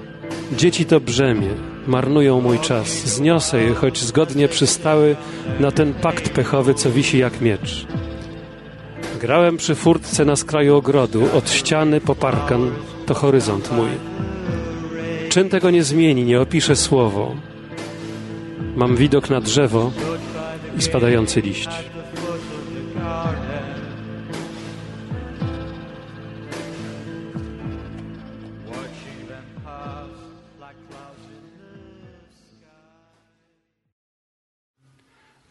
Dzieci 0.52 0.84
to 0.84 1.00
brzemię, 1.00 1.50
marnują 1.86 2.40
mój 2.40 2.58
czas. 2.58 2.88
Zniosę 2.88 3.62
je, 3.62 3.74
choć 3.74 3.98
zgodnie 3.98 4.48
przystały 4.48 5.16
na 5.60 5.70
ten 5.70 5.94
pakt 5.94 6.28
pechowy, 6.28 6.74
co 6.74 6.90
wisi 6.90 7.18
jak 7.18 7.40
miecz. 7.40 7.86
Grałem 9.20 9.56
przy 9.56 9.74
furtce 9.74 10.24
na 10.24 10.36
skraju 10.36 10.76
ogrodu, 10.76 11.28
od 11.34 11.50
ściany 11.50 12.00
po 12.00 12.14
parkan, 12.14 12.70
to 13.06 13.14
horyzont 13.14 13.72
mój. 13.72 13.88
Czyn 15.28 15.48
tego 15.48 15.70
nie 15.70 15.84
zmieni, 15.84 16.24
nie 16.24 16.40
opisze 16.40 16.76
słowo. 16.76 17.34
Mam 18.76 18.96
widok 18.96 19.30
na 19.30 19.40
drzewo 19.40 19.90
i 20.78 20.82
spadający 20.82 21.40
liść. 21.40 21.68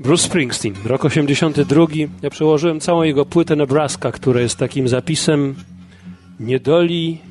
Bruce 0.06 0.24
Springsteen, 0.24 0.74
rok 0.86 1.06
82. 1.06 1.86
Ja 2.22 2.30
przełożyłem 2.30 2.80
całą 2.80 3.04
jego 3.04 3.26
płytę 3.26 3.56
Nebraska, 3.56 4.12
która 4.12 4.42
jest 4.42 4.58
takim 4.58 4.88
zapisem 4.88 5.56
niedoli 6.40 7.22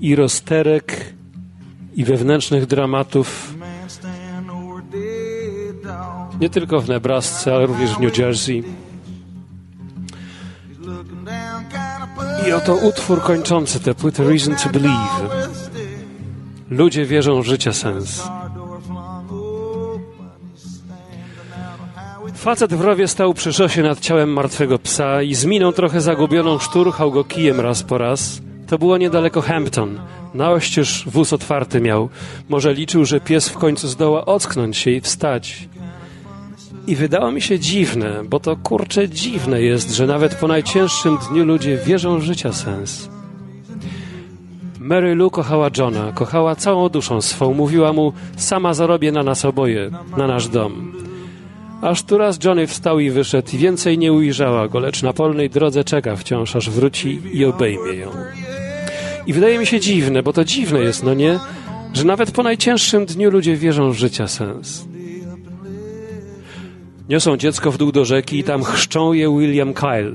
i 0.00 0.16
rozterek 0.16 1.14
i 1.94 2.04
wewnętrznych 2.04 2.66
dramatów 2.66 3.54
nie 6.40 6.50
tylko 6.50 6.80
w 6.80 6.88
Nebrasce, 6.88 7.54
ale 7.54 7.66
również 7.66 7.90
w 7.90 8.00
New 8.00 8.18
Jersey. 8.18 8.62
I 12.48 12.52
oto 12.52 12.74
utwór 12.74 13.22
kończący 13.22 13.80
tę 13.80 13.94
płytę 13.94 14.24
Reason 14.24 14.56
to 14.56 14.70
Believe. 14.70 15.48
Ludzie 16.70 17.06
wierzą 17.06 17.42
w 17.42 17.46
życie 17.46 17.72
sens. 17.72 18.22
Facet 22.42 22.74
w 22.74 22.80
rowie 22.80 23.08
stał 23.08 23.34
przy 23.34 23.52
szosie 23.52 23.82
nad 23.82 24.00
ciałem 24.00 24.32
martwego 24.32 24.78
psa 24.78 25.22
i 25.22 25.34
z 25.34 25.44
miną 25.44 25.72
trochę 25.72 26.00
zagubioną 26.00 26.58
szturchał 26.58 27.10
go 27.10 27.24
kijem 27.24 27.60
raz 27.60 27.82
po 27.82 27.98
raz. 27.98 28.42
To 28.66 28.78
było 28.78 28.98
niedaleko 28.98 29.40
Hampton. 29.40 30.00
Na 30.34 30.50
oścież 30.50 31.04
wóz 31.06 31.32
otwarty 31.32 31.80
miał. 31.80 32.08
Może 32.48 32.74
liczył, 32.74 33.04
że 33.04 33.20
pies 33.20 33.48
w 33.48 33.58
końcu 33.58 33.88
zdoła 33.88 34.24
ocknąć 34.24 34.76
się 34.76 34.90
i 34.90 35.00
wstać. 35.00 35.68
I 36.86 36.96
wydało 36.96 37.30
mi 37.30 37.40
się 37.40 37.58
dziwne, 37.58 38.22
bo 38.24 38.40
to 38.40 38.56
kurczę 38.56 39.08
dziwne 39.08 39.62
jest, 39.62 39.90
że 39.90 40.06
nawet 40.06 40.34
po 40.34 40.48
najcięższym 40.48 41.18
dniu 41.30 41.44
ludzie 41.44 41.76
wierzą 41.76 42.18
w 42.18 42.22
życia 42.22 42.52
sens. 42.52 43.08
Mary 44.78 45.14
Lou 45.14 45.30
kochała 45.30 45.70
Johna, 45.78 46.12
kochała 46.12 46.56
całą 46.56 46.88
duszą 46.88 47.20
swą, 47.20 47.54
mówiła 47.54 47.92
mu, 47.92 48.12
sama 48.36 48.74
zarobię 48.74 49.12
na 49.12 49.22
nas 49.22 49.44
oboje, 49.44 49.90
na 50.16 50.26
nasz 50.26 50.48
dom. 50.48 50.92
Aż 51.82 52.02
tu 52.02 52.18
raz 52.18 52.44
Johnny 52.44 52.66
wstał 52.66 53.00
i 53.00 53.10
wyszedł 53.10 53.48
i 53.52 53.58
więcej 53.58 53.98
nie 53.98 54.12
ujrzała 54.12 54.68
go, 54.68 54.78
lecz 54.78 55.02
na 55.02 55.12
polnej 55.12 55.50
drodze 55.50 55.84
czeka 55.84 56.16
wciąż, 56.16 56.56
aż 56.56 56.70
wróci 56.70 57.20
i 57.32 57.44
obejmie 57.44 57.92
ją. 57.92 58.10
I 59.26 59.32
wydaje 59.32 59.58
mi 59.58 59.66
się 59.66 59.80
dziwne, 59.80 60.22
bo 60.22 60.32
to 60.32 60.44
dziwne 60.44 60.80
jest, 60.80 61.02
no 61.02 61.14
nie, 61.14 61.38
że 61.92 62.04
nawet 62.04 62.30
po 62.30 62.42
najcięższym 62.42 63.06
dniu 63.06 63.30
ludzie 63.30 63.56
wierzą 63.56 63.90
w 63.90 63.96
życia 63.96 64.28
sens. 64.28 64.84
Niosą 67.08 67.36
dziecko 67.36 67.70
w 67.70 67.78
dół 67.78 67.92
do 67.92 68.04
rzeki 68.04 68.38
i 68.38 68.44
tam 68.44 68.64
chrzczą 68.64 69.12
je 69.12 69.38
William 69.38 69.74
Kyle 69.74 70.12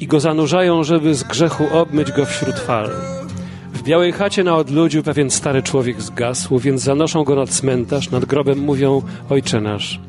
i 0.00 0.06
go 0.06 0.20
zanurzają, 0.20 0.84
żeby 0.84 1.14
z 1.14 1.22
grzechu 1.22 1.64
obmyć 1.72 2.12
go 2.12 2.24
wśród 2.24 2.58
fal. 2.58 2.90
W 3.74 3.82
białej 3.82 4.12
chacie 4.12 4.44
na 4.44 4.56
odludziu 4.56 5.02
pewien 5.02 5.30
stary 5.30 5.62
człowiek 5.62 6.02
zgasł, 6.02 6.58
więc 6.58 6.82
zanoszą 6.82 7.24
go 7.24 7.34
na 7.34 7.46
cmentarz, 7.46 8.10
nad 8.10 8.24
grobem 8.24 8.58
mówią 8.58 9.02
Ojcze 9.30 9.60
nasz. 9.60 10.00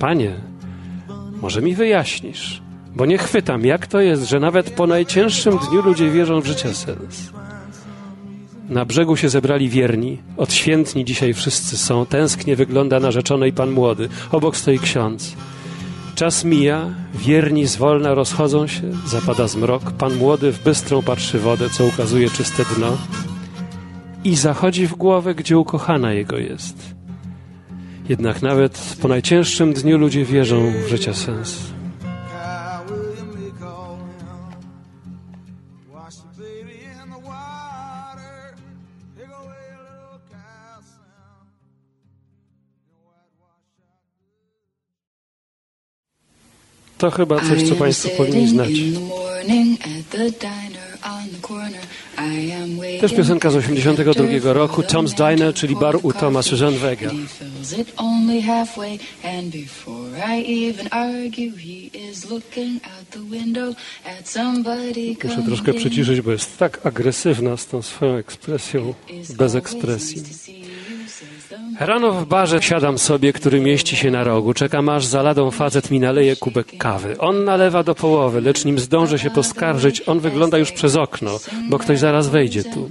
Panie, 0.00 0.32
może 1.42 1.62
mi 1.62 1.74
wyjaśnisz, 1.74 2.62
bo 2.94 3.06
nie 3.06 3.18
chwytam, 3.18 3.64
jak 3.64 3.86
to 3.86 4.00
jest, 4.00 4.28
że 4.28 4.40
nawet 4.40 4.70
po 4.70 4.86
najcięższym 4.86 5.58
dniu 5.58 5.82
ludzie 5.82 6.10
wierzą 6.10 6.40
w 6.40 6.46
życia 6.46 6.74
sens. 6.74 7.32
Na 8.68 8.84
brzegu 8.84 9.16
się 9.16 9.28
zebrali 9.28 9.68
wierni, 9.68 10.18
odświętni 10.36 11.04
dzisiaj 11.04 11.34
wszyscy 11.34 11.76
są, 11.76 12.06
tęsknie 12.06 12.56
wygląda 12.56 13.00
narzeczony 13.00 13.52
pan 13.52 13.70
młody, 13.70 14.08
obok 14.32 14.56
stoi 14.56 14.78
ksiądz. 14.78 15.36
Czas 16.14 16.44
mija, 16.44 16.86
wierni 17.14 17.66
zwolna 17.66 18.14
rozchodzą 18.14 18.66
się, 18.66 18.82
zapada 19.06 19.48
zmrok, 19.48 19.92
pan 19.92 20.16
młody 20.16 20.52
w 20.52 20.62
bystrą 20.64 21.02
patrzy 21.02 21.38
wodę, 21.38 21.70
co 21.70 21.84
ukazuje 21.84 22.30
czyste 22.30 22.64
dno 22.76 22.96
i 24.24 24.36
zachodzi 24.36 24.86
w 24.86 24.94
głowę, 24.94 25.34
gdzie 25.34 25.58
ukochana 25.58 26.12
jego 26.12 26.38
jest. 26.38 26.99
Jednak 28.10 28.42
nawet 28.42 28.96
po 29.02 29.08
najcięższym 29.08 29.72
dniu 29.72 29.98
ludzie 29.98 30.24
wierzą 30.24 30.72
w 30.86 30.88
życia 30.88 31.14
sens. 31.14 31.58
To 46.98 47.10
chyba 47.10 47.40
coś, 47.40 47.68
co 47.68 47.74
Państwo 47.74 48.08
powinni 48.16 48.48
znać. 48.48 48.70
Też 53.00 53.14
piosenka 53.14 53.50
z 53.50 53.56
82 53.56 54.52
roku, 54.52 54.82
Tom's 54.82 55.14
Diner, 55.14 55.54
czyli 55.54 55.76
bar 55.76 55.98
u 56.02 56.12
Toma 56.12 56.40
Vega. 56.78 57.10
Muszę 65.24 65.42
troszkę 65.46 65.74
przyciszyć, 65.74 66.20
bo 66.20 66.32
jest 66.32 66.58
tak 66.58 66.86
agresywna 66.86 67.56
z 67.56 67.66
tą 67.66 67.82
swoją 67.82 68.16
ekspresją, 68.16 68.94
bez 69.36 69.54
ekspresji. 69.54 70.22
Rano 71.80 72.12
w 72.12 72.26
barze 72.26 72.62
siadam 72.62 72.98
sobie, 72.98 73.32
który 73.32 73.60
mieści 73.60 73.96
się 73.96 74.10
na 74.10 74.24
rogu. 74.24 74.54
Czekam 74.54 74.88
aż 74.88 75.06
za 75.06 75.22
ladą 75.22 75.50
facet 75.50 75.90
mi 75.90 76.00
naleje 76.00 76.36
kubek 76.36 76.66
kawy. 76.78 77.18
On 77.18 77.44
nalewa 77.44 77.82
do 77.82 77.94
połowy, 77.94 78.40
lecz 78.40 78.64
nim 78.64 78.78
zdążę 78.78 79.18
się 79.18 79.30
poskarżyć, 79.30 80.02
on 80.06 80.20
wygląda 80.20 80.58
już 80.58 80.72
przez 80.72 80.96
okno, 80.96 81.40
bo 81.68 81.78
ktoś 81.78 81.98
zaraz 81.98 82.28
wejdzie 82.28 82.64
tu. 82.64 82.90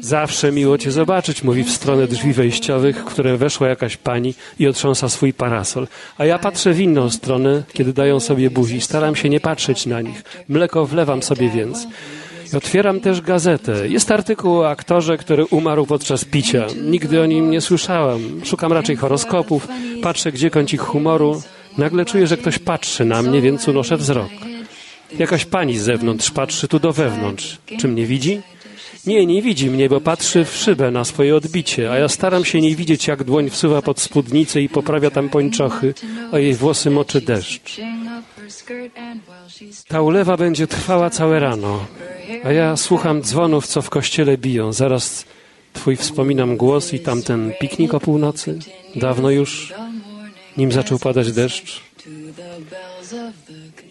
Zawsze 0.00 0.52
miło 0.52 0.78
cię 0.78 0.90
zobaczyć, 0.90 1.42
mówi 1.42 1.64
w 1.64 1.70
stronę 1.70 2.06
drzwi 2.06 2.32
wejściowych, 2.32 3.00
w 3.00 3.04
które 3.04 3.36
weszła 3.36 3.68
jakaś 3.68 3.96
pani 3.96 4.34
i 4.58 4.66
otrząsa 4.66 5.08
swój 5.08 5.32
parasol. 5.32 5.88
A 6.18 6.24
ja 6.24 6.38
patrzę 6.38 6.72
w 6.72 6.80
inną 6.80 7.10
stronę, 7.10 7.62
kiedy 7.72 7.92
dają 7.92 8.20
sobie 8.20 8.50
buzi. 8.50 8.80
Staram 8.80 9.16
się 9.16 9.28
nie 9.28 9.40
patrzeć 9.40 9.86
na 9.86 10.00
nich. 10.00 10.22
Mleko 10.48 10.86
wlewam 10.86 11.22
sobie 11.22 11.50
więc. 11.50 11.86
Otwieram 12.56 13.00
też 13.00 13.20
gazetę. 13.20 13.88
Jest 13.88 14.10
artykuł 14.10 14.58
o 14.58 14.68
aktorze, 14.68 15.18
który 15.18 15.46
umarł 15.46 15.86
podczas 15.86 16.24
picia. 16.24 16.66
Nigdy 16.82 17.20
o 17.20 17.26
nim 17.26 17.50
nie 17.50 17.60
słyszałam. 17.60 18.20
Szukam 18.44 18.72
raczej 18.72 18.96
horoskopów, 18.96 19.68
patrzę 20.02 20.32
gdzie 20.32 20.50
kącik 20.50 20.80
humoru. 20.80 21.42
Nagle 21.78 22.04
czuję, 22.04 22.26
że 22.26 22.36
ktoś 22.36 22.58
patrzy 22.58 23.04
na 23.04 23.22
mnie, 23.22 23.40
więc 23.40 23.68
unoszę 23.68 23.96
wzrok. 23.96 24.30
Jakaś 25.18 25.44
pani 25.44 25.78
z 25.78 25.82
zewnątrz 25.82 26.30
patrzy 26.30 26.68
tu 26.68 26.78
do 26.78 26.92
wewnątrz. 26.92 27.58
Czy 27.78 27.88
mnie 27.88 28.06
widzi? 28.06 28.40
Nie, 29.06 29.26
nie 29.26 29.42
widzi 29.42 29.70
mnie, 29.70 29.88
bo 29.88 30.00
patrzy 30.00 30.44
w 30.44 30.56
szybę 30.56 30.90
na 30.90 31.04
swoje 31.04 31.36
odbicie, 31.36 31.90
a 31.92 31.98
ja 31.98 32.08
staram 32.08 32.44
się 32.44 32.60
nie 32.60 32.76
widzieć, 32.76 33.06
jak 33.06 33.24
dłoń 33.24 33.50
wsuwa 33.50 33.82
pod 33.82 34.00
spódnicę 34.00 34.60
i 34.60 34.68
poprawia 34.68 35.10
tam 35.10 35.28
pończochy, 35.28 35.94
a 36.32 36.38
jej 36.38 36.54
włosy 36.54 36.90
moczy 36.90 37.20
deszcz. 37.20 37.80
Ta 39.88 40.02
ulewa 40.02 40.36
będzie 40.36 40.66
trwała 40.66 41.10
całe 41.10 41.40
rano, 41.40 41.86
a 42.44 42.52
ja 42.52 42.76
słucham 42.76 43.22
dzwonów, 43.22 43.66
co 43.66 43.82
w 43.82 43.90
kościele 43.90 44.38
biją. 44.38 44.72
Zaraz 44.72 45.24
twój 45.72 45.96
wspominam 45.96 46.56
głos 46.56 46.92
i 46.92 47.00
tamten 47.00 47.52
piknik 47.60 47.94
o 47.94 48.00
północy. 48.00 48.58
Dawno 48.96 49.30
już, 49.30 49.74
nim 50.56 50.72
zaczął 50.72 50.98
padać 50.98 51.32
deszcz. 51.32 51.80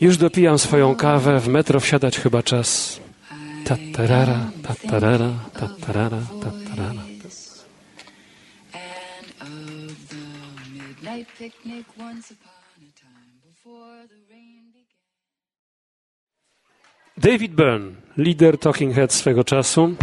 Już 0.02 0.18
dopijam 0.18 0.60
swoją 0.60 0.96
kawę, 0.96 1.40
w 1.40 1.48
metro 1.48 1.80
wsiadać 1.80 2.20
chyba 2.20 2.44
czas. 2.44 3.00
Tatarara, 3.66 4.52
tatarara, 4.64 5.32
tatarara, 5.54 6.22
tatarara. 6.42 7.04
David 17.18 17.54
Byrne, 17.54 17.92
lider 18.18 18.58
Talking 18.58 18.96
Heads 18.96 19.16
swego 19.16 19.44
czasu, 19.44 19.96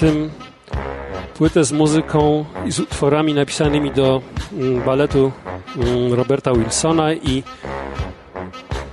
płytę 1.33 1.63
z 1.63 1.71
muzyką 1.71 2.45
i 2.65 2.71
z 2.71 2.79
utworami 2.79 3.33
napisanymi 3.33 3.91
do 3.91 4.21
mm, 4.53 4.81
baletu 4.81 5.31
mm, 5.77 6.13
Roberta 6.13 6.53
Wilsona 6.53 7.13
i 7.13 7.43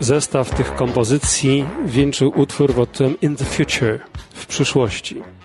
zestaw 0.00 0.50
tych 0.50 0.74
kompozycji 0.74 1.64
wieńczył 1.84 2.32
utwór 2.36 2.74
pod 2.74 2.92
tytułem 2.92 3.20
In 3.20 3.36
the 3.36 3.44
Future, 3.44 4.00
w 4.34 4.46
przyszłości. 4.46 5.35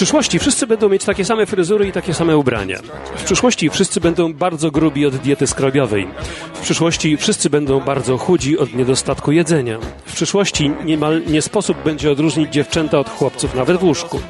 Przyszłości 0.00 0.38
wszyscy 0.38 0.66
będą 0.66 0.88
mieć 0.88 1.04
takie 1.04 1.24
same 1.24 1.46
fryzury 1.46 1.88
i 1.88 1.92
takie 1.92 2.14
same 2.14 2.36
ubrania. 2.36 2.78
W 3.16 3.24
przyszłości 3.24 3.70
wszyscy 3.70 4.00
będą 4.00 4.32
bardzo 4.32 4.70
grubi 4.70 5.06
od 5.06 5.16
diety 5.16 5.46
skrobiowej. 5.46 6.08
W 6.54 6.60
przyszłości 6.60 7.16
wszyscy 7.16 7.50
będą 7.50 7.80
bardzo 7.80 8.18
chudzi 8.18 8.58
od 8.58 8.74
niedostatku 8.74 9.32
jedzenia. 9.32 9.78
W 10.06 10.12
przyszłości 10.12 10.70
niemal 10.84 11.22
nie 11.26 11.42
sposób 11.42 11.82
będzie 11.84 12.10
odróżnić 12.10 12.52
dziewczęta 12.52 12.98
od 12.98 13.10
chłopców 13.10 13.54
nawet 13.54 13.76
w 13.76 13.84
łóżku. 13.84 14.20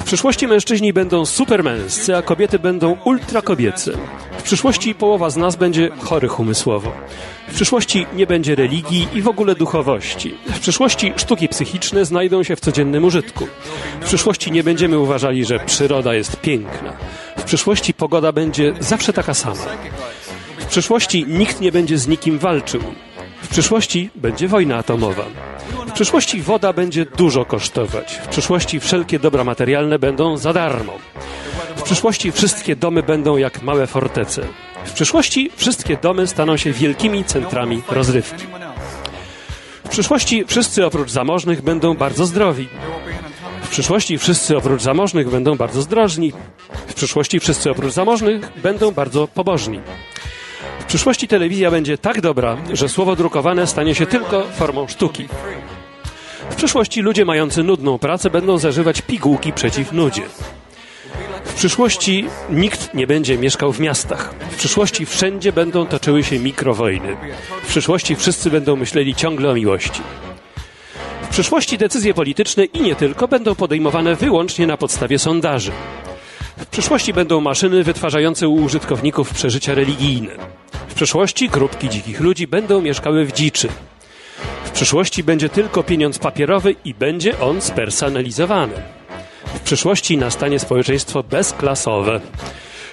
W 0.00 0.04
przyszłości 0.04 0.46
mężczyźni 0.46 0.92
będą 0.92 1.26
supermęscy, 1.26 2.16
a 2.16 2.22
kobiety 2.22 2.58
będą 2.58 2.96
ultrakobiece. 3.04 3.92
W 4.38 4.42
przyszłości 4.42 4.94
połowa 4.94 5.30
z 5.30 5.36
nas 5.36 5.56
będzie 5.56 5.90
chorych 6.00 6.40
umysłowo. 6.40 6.92
W 7.48 7.54
przyszłości 7.54 8.06
nie 8.12 8.26
będzie 8.26 8.54
religii 8.54 9.08
i 9.14 9.22
w 9.22 9.28
ogóle 9.28 9.54
duchowości. 9.54 10.34
W 10.46 10.60
przyszłości 10.60 11.12
sztuki 11.16 11.48
psychiczne 11.48 12.04
znajdą 12.04 12.42
się 12.42 12.56
w 12.56 12.60
codziennym 12.60 13.04
użytku. 13.04 13.46
W 14.00 14.04
przyszłości 14.04 14.52
nie 14.52 14.64
będziemy 14.64 14.98
uważali, 14.98 15.44
że 15.44 15.58
przyroda 15.58 16.14
jest 16.14 16.40
piękna. 16.40 16.92
W 17.38 17.42
przyszłości 17.42 17.94
pogoda 17.94 18.32
będzie 18.32 18.74
zawsze 18.80 19.12
taka 19.12 19.34
sama. 19.34 19.66
W 20.58 20.66
przyszłości 20.66 21.24
nikt 21.28 21.60
nie 21.60 21.72
będzie 21.72 21.98
z 21.98 22.08
nikim 22.08 22.38
walczył. 22.38 22.80
W 23.48 23.50
przyszłości 23.50 24.10
będzie 24.14 24.48
wojna 24.48 24.76
atomowa. 24.76 25.24
W 25.86 25.92
przyszłości 25.92 26.42
woda 26.42 26.72
będzie 26.72 27.06
dużo 27.06 27.44
kosztować. 27.44 28.14
W 28.14 28.28
przyszłości 28.28 28.80
wszelkie 28.80 29.18
dobra 29.18 29.44
materialne 29.44 29.98
będą 29.98 30.36
za 30.36 30.52
darmo. 30.52 30.92
W 31.76 31.82
przyszłości 31.82 32.32
wszystkie 32.32 32.76
domy 32.76 33.02
będą 33.02 33.36
jak 33.36 33.62
małe 33.62 33.86
fortece. 33.86 34.42
W 34.84 34.92
przyszłości 34.92 35.50
wszystkie 35.56 35.96
domy 35.96 36.26
staną 36.26 36.56
się 36.56 36.72
wielkimi 36.72 37.24
centrami 37.24 37.82
rozrywki. 37.88 38.44
W 39.84 39.88
przyszłości 39.88 40.44
wszyscy 40.44 40.86
oprócz 40.86 41.10
zamożnych 41.10 41.62
będą 41.62 41.94
bardzo 41.94 42.26
zdrowi. 42.26 42.68
W 43.62 43.68
przyszłości 43.68 44.18
wszyscy 44.18 44.56
oprócz 44.56 44.82
zamożnych 44.82 45.30
będą 45.30 45.56
bardzo 45.56 45.82
zdrożni. 45.82 46.32
W 46.86 46.94
przyszłości 46.94 47.40
wszyscy 47.40 47.70
oprócz 47.70 47.92
zamożnych 47.92 48.60
będą 48.62 48.90
bardzo 48.90 49.28
pobożni. 49.28 49.80
Przyszłości 50.88 51.28
telewizja 51.28 51.70
będzie 51.70 51.98
tak 51.98 52.20
dobra, 52.20 52.56
że 52.72 52.88
słowo 52.88 53.16
drukowane 53.16 53.66
stanie 53.66 53.94
się 53.94 54.06
tylko 54.06 54.42
formą 54.42 54.88
sztuki. 54.88 55.28
W 56.50 56.54
przyszłości 56.54 57.00
ludzie 57.00 57.24
mający 57.24 57.62
nudną 57.62 57.98
pracę 57.98 58.30
będą 58.30 58.58
zażywać 58.58 59.02
pigułki 59.02 59.52
przeciw 59.52 59.92
nudzie. 59.92 60.22
W 61.44 61.54
przyszłości 61.54 62.26
nikt 62.50 62.94
nie 62.94 63.06
będzie 63.06 63.38
mieszkał 63.38 63.72
w 63.72 63.80
miastach. 63.80 64.34
W 64.50 64.56
przyszłości 64.56 65.06
wszędzie 65.06 65.52
będą 65.52 65.86
toczyły 65.86 66.24
się 66.24 66.38
mikrowojny. 66.38 67.16
W 67.62 67.66
przyszłości 67.66 68.16
wszyscy 68.16 68.50
będą 68.50 68.76
myśleli 68.76 69.14
ciągle 69.14 69.50
o 69.50 69.54
miłości. 69.54 70.00
W 71.22 71.28
przyszłości 71.28 71.78
decyzje 71.78 72.14
polityczne 72.14 72.64
i 72.64 72.80
nie 72.80 72.94
tylko 72.94 73.28
będą 73.28 73.54
podejmowane 73.54 74.16
wyłącznie 74.16 74.66
na 74.66 74.76
podstawie 74.76 75.18
sondaży. 75.18 75.72
W 76.58 76.66
przyszłości 76.66 77.12
będą 77.12 77.40
maszyny 77.40 77.84
wytwarzające 77.84 78.48
u 78.48 78.54
użytkowników 78.54 79.34
przeżycia 79.34 79.74
religijne. 79.74 80.30
W 80.88 80.94
przyszłości 80.94 81.48
grupki 81.48 81.88
dzikich 81.88 82.20
ludzi 82.20 82.46
będą 82.46 82.80
mieszkały 82.80 83.24
w 83.24 83.32
dziczy. 83.32 83.68
W 84.64 84.70
przyszłości 84.70 85.24
będzie 85.24 85.48
tylko 85.48 85.82
pieniądz 85.82 86.18
papierowy 86.18 86.74
i 86.84 86.94
będzie 86.94 87.40
on 87.40 87.60
spersonalizowany. 87.60 88.74
W 89.54 89.60
przyszłości 89.60 90.16
nastanie 90.16 90.58
społeczeństwo 90.58 91.22
bezklasowe. 91.22 92.20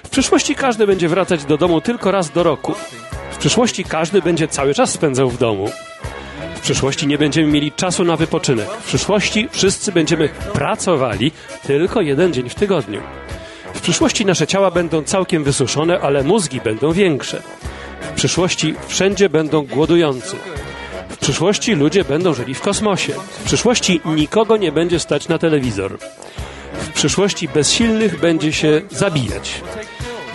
W 0.04 0.10
przyszłości 0.10 0.56
każdy 0.56 0.88
będzie 0.88 1.10
wracać 1.10 1.46
do 1.46 1.58
domu 1.58 1.82
tylko 1.82 2.12
raz 2.12 2.32
do 2.32 2.44
roku. 2.44 2.74
W 3.32 3.38
przyszłości 3.38 3.84
każdy 3.84 4.22
będzie 4.22 4.48
cały 4.48 4.74
czas 4.74 4.92
spędzał 4.92 5.30
w 5.30 5.38
domu. 5.38 5.70
W 6.56 6.60
przyszłości 6.60 7.08
nie 7.08 7.18
będziemy 7.18 7.48
mieli 7.48 7.72
czasu 7.72 8.04
na 8.04 8.18
wypoczynek. 8.18 8.68
W 8.70 8.88
przyszłości 8.88 9.48
wszyscy 9.52 9.92
będziemy 9.92 10.30
pracowali 10.54 11.32
tylko 11.68 12.02
jeden 12.02 12.34
dzień 12.34 12.50
w 12.50 12.56
tygodniu. 12.56 13.02
Przyszłości 13.86 14.26
nasze 14.26 14.48
ciała 14.48 14.72
będą 14.72 15.04
całkiem 15.04 15.44
wysuszone, 15.44 16.00
ale 16.00 16.24
mózgi 16.24 16.62
będą 16.62 16.92
większe. 16.92 17.42
W 18.02 18.16
przyszłości 18.16 18.76
wszędzie 18.88 19.30
będą 19.30 19.62
głodujący. 19.62 20.36
W 21.10 21.18
przyszłości 21.18 21.76
ludzie 21.76 22.04
będą 22.04 22.34
żyli 22.34 22.54
w 22.54 22.62
kosmosie. 22.62 23.14
W 23.14 23.44
przyszłości 23.44 24.02
nikogo 24.06 24.58
nie 24.58 24.72
będzie 24.72 25.00
stać 25.00 25.28
na 25.28 25.38
telewizor. 25.38 25.98
W 26.74 26.90
przyszłości 26.90 27.48
bezsilnych 27.48 28.20
będzie 28.20 28.54
się 28.54 28.82
zabijać. 28.92 29.62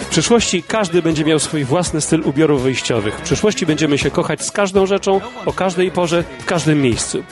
W 0.00 0.06
przyszłości 0.06 0.62
każdy 0.62 1.02
będzie 1.02 1.24
miał 1.24 1.38
swój 1.38 1.64
własny 1.64 2.00
styl 2.00 2.22
ubiorów 2.24 2.62
wyjściowych. 2.62 3.14
W 3.14 3.22
przyszłości 3.22 3.66
będziemy 3.66 3.98
się 3.98 4.10
kochać 4.10 4.42
z 4.42 4.50
każdą 4.50 4.86
rzeczą, 4.86 5.20
o 5.46 5.52
każdej 5.52 5.90
porze, 5.90 6.24
w 6.38 6.44
każdym 6.44 6.82
miejscu. 6.82 7.24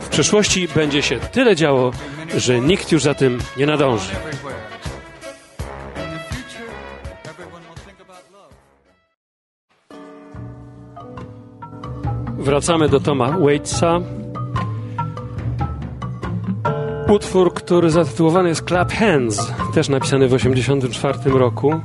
W 0.00 0.08
przyszłości 0.08 0.68
będzie 0.74 1.02
się 1.02 1.18
tyle 1.32 1.56
działo, 1.56 1.90
że 2.36 2.60
nikt 2.60 2.92
już 2.92 3.02
za 3.02 3.14
tym 3.14 3.38
nie 3.56 3.66
nadąży. 3.66 4.10
Wracamy 12.40 12.88
do 12.88 13.00
Toma 13.00 13.38
Waitsa. 13.38 14.00
Utwór, 17.08 17.54
który 17.54 17.90
zatytułowany 17.90 18.48
jest 18.48 18.68
Clap 18.68 18.92
Hands, 18.92 19.52
też 19.74 19.88
napisany 19.88 20.28
w 20.28 20.30
1984 20.30 21.30
roku. 21.38 21.80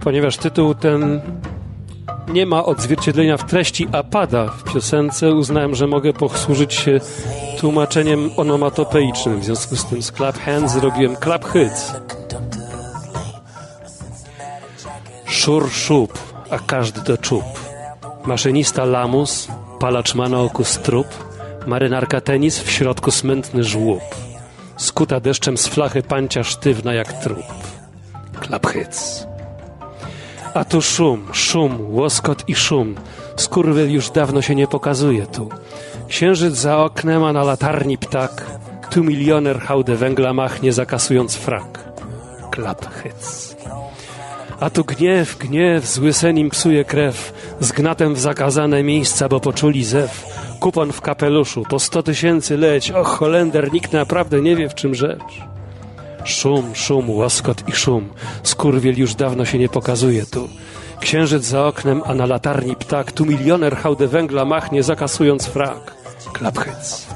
Ponieważ 0.00 0.36
tytuł 0.36 0.74
ten 0.74 1.20
nie 2.32 2.46
ma 2.46 2.64
odzwierciedlenia 2.64 3.36
w 3.36 3.44
treści, 3.44 3.88
a 3.92 4.02
pada 4.02 4.48
w 4.48 4.72
piosence, 4.72 5.34
uznałem, 5.34 5.74
że 5.74 5.86
mogę 5.86 6.12
posłużyć 6.12 6.74
się 6.74 7.00
tłumaczeniem 7.58 8.30
onomatopeicznym. 8.36 9.40
W 9.40 9.44
związku 9.44 9.76
z 9.76 9.84
tym 9.84 10.02
z 10.02 10.12
Clap 10.12 10.38
Hands 10.38 10.72
zrobiłem 10.72 11.16
Clap 11.16 11.44
Hits. 11.44 11.92
Szur 15.36 15.70
szup, 15.70 16.18
a 16.50 16.58
każdy 16.58 17.00
to 17.00 17.18
czub. 17.18 17.44
Maszynista 18.24 18.84
lamus, 18.84 19.48
palacz 19.78 20.14
ma 20.14 20.28
na 20.28 20.40
oku 20.40 20.64
strup, 20.64 21.06
marynarka 21.66 22.20
tenis, 22.20 22.58
w 22.58 22.70
środku 22.70 23.10
smętny 23.10 23.64
żłób. 23.64 24.02
Skuta 24.76 25.20
deszczem 25.20 25.56
z 25.56 25.66
flachy 25.66 26.02
pancia 26.02 26.44
sztywna 26.44 26.94
jak 26.94 27.12
trup. 27.12 27.46
Klap 28.40 28.66
hyc. 28.66 29.26
A 30.54 30.64
tu 30.64 30.82
szum, 30.82 31.26
szum, 31.32 31.94
łoskot 31.94 32.48
i 32.48 32.54
szum. 32.54 32.94
Skurwyl 33.36 33.90
już 33.90 34.10
dawno 34.10 34.42
się 34.42 34.54
nie 34.54 34.66
pokazuje 34.66 35.26
tu. 35.26 35.48
Księżyc 36.08 36.54
za 36.54 36.78
oknem, 36.78 37.24
a 37.24 37.32
na 37.32 37.44
latarni 37.44 37.98
ptak. 37.98 38.46
Tu 38.90 39.04
milioner 39.04 39.60
hałdę 39.60 39.96
węgla 39.96 40.32
machnie, 40.32 40.72
zakasując 40.72 41.36
frak. 41.36 41.84
Klap 42.50 42.86
hyc. 42.94 43.55
A 44.60 44.70
tu 44.70 44.84
gniew, 44.84 45.38
gniew, 45.38 45.86
zły 45.86 46.12
sen 46.12 46.38
im 46.38 46.50
psuje 46.50 46.84
krew, 46.84 47.32
z 47.60 47.72
gnatem 47.72 48.14
w 48.14 48.18
zakazane 48.18 48.82
miejsca, 48.82 49.28
bo 49.28 49.40
poczuli 49.40 49.84
zew. 49.84 50.26
Kupon 50.60 50.92
w 50.92 51.00
kapeluszu, 51.00 51.62
po 51.68 51.78
sto 51.78 52.02
tysięcy 52.02 52.56
leć, 52.56 52.90
och, 52.90 53.08
Holender, 53.08 53.72
nikt 53.72 53.92
naprawdę 53.92 54.40
nie 54.40 54.56
wie 54.56 54.68
w 54.68 54.74
czym 54.74 54.94
rzecz. 54.94 55.44
Szum, 56.24 56.74
szum, 56.74 57.10
łoskot 57.10 57.68
i 57.68 57.72
szum, 57.72 58.08
skurwiel 58.42 58.98
już 58.98 59.14
dawno 59.14 59.44
się 59.44 59.58
nie 59.58 59.68
pokazuje 59.68 60.26
tu. 60.26 60.48
Księżyc 61.00 61.44
za 61.44 61.66
oknem, 61.66 62.02
a 62.04 62.14
na 62.14 62.26
latarni 62.26 62.76
ptak, 62.76 63.12
tu 63.12 63.26
milioner 63.26 63.76
hałdę 63.76 64.06
węgla 64.06 64.44
machnie, 64.44 64.82
zakasując 64.82 65.46
frak. 65.46 65.94
Klaphyc. 66.32 67.15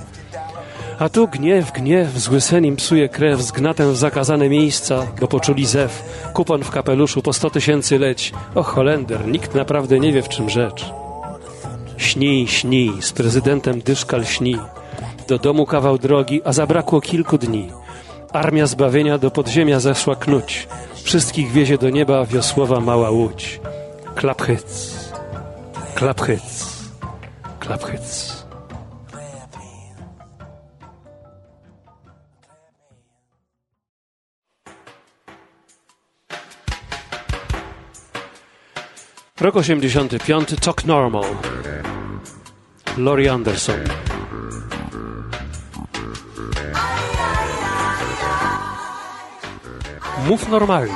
A 1.00 1.08
tu 1.08 1.28
gniew, 1.28 1.72
gniew, 1.72 2.18
zły 2.18 2.40
sen 2.40 2.64
im 2.64 2.76
psuje 2.76 3.08
krew, 3.08 3.40
z 3.42 3.52
gnatem 3.52 3.92
w 3.92 3.96
zakazane 3.96 4.48
miejsca, 4.48 5.06
bo 5.20 5.28
poczuli 5.28 5.66
zew. 5.66 6.02
Kupon 6.34 6.62
w 6.62 6.70
kapeluszu, 6.70 7.22
po 7.22 7.32
sto 7.32 7.50
tysięcy 7.50 7.98
leć. 7.98 8.32
O 8.54 8.62
Holender, 8.62 9.26
nikt 9.26 9.54
naprawdę 9.54 10.00
nie 10.00 10.12
wie 10.12 10.22
w 10.22 10.28
czym 10.28 10.50
rzecz. 10.50 10.92
Śni, 11.96 12.48
śni, 12.48 12.92
z 13.00 13.12
prezydentem 13.12 13.80
Dyszkal 13.80 14.24
śni. 14.24 14.56
Do 15.28 15.38
domu 15.38 15.66
kawał 15.66 15.98
drogi, 15.98 16.40
a 16.44 16.52
zabrakło 16.52 17.00
kilku 17.00 17.38
dni. 17.38 17.70
Armia 18.32 18.66
zbawienia 18.66 19.18
do 19.18 19.30
podziemia 19.30 19.80
zeszła 19.80 20.16
knuć. 20.16 20.68
Wszystkich 21.02 21.52
wiezie 21.52 21.78
do 21.78 21.90
nieba 21.90 22.24
wiosłowa 22.24 22.80
mała 22.80 23.10
łódź. 23.10 23.60
Klaphyc, 24.14 24.94
klaphyc, 25.94 26.66
klaphyc. 27.60 28.39
Rok 39.40 39.56
85, 39.56 40.60
Talk 40.60 40.84
Normal. 40.84 41.24
Laurie 42.98 43.32
Anderson. 43.32 43.80
Mów 50.26 50.48
normalnie. 50.48 50.92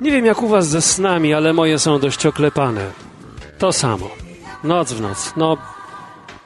Nie 0.00 0.10
wiem 0.10 0.24
jak 0.24 0.42
u 0.42 0.48
was 0.48 0.68
ze 0.68 0.82
snami, 0.82 1.34
ale 1.34 1.52
moje 1.52 1.78
są 1.78 1.98
dość 1.98 2.26
oklepane. 2.26 2.90
To 3.58 3.72
samo. 3.72 4.10
Noc 4.64 4.92
w 4.92 5.00
noc. 5.00 5.32
No, 5.36 5.56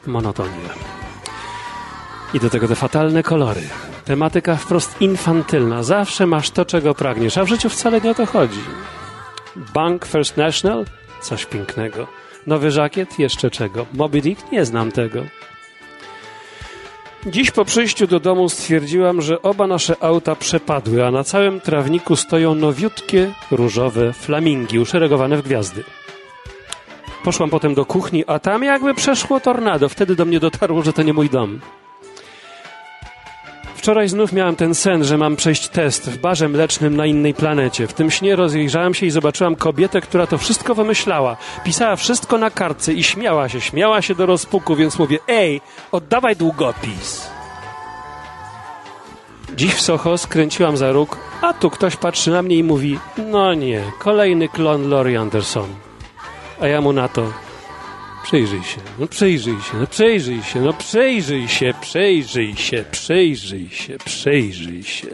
monotonia. 0.06 0.74
I 2.34 2.40
do 2.40 2.50
tego 2.50 2.68
te 2.68 2.74
fatalne 2.74 3.22
kolory. 3.22 3.62
Tematyka 4.06 4.56
wprost 4.56 5.00
infantylna. 5.00 5.82
Zawsze 5.82 6.26
masz 6.26 6.50
to, 6.50 6.64
czego 6.64 6.94
pragniesz, 6.94 7.38
a 7.38 7.44
w 7.44 7.48
życiu 7.48 7.68
wcale 7.68 8.00
nie 8.00 8.10
o 8.10 8.14
to 8.14 8.26
chodzi. 8.26 8.60
Bank 9.74 10.06
First 10.06 10.36
National? 10.36 10.84
Coś 11.20 11.46
pięknego. 11.46 12.06
Nowy 12.46 12.70
żakiet? 12.70 13.18
Jeszcze 13.18 13.50
czego. 13.50 13.86
Moby 13.94 14.20
Dick? 14.20 14.52
Nie 14.52 14.64
znam 14.64 14.92
tego. 14.92 15.22
Dziś 17.26 17.50
po 17.50 17.64
przyjściu 17.64 18.06
do 18.06 18.20
domu 18.20 18.48
stwierdziłam, 18.48 19.22
że 19.22 19.42
oba 19.42 19.66
nasze 19.66 19.96
auta 20.00 20.36
przepadły, 20.36 21.06
a 21.06 21.10
na 21.10 21.24
całym 21.24 21.60
trawniku 21.60 22.16
stoją 22.16 22.54
nowiutkie, 22.54 23.32
różowe 23.50 24.12
flamingi 24.12 24.78
uszeregowane 24.78 25.36
w 25.36 25.42
gwiazdy. 25.42 25.84
Poszłam 27.24 27.50
potem 27.50 27.74
do 27.74 27.84
kuchni, 27.84 28.24
a 28.26 28.38
tam 28.38 28.62
jakby 28.62 28.94
przeszło 28.94 29.40
tornado. 29.40 29.88
Wtedy 29.88 30.16
do 30.16 30.24
mnie 30.24 30.40
dotarło, 30.40 30.82
że 30.82 30.92
to 30.92 31.02
nie 31.02 31.12
mój 31.12 31.30
dom. 31.30 31.60
Wczoraj 33.86 34.08
znów 34.08 34.32
miałam 34.32 34.56
ten 34.56 34.74
sen, 34.74 35.04
że 35.04 35.18
mam 35.18 35.36
przejść 35.36 35.68
test 35.68 36.10
w 36.10 36.18
barze 36.18 36.48
mlecznym 36.48 36.96
na 36.96 37.06
innej 37.06 37.34
planecie. 37.34 37.86
W 37.86 37.92
tym 37.92 38.10
śnie 38.10 38.36
rozejrzałam 38.36 38.94
się 38.94 39.06
i 39.06 39.10
zobaczyłam 39.10 39.56
kobietę, 39.56 40.00
która 40.00 40.26
to 40.26 40.38
wszystko 40.38 40.74
wymyślała. 40.74 41.36
Pisała 41.64 41.96
wszystko 41.96 42.38
na 42.38 42.50
kartce 42.50 42.92
i 42.92 43.02
śmiała 43.02 43.48
się, 43.48 43.60
śmiała 43.60 44.02
się 44.02 44.14
do 44.14 44.26
rozpuku, 44.26 44.76
więc 44.76 44.98
mówię, 44.98 45.18
ej, 45.28 45.60
oddawaj 45.92 46.36
długopis. 46.36 47.30
Dziś 49.56 49.74
w 49.74 49.80
Soho 49.80 50.18
skręciłam 50.18 50.76
za 50.76 50.92
róg, 50.92 51.18
a 51.42 51.52
tu 51.52 51.70
ktoś 51.70 51.96
patrzy 51.96 52.30
na 52.30 52.42
mnie 52.42 52.56
i 52.56 52.62
mówi, 52.62 52.98
no 53.30 53.54
nie, 53.54 53.82
kolejny 53.98 54.48
klon 54.48 54.90
Laurie 54.90 55.20
Anderson. 55.20 55.68
A 56.60 56.66
ja 56.66 56.80
mu 56.80 56.92
na 56.92 57.08
to, 57.08 57.32
Przejrzyj 58.26 58.62
się, 58.62 58.80
no 58.98 59.06
przejrzyj 59.06 59.60
się, 59.60 59.78
no 59.80 59.86
przejrzyj 59.86 60.42
się, 60.42 60.60
no 60.60 60.72
przejrzyj 60.72 61.48
się, 61.48 61.74
przejrzyj 61.80 62.56
się, 62.56 62.84
przejrzyj 62.90 63.68
się, 63.70 63.98
przejrzyj 63.98 64.82
się. 64.82 65.08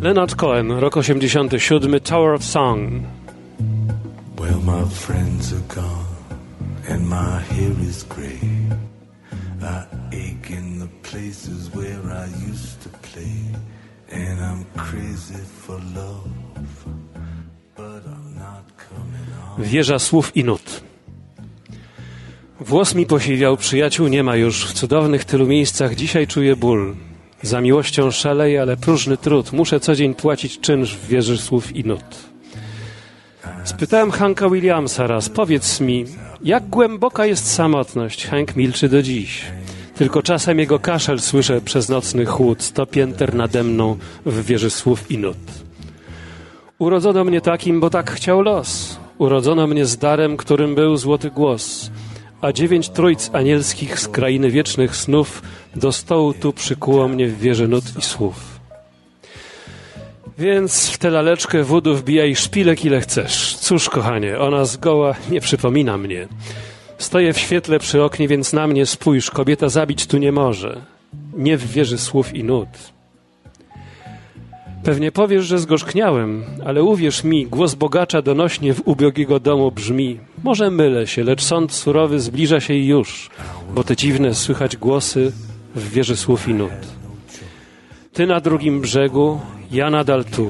Leonard 0.00 0.34
Cohen, 0.34 0.70
rok 0.70 0.96
87, 0.96 2.00
Tower 2.00 2.34
of 2.34 2.44
Song. 2.44 2.90
Well, 4.38 4.60
my 4.64 4.84
friends 4.90 5.52
are 5.52 5.74
gone, 5.74 6.06
and 6.88 7.08
my 7.08 7.40
hair 7.40 7.88
is 7.88 8.02
gray. 8.02 8.40
I 9.62 9.86
ache 10.12 10.50
in 10.50 10.80
the 10.80 10.88
places 11.02 11.70
where 11.72 12.02
I 12.10 12.26
used 12.50 12.82
to 12.82 12.88
play, 12.88 13.51
and 14.12 14.40
I'm 14.40 14.64
crazy 14.76 15.44
for 15.66 15.76
love, 15.94 16.28
but 17.76 18.04
I'm 18.06 18.38
not. 18.38 18.62
Wieża 19.58 19.98
słów 19.98 20.36
i 20.36 20.44
nut. 20.44 20.82
Włos 22.60 22.94
mi 22.94 23.06
posiwiał, 23.06 23.56
przyjaciół 23.56 24.08
nie 24.08 24.22
ma 24.22 24.36
już. 24.36 24.66
W 24.66 24.72
cudownych 24.72 25.24
tylu 25.24 25.46
miejscach 25.46 25.94
dzisiaj 25.94 26.26
czuję 26.26 26.56
ból. 26.56 26.94
Za 27.42 27.60
miłością 27.60 28.10
szaleję, 28.10 28.62
ale 28.62 28.76
próżny 28.76 29.16
trud. 29.16 29.52
Muszę 29.52 29.80
co 29.80 29.94
dzień 29.94 30.14
płacić 30.14 30.60
czynsz 30.60 30.96
w 30.96 31.06
wieży 31.06 31.38
słów 31.38 31.76
i 31.76 31.84
nut. 31.84 32.32
Spytałem 33.64 34.10
Hanka 34.10 34.50
Williamsa 34.50 35.06
raz, 35.06 35.28
powiedz 35.28 35.80
mi, 35.80 36.04
jak 36.42 36.68
głęboka 36.68 37.26
jest 37.26 37.52
samotność? 37.52 38.26
Hank 38.26 38.56
milczy 38.56 38.88
do 38.88 39.02
dziś. 39.02 39.44
Tylko 40.02 40.22
czasem 40.22 40.58
jego 40.58 40.78
kaszel 40.78 41.20
słyszę 41.20 41.60
przez 41.60 41.88
nocny 41.88 42.26
chłód, 42.26 42.62
sto 42.62 42.86
pięter 42.86 43.34
nade 43.34 43.64
mną 43.64 43.96
w 44.26 44.44
wieży 44.44 44.70
słów 44.70 45.10
i 45.10 45.18
nut. 45.18 45.36
Urodzono 46.78 47.24
mnie 47.24 47.40
takim, 47.40 47.80
bo 47.80 47.90
tak 47.90 48.10
chciał 48.10 48.42
los. 48.42 48.98
Urodzono 49.18 49.66
mnie 49.66 49.86
z 49.86 49.96
darem, 49.96 50.36
którym 50.36 50.74
był 50.74 50.96
złoty 50.96 51.30
głos. 51.30 51.90
A 52.40 52.52
dziewięć 52.52 52.88
trójc 52.88 53.30
anielskich 53.32 54.00
z 54.00 54.08
krainy 54.08 54.50
wiecznych 54.50 54.96
snów 54.96 55.42
do 55.76 55.92
stołu 55.92 56.34
tu 56.34 56.52
przykuło 56.52 57.08
mnie 57.08 57.28
w 57.28 57.38
wieży 57.38 57.68
nut 57.68 57.84
i 57.98 58.02
słów. 58.02 58.60
Więc 60.38 60.90
w 60.90 60.98
tę 60.98 61.10
laleczkę 61.10 61.64
wódu 61.64 61.94
wbijaj 61.94 62.36
szpilek 62.36 62.84
ile 62.84 63.00
chcesz. 63.00 63.56
Cóż, 63.56 63.88
kochanie, 63.88 64.38
ona 64.38 64.64
zgoła 64.64 65.14
nie 65.30 65.40
przypomina 65.40 65.98
mnie. 65.98 66.28
Stoję 67.02 67.32
w 67.32 67.38
świetle 67.38 67.78
przy 67.78 68.02
oknie, 68.02 68.28
więc 68.28 68.52
na 68.52 68.66
mnie 68.66 68.86
spójrz, 68.86 69.30
kobieta 69.30 69.68
zabić 69.68 70.06
tu 70.06 70.18
nie 70.18 70.32
może. 70.32 70.80
Nie 71.36 71.56
w 71.56 71.66
wieży 71.66 71.98
słów 71.98 72.34
i 72.34 72.44
nut. 72.44 72.68
Pewnie 74.84 75.12
powiesz, 75.12 75.44
że 75.44 75.58
zgorzkniałem, 75.58 76.44
ale 76.64 76.82
uwierz 76.82 77.24
mi, 77.24 77.46
głos 77.46 77.74
bogacza 77.74 78.22
donośnie 78.22 78.74
w 78.74 78.88
ubiogiego 78.88 79.40
domu 79.40 79.72
brzmi. 79.72 80.20
Może 80.42 80.70
mylę 80.70 81.06
się, 81.06 81.24
lecz 81.24 81.42
sąd 81.42 81.72
surowy 81.72 82.20
zbliża 82.20 82.60
się 82.60 82.74
już, 82.74 83.30
bo 83.74 83.84
te 83.84 83.96
dziwne 83.96 84.34
słychać 84.34 84.76
głosy 84.76 85.32
w 85.74 85.90
wieży 85.90 86.16
słów 86.16 86.48
i 86.48 86.54
nut. 86.54 86.80
Ty 88.12 88.26
na 88.26 88.40
drugim 88.40 88.80
brzegu, 88.80 89.40
ja 89.70 89.90
nadal 89.90 90.24
tu. 90.24 90.48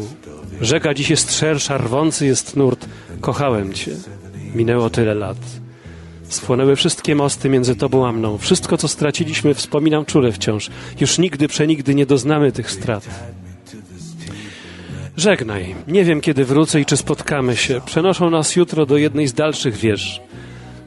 Rzeka 0.61 0.95
dziś 0.95 1.11
jest 1.11 1.39
szersza, 1.39 1.79
rwący 1.79 2.27
jest 2.27 2.57
nurt. 2.57 2.89
Kochałem 3.21 3.73
cię. 3.73 3.93
Minęło 4.55 4.91
tyle 4.91 5.15
lat. 5.15 5.62
Spłonęły 6.33 6.77
wszystkie 6.77 7.15
mosty 7.15 7.49
między 7.49 7.77
tobą 7.77 8.07
a 8.07 8.13
mną. 8.13 8.39
Wszystko, 8.39 8.77
co 8.77 8.89
straciliśmy, 8.89 9.55
wspominam 9.55 10.05
czule 10.05 10.33
wciąż. 10.33 10.71
Już 11.01 11.19
nigdy, 11.19 11.49
przenigdy 11.49 11.95
nie 11.95 12.07
doznamy 12.07 12.53
tych 12.53 12.71
strat. 12.71 13.09
Żegnaj. 15.17 15.75
Nie 15.89 16.05
wiem, 16.05 16.21
kiedy 16.21 16.45
wrócę 16.45 16.81
i 16.81 16.85
czy 16.85 16.97
spotkamy 16.97 17.57
się. 17.57 17.81
Przenoszą 17.87 18.31
nas 18.31 18.57
jutro 18.57 18.87
do 18.87 18.97
jednej 18.97 19.29
z 19.29 19.33
dalszych 19.33 19.77
wież. 19.77 20.21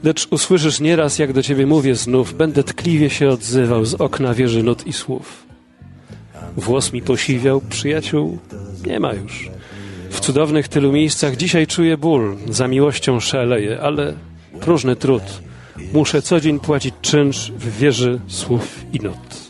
Lecz 0.04 0.26
usłyszysz 0.30 0.80
nieraz, 0.80 1.18
jak 1.18 1.32
do 1.32 1.42
ciebie 1.42 1.66
mówię 1.66 1.94
znów. 1.94 2.34
Będę 2.34 2.62
tkliwie 2.62 3.10
się 3.10 3.28
odzywał 3.28 3.84
z 3.84 3.94
okna 3.94 4.34
wieży 4.34 4.62
nut 4.62 4.86
i 4.86 4.92
słów. 4.92 5.46
Włos 6.56 6.92
mi 6.92 7.02
posiwiał, 7.02 7.60
przyjaciół 7.60 8.38
nie 8.86 9.00
ma 9.00 9.12
już. 9.12 9.50
W 10.10 10.20
cudownych 10.20 10.68
tylu 10.68 10.92
miejscach 10.92 11.36
dzisiaj 11.36 11.66
czuję 11.66 11.96
ból, 11.96 12.36
za 12.50 12.68
miłością 12.68 13.20
szaleję, 13.20 13.80
ale 13.80 14.14
próżny 14.60 14.96
trud. 14.96 15.22
Muszę 15.92 16.22
co 16.22 16.40
dzień 16.40 16.60
płacić 16.60 16.94
czynsz 17.02 17.50
w 17.50 17.78
wieży 17.78 18.20
słów 18.26 18.84
i 18.92 19.00
not. 19.00 19.46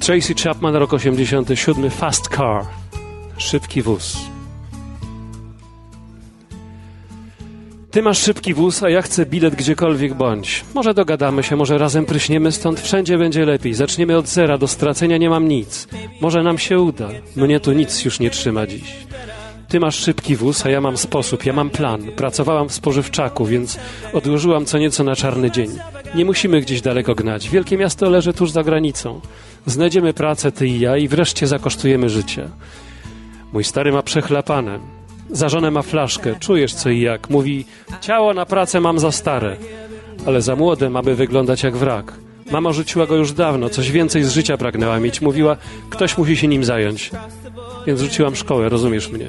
Tracy 0.00 0.34
Chapman, 0.34 0.74
rok 0.76 0.92
87, 0.92 1.90
Fast 1.90 2.28
Car. 2.28 2.64
Szybki 3.38 3.82
wóz. 3.82 4.29
Ty 7.90 8.02
masz 8.02 8.18
szybki 8.18 8.54
wóz, 8.54 8.82
a 8.82 8.90
ja 8.90 9.02
chcę 9.02 9.26
bilet 9.26 9.54
gdziekolwiek 9.54 10.14
bądź. 10.14 10.64
Może 10.74 10.94
dogadamy 10.94 11.42
się, 11.42 11.56
może 11.56 11.78
razem 11.78 12.06
pryśniemy 12.06 12.52
stąd, 12.52 12.80
wszędzie 12.80 13.18
będzie 13.18 13.46
lepiej. 13.46 13.74
Zaczniemy 13.74 14.16
od 14.16 14.26
zera, 14.28 14.58
do 14.58 14.68
stracenia 14.68 15.16
nie 15.16 15.30
mam 15.30 15.48
nic. 15.48 15.88
Może 16.20 16.42
nam 16.42 16.58
się 16.58 16.80
uda. 16.80 17.08
Mnie 17.36 17.60
tu 17.60 17.72
nic 17.72 18.04
już 18.04 18.20
nie 18.20 18.30
trzyma 18.30 18.66
dziś. 18.66 18.96
Ty 19.68 19.80
masz 19.80 19.96
szybki 19.96 20.36
wóz, 20.36 20.66
a 20.66 20.70
ja 20.70 20.80
mam 20.80 20.96
sposób, 20.96 21.46
ja 21.46 21.52
mam 21.52 21.70
plan. 21.70 22.02
Pracowałam 22.02 22.68
w 22.68 22.72
spożywczaku, 22.72 23.44
więc 23.44 23.78
odłożyłam 24.12 24.64
co 24.64 24.78
nieco 24.78 25.04
na 25.04 25.16
czarny 25.16 25.50
dzień. 25.50 25.70
Nie 26.14 26.24
musimy 26.24 26.60
gdzieś 26.60 26.80
daleko 26.80 27.14
gnać. 27.14 27.48
Wielkie 27.48 27.76
miasto 27.76 28.10
leży 28.10 28.32
tuż 28.32 28.50
za 28.50 28.62
granicą. 28.62 29.20
Znajdziemy 29.66 30.14
pracę, 30.14 30.52
ty 30.52 30.66
i 30.66 30.80
ja, 30.80 30.96
i 30.96 31.08
wreszcie 31.08 31.46
zakosztujemy 31.46 32.08
życia. 32.08 32.48
Mój 33.52 33.64
stary 33.64 33.92
ma 33.92 34.02
przechlapane. 34.02 34.99
Za 35.32 35.48
żonę 35.48 35.70
ma 35.70 35.82
flaszkę, 35.82 36.34
czujesz 36.40 36.74
co 36.74 36.90
i 36.90 37.00
jak. 37.00 37.30
Mówi, 37.30 37.64
ciało 38.00 38.34
na 38.34 38.46
pracę 38.46 38.80
mam 38.80 38.98
za 38.98 39.12
stare, 39.12 39.56
ale 40.26 40.42
za 40.42 40.56
młode, 40.56 40.90
aby 40.94 41.14
wyglądać 41.14 41.62
jak 41.62 41.76
wrak. 41.76 42.12
Mama 42.50 42.72
rzuciła 42.72 43.06
go 43.06 43.16
już 43.16 43.32
dawno, 43.32 43.68
coś 43.68 43.90
więcej 43.90 44.24
z 44.24 44.32
życia 44.32 44.56
pragnęła 44.56 45.00
mieć. 45.00 45.20
Mówiła, 45.20 45.56
ktoś 45.90 46.18
musi 46.18 46.36
się 46.36 46.48
nim 46.48 46.64
zająć. 46.64 47.10
Więc 47.86 48.00
rzuciłam 48.00 48.36
szkołę, 48.36 48.68
rozumiesz 48.68 49.10
mnie. 49.10 49.26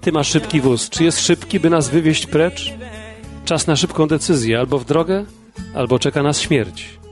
Ty 0.00 0.12
masz 0.12 0.28
szybki 0.28 0.60
wóz. 0.60 0.90
Czy 0.90 1.04
jest 1.04 1.20
szybki, 1.20 1.60
by 1.60 1.70
nas 1.70 1.88
wywieźć 1.88 2.26
precz? 2.26 2.72
Czas 3.44 3.66
na 3.66 3.76
szybką 3.76 4.08
decyzję, 4.08 4.58
albo 4.58 4.78
w 4.78 4.84
drogę, 4.84 5.24
albo 5.74 5.98
czeka 5.98 6.22
nas 6.22 6.40
śmierć. 6.40 7.03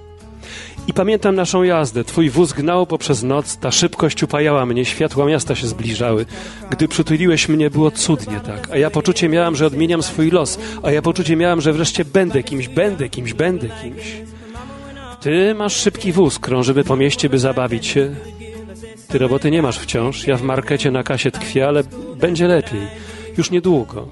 I 0.89 0.93
pamiętam 0.93 1.35
naszą 1.35 1.63
jazdę. 1.63 2.05
Twój 2.05 2.31
wóz 2.31 2.53
gnał 2.53 2.87
poprzez 2.87 3.23
noc, 3.23 3.57
ta 3.57 3.71
szybkość 3.71 4.23
upajała 4.23 4.67
mnie, 4.67 4.85
światła 4.85 5.27
miasta 5.27 5.55
się 5.55 5.67
zbliżały. 5.67 6.27
Gdy 6.71 6.89
przytuliłeś 6.89 7.49
mnie, 7.49 7.71
było 7.71 7.91
cudnie 7.91 8.41
tak. 8.41 8.69
A 8.71 8.77
ja 8.77 8.91
poczucie 8.91 9.29
miałam, 9.29 9.57
że 9.57 9.67
odmieniam 9.67 10.03
swój 10.03 10.31
los. 10.31 10.59
A 10.83 10.91
ja 10.91 11.03
poczucie 11.03 11.37
miałam, 11.37 11.61
że 11.61 11.73
wreszcie 11.73 12.05
będę 12.05 12.43
kimś, 12.43 12.69
będę 12.69 13.09
kimś, 13.09 13.33
będę 13.33 13.69
kimś. 13.83 14.17
Ty 15.21 15.55
masz 15.55 15.77
szybki 15.77 16.13
wóz, 16.13 16.39
krążymy 16.39 16.85
po 16.85 16.97
mieście, 16.97 17.29
by 17.29 17.39
zabawić 17.39 17.87
się. 17.87 18.15
Ty 19.09 19.19
roboty 19.19 19.51
nie 19.51 19.63
masz 19.63 19.79
wciąż, 19.79 20.27
ja 20.27 20.37
w 20.37 20.43
markecie 20.43 20.91
na 20.91 21.03
kasie 21.03 21.31
tkwię, 21.31 21.69
ale 21.69 21.83
będzie 22.17 22.49
lepiej. 22.49 22.81
Już 23.39 23.51
niedługo. 23.51 24.09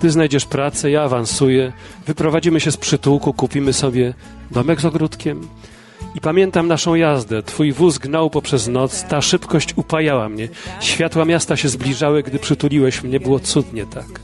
Ty 0.00 0.10
znajdziesz 0.10 0.44
pracę, 0.46 0.90
ja 0.90 1.02
awansuję, 1.02 1.72
wyprowadzimy 2.06 2.60
się 2.60 2.72
z 2.72 2.76
przytułku, 2.76 3.32
kupimy 3.32 3.72
sobie 3.72 4.14
domek 4.50 4.80
z 4.80 4.84
ogródkiem. 4.84 5.48
I 6.16 6.20
pamiętam 6.20 6.68
naszą 6.68 6.94
jazdę. 6.94 7.42
Twój 7.42 7.72
wóz 7.72 7.98
gnał 7.98 8.30
poprzez 8.30 8.68
noc, 8.68 9.04
ta 9.04 9.20
szybkość 9.20 9.74
upajała 9.76 10.28
mnie. 10.28 10.48
Światła 10.80 11.24
miasta 11.24 11.56
się 11.56 11.68
zbliżały, 11.68 12.22
gdy 12.22 12.38
przytuliłeś 12.38 13.02
mnie, 13.02 13.20
było 13.20 13.40
cudnie 13.40 13.86
tak. 13.86 14.20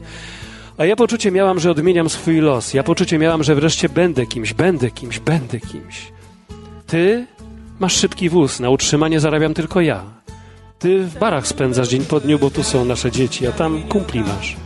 A 0.78 0.84
ja 0.84 0.96
poczucie 0.96 1.30
miałam, 1.30 1.60
że 1.60 1.70
odmieniam 1.70 2.10
swój 2.10 2.40
los. 2.40 2.74
Ja 2.74 2.82
poczucie 2.82 3.18
miałam, 3.18 3.42
że 3.42 3.54
wreszcie 3.54 3.88
będę 3.88 4.26
kimś, 4.26 4.54
będę 4.54 4.90
kimś, 4.90 5.18
będę 5.18 5.60
kimś. 5.60 6.12
Ty 6.86 7.26
masz 7.80 7.96
szybki 7.96 8.28
wóz, 8.28 8.60
na 8.60 8.70
utrzymanie 8.70 9.20
zarabiam 9.20 9.54
tylko 9.54 9.80
ja. 9.80 10.02
Ty 10.78 10.98
w 10.98 11.18
barach 11.18 11.46
spędzasz 11.46 11.88
dzień 11.88 12.04
po 12.04 12.20
dniu, 12.20 12.38
bo 12.38 12.50
tu 12.50 12.62
są 12.62 12.84
nasze 12.84 13.10
dzieci, 13.10 13.46
a 13.46 13.52
tam 13.52 13.82
kumpli 13.82 14.20
masz. 14.20 14.56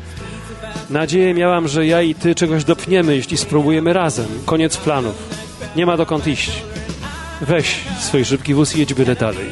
Nadzieję 0.91 1.35
miałam, 1.35 1.68
że 1.68 1.87
ja 1.87 2.03
i 2.03 2.14
ty 2.14 2.35
czegoś 2.35 2.64
dopniemy, 2.64 3.16
jeśli 3.16 3.37
spróbujemy 3.37 3.93
razem. 3.93 4.27
Koniec 4.45 4.77
planów. 4.77 5.14
Nie 5.77 5.87
ma 5.87 5.97
dokąd 5.97 6.27
iść. 6.27 6.76
Weź 7.41 7.80
swój 8.01 8.24
szybki 8.24 8.55
wóz 8.55 8.76
i 8.76 8.80
jedź 8.80 8.95
byle 8.95 9.16
dalej. 9.16 9.47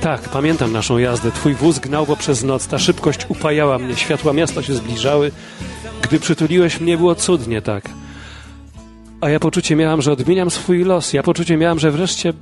Tak, 0.00 0.28
pamiętam 0.28 0.72
naszą 0.72 0.98
jazdę. 0.98 1.32
Twój 1.32 1.54
wóz 1.54 1.78
gnał 1.78 2.06
poprzez 2.06 2.44
noc, 2.44 2.66
ta 2.66 2.78
szybkość 2.78 3.26
upajała 3.28 3.78
mnie, 3.78 3.96
światła 3.96 4.32
miasta 4.32 4.62
się 4.62 4.74
zbliżały. 4.74 5.32
Gdy 6.02 6.20
przytuliłeś 6.20 6.80
mnie, 6.80 6.96
było 6.96 7.14
cudnie 7.14 7.62
tak. 7.62 7.88
A 9.20 9.28
ja 9.28 9.40
poczucie 9.40 9.76
miałam, 9.76 10.02
że 10.02 10.12
odmieniam 10.12 10.50
swój 10.50 10.84
los. 10.84 11.12
Ja 11.12 11.22
poczucie 11.22 11.56
miałam, 11.56 11.78
że 11.78 11.90
wreszcie 11.90 12.32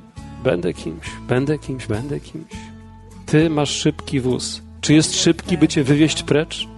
będę 0.45 0.75
kimś, 0.75 1.07
będę 1.29 1.59
kimś, 1.59 1.87
będę 1.87 2.21
kimś. 2.21 2.53
Ty 3.27 3.51
masz 3.51 3.71
szybki 3.71 4.21
wóz. 4.21 4.63
Czy 4.81 4.95
jest 4.95 5.23
szybki, 5.23 5.59
by 5.59 5.69
cię 5.69 5.85
wywieźć 5.85 6.23
precz? 6.23 6.69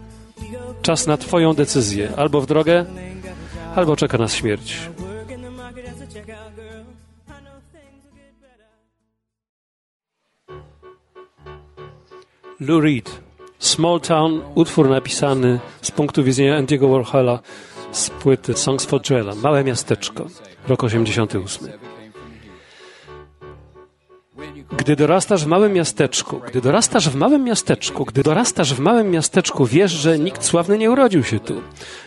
Czas 0.83 1.07
na 1.07 1.17
Twoją 1.17 1.55
decyzję. 1.55 2.13
Albo 2.17 2.41
w 2.41 2.47
drogę, 2.47 2.85
albo 3.75 3.97
czeka 3.97 4.19
nas 4.19 4.35
śmierć. 4.35 4.79
Lou 12.67 12.81
Reed. 12.81 13.21
Small 13.59 14.01
Town, 14.01 14.43
utwór 14.55 14.89
napisany 14.89 15.61
z 15.83 15.91
punktu 15.91 16.25
widzenia 16.25 16.57
Andiego 16.57 16.89
Warhola 16.89 17.39
z 17.93 18.11
płyty 18.11 18.55
Songs 18.55 18.85
for 18.85 19.01
Joella. 19.11 19.35
Małe 19.35 19.65
miasteczko, 19.65 20.27
rok 20.69 20.85
88. 20.85 21.69
Gdy 24.77 24.97
dorastasz 24.97 25.45
w 25.45 25.47
małym 25.47 25.73
miasteczku, 25.73 26.41
gdy 26.47 26.61
dorastasz 26.61 27.09
w 27.09 27.15
małym 27.15 27.45
miasteczku, 27.45 28.05
gdy 28.05 28.23
dorastasz 28.23 28.75
w 28.75 28.81
małym 28.81 29.11
miasteczku, 29.11 29.67
wiesz, 29.67 29.93
że 29.93 30.19
nikt 30.19 30.45
sławny 30.45 30.79
nie 30.79 30.91
urodził 30.91 31.25
się 31.25 31.41
tu. 31.41 31.63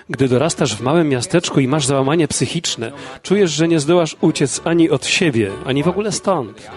Gdy 0.10 0.28
dorastasz 0.28 0.76
w 0.76 0.82
małym 0.82 1.10
miasteczku 1.10 1.60
i 1.60 1.68
masz 1.68 1.86
załamanie 1.86 2.28
psychiczne, 2.28 2.92
czujesz, 3.24 3.52
że 3.52 3.68
nie 3.68 3.80
zdołasz 3.80 4.16
uciec 4.22 4.62
ani 4.64 4.90
od 4.90 5.06
siebie, 5.06 5.52
ani 5.66 5.84
w 5.84 5.88
ogóle 5.88 6.12
stąd. 6.12 6.70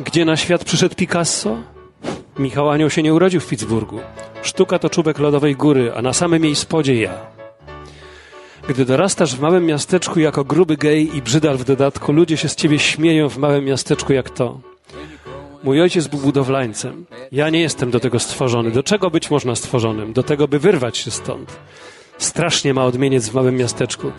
Gdzie 0.00 0.24
na 0.24 0.36
świat 0.36 0.64
przyszedł 0.64 0.94
Picasso? 0.94 1.75
Michał 2.38 2.70
Anioł 2.70 2.90
się 2.90 3.02
nie 3.02 3.14
urodził 3.14 3.40
w 3.40 3.48
Pittsburghu. 3.48 4.00
Sztuka 4.42 4.78
to 4.78 4.90
czubek 4.90 5.18
lodowej 5.18 5.56
góry, 5.56 5.92
a 5.96 6.02
na 6.02 6.12
samym 6.12 6.44
jej 6.44 6.54
spodzie 6.54 7.00
ja. 7.00 7.14
Gdy 8.68 8.84
dorastasz 8.84 9.36
w 9.36 9.40
małym 9.40 9.66
miasteczku 9.66 10.20
jako 10.20 10.44
gruby 10.44 10.76
gej 10.76 11.16
i 11.16 11.22
brzydal 11.22 11.56
w 11.56 11.64
dodatku, 11.64 12.12
ludzie 12.12 12.36
się 12.36 12.48
z 12.48 12.56
ciebie 12.56 12.78
śmieją 12.78 13.28
w 13.28 13.38
małym 13.38 13.64
miasteczku 13.64 14.12
jak 14.12 14.30
to. 14.30 14.60
Mój 15.64 15.80
ojciec 15.82 16.06
był 16.06 16.18
budowlańcem. 16.18 17.06
Ja 17.32 17.50
nie 17.50 17.60
jestem 17.60 17.90
do 17.90 18.00
tego 18.00 18.18
stworzony. 18.18 18.70
Do 18.70 18.82
czego 18.82 19.10
być 19.10 19.30
można 19.30 19.54
stworzonym? 19.54 20.12
Do 20.12 20.22
tego, 20.22 20.48
by 20.48 20.58
wyrwać 20.58 20.96
się 20.98 21.10
stąd. 21.10 21.58
Strasznie 22.18 22.74
ma 22.74 22.84
odmieniec 22.84 23.28
w 23.28 23.34
małym 23.34 23.56
miasteczku. 23.56 24.12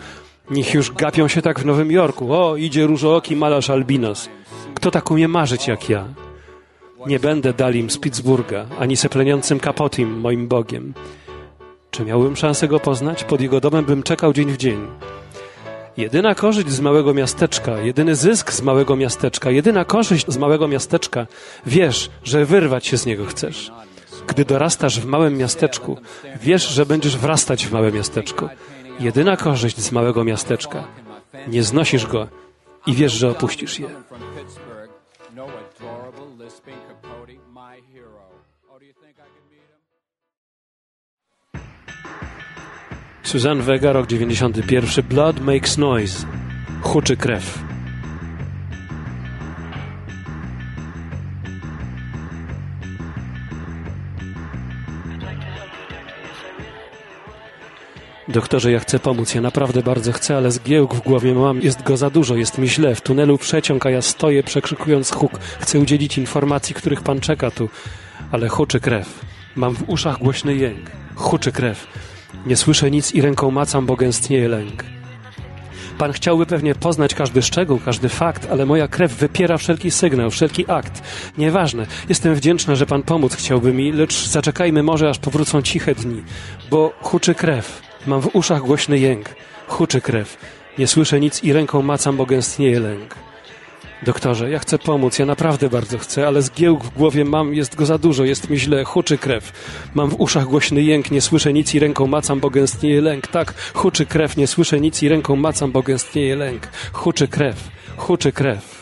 Niech 0.50 0.74
już 0.74 0.92
gapią 0.92 1.28
się 1.28 1.42
tak 1.42 1.60
w 1.60 1.66
Nowym 1.66 1.90
Jorku. 1.90 2.32
O, 2.32 2.56
idzie 2.56 2.86
różooki 2.86 3.36
malarz 3.36 3.70
albinos. 3.70 4.28
Kto 4.74 4.90
tak 4.90 5.10
umie 5.10 5.28
marzyć 5.28 5.68
jak 5.68 5.88
ja? 5.88 6.04
Nie 7.06 7.20
będę 7.20 7.52
Dalim 7.52 7.90
z 7.90 7.98
Pittsburgha, 7.98 8.66
ani 8.78 8.96
sepleniącym 8.96 9.60
Kapotim, 9.60 10.20
moim 10.20 10.48
Bogiem. 10.48 10.94
Czy 11.90 12.04
miałbym 12.04 12.36
szansę 12.36 12.68
go 12.68 12.80
poznać? 12.80 13.24
Pod 13.24 13.40
jego 13.40 13.60
domem 13.60 13.84
bym 13.84 14.02
czekał 14.02 14.32
dzień 14.32 14.50
w 14.52 14.56
dzień. 14.56 14.86
Jedyna 15.96 16.34
korzyść 16.34 16.68
z 16.68 16.80
małego 16.80 17.14
miasteczka, 17.14 17.78
jedyny 17.78 18.14
zysk 18.14 18.52
z 18.52 18.62
małego 18.62 18.96
miasteczka, 18.96 19.50
jedyna 19.50 19.84
korzyść 19.84 20.26
z 20.28 20.38
małego 20.38 20.68
miasteczka, 20.68 21.26
wiesz, 21.66 22.10
że 22.24 22.44
wyrwać 22.44 22.86
się 22.86 22.96
z 22.96 23.06
niego 23.06 23.26
chcesz. 23.26 23.72
Gdy 24.26 24.44
dorastasz 24.44 25.00
w 25.00 25.06
małym 25.06 25.36
miasteczku, 25.36 25.96
wiesz, 26.42 26.68
że 26.68 26.86
będziesz 26.86 27.16
wrastać 27.16 27.66
w 27.66 27.72
małe 27.72 27.92
miasteczko. 27.92 28.48
Jedyna 29.00 29.36
korzyść 29.36 29.78
z 29.80 29.92
małego 29.92 30.24
miasteczka. 30.24 30.84
Nie 31.48 31.62
znosisz 31.62 32.06
go 32.06 32.28
i 32.86 32.94
wiesz, 32.94 33.12
że 33.12 33.30
opuścisz 33.30 33.78
je. 33.78 33.88
Suzanne 43.28 43.62
Vega, 43.62 43.92
rok 43.92 44.06
91. 44.06 45.04
Blood 45.08 45.40
makes 45.40 45.78
noise. 45.78 46.26
Huczy 46.82 47.16
krew. 47.16 47.58
Doktorze, 58.28 58.72
ja 58.72 58.80
chcę 58.80 58.98
pomóc, 58.98 59.34
ja 59.34 59.40
naprawdę 59.40 59.82
bardzo 59.82 60.12
chcę, 60.12 60.36
ale 60.36 60.50
zgiełk 60.50 60.94
w 60.94 61.00
głowie 61.00 61.34
mam, 61.34 61.60
jest 61.60 61.82
go 61.82 61.96
za 61.96 62.10
dużo, 62.10 62.36
jest 62.36 62.58
mi 62.58 62.68
źle, 62.68 62.94
w 62.94 63.00
tunelu 63.00 63.38
przeciąg, 63.38 63.86
a 63.86 63.90
ja 63.90 64.02
stoję 64.02 64.42
przekrzykując 64.42 65.10
huk. 65.10 65.38
Chcę 65.38 65.78
udzielić 65.78 66.18
informacji, 66.18 66.74
których 66.74 67.02
pan 67.02 67.20
czeka 67.20 67.50
tu, 67.50 67.68
ale 68.32 68.48
huczy 68.48 68.80
krew. 68.80 69.20
Mam 69.56 69.74
w 69.74 69.88
uszach 69.88 70.18
głośny 70.18 70.54
jęk. 70.54 70.90
Huczy 71.14 71.52
krew. 71.52 71.86
Nie 72.46 72.56
słyszę 72.56 72.90
nic 72.90 73.14
i 73.14 73.22
ręką 73.22 73.50
macam, 73.50 73.86
bo 73.86 73.96
gęstnieje 73.96 74.48
lęk. 74.48 74.84
Pan 75.98 76.12
chciałby 76.12 76.46
pewnie 76.46 76.74
poznać 76.74 77.14
każdy 77.14 77.42
szczegół, 77.42 77.80
każdy 77.84 78.08
fakt, 78.08 78.48
ale 78.50 78.66
moja 78.66 78.88
krew 78.88 79.12
wypiera 79.12 79.58
wszelki 79.58 79.90
sygnał, 79.90 80.30
wszelki 80.30 80.70
akt. 80.70 81.02
Nieważne. 81.38 81.86
Jestem 82.08 82.34
wdzięczna, 82.34 82.74
że 82.74 82.86
pan 82.86 83.02
pomóc 83.02 83.34
chciałby 83.34 83.72
mi, 83.72 83.92
lecz 83.92 84.26
zaczekajmy 84.26 84.82
może, 84.82 85.08
aż 85.08 85.18
powrócą 85.18 85.62
ciche 85.62 85.94
dni, 85.94 86.22
bo 86.70 86.92
huczy 87.00 87.34
krew. 87.34 87.82
Mam 88.06 88.20
w 88.20 88.36
uszach 88.36 88.62
głośny 88.62 88.98
jęk. 88.98 89.28
Huczy 89.68 90.00
krew. 90.00 90.36
Nie 90.78 90.86
słyszę 90.86 91.20
nic 91.20 91.44
i 91.44 91.52
ręką 91.52 91.82
macam, 91.82 92.16
bo 92.16 92.26
gęstnieje 92.26 92.80
lęk. 92.80 93.27
Doktorze, 94.02 94.50
ja 94.50 94.58
chcę 94.58 94.78
pomóc, 94.78 95.18
ja 95.18 95.26
naprawdę 95.26 95.68
bardzo 95.68 95.98
chcę, 95.98 96.26
ale 96.26 96.42
zgiełk 96.42 96.84
w 96.84 96.90
głowie 96.90 97.24
mam, 97.24 97.54
jest 97.54 97.76
go 97.76 97.86
za 97.86 97.98
dużo, 97.98 98.24
jest 98.24 98.50
mi 98.50 98.58
źle, 98.58 98.84
huczy 98.84 99.18
krew. 99.18 99.52
Mam 99.94 100.10
w 100.10 100.20
uszach 100.20 100.44
głośny 100.44 100.82
jęk, 100.82 101.10
nie 101.10 101.20
słyszę 101.20 101.52
nic 101.52 101.74
i 101.74 101.78
ręką 101.78 102.06
macam, 102.06 102.40
bo 102.40 102.50
gęstnieje 102.50 103.00
lęk. 103.00 103.26
Tak, 103.26 103.54
huczy 103.74 104.06
krew, 104.06 104.36
nie 104.36 104.46
słyszę 104.46 104.80
nic 104.80 105.02
i 105.02 105.08
ręką 105.08 105.36
macam, 105.36 105.72
bo 105.72 105.82
gęstnieje 105.82 106.36
lęk. 106.36 106.68
Huczy 106.92 107.28
krew, 107.28 107.70
huczy 107.96 108.32
krew. 108.32 108.77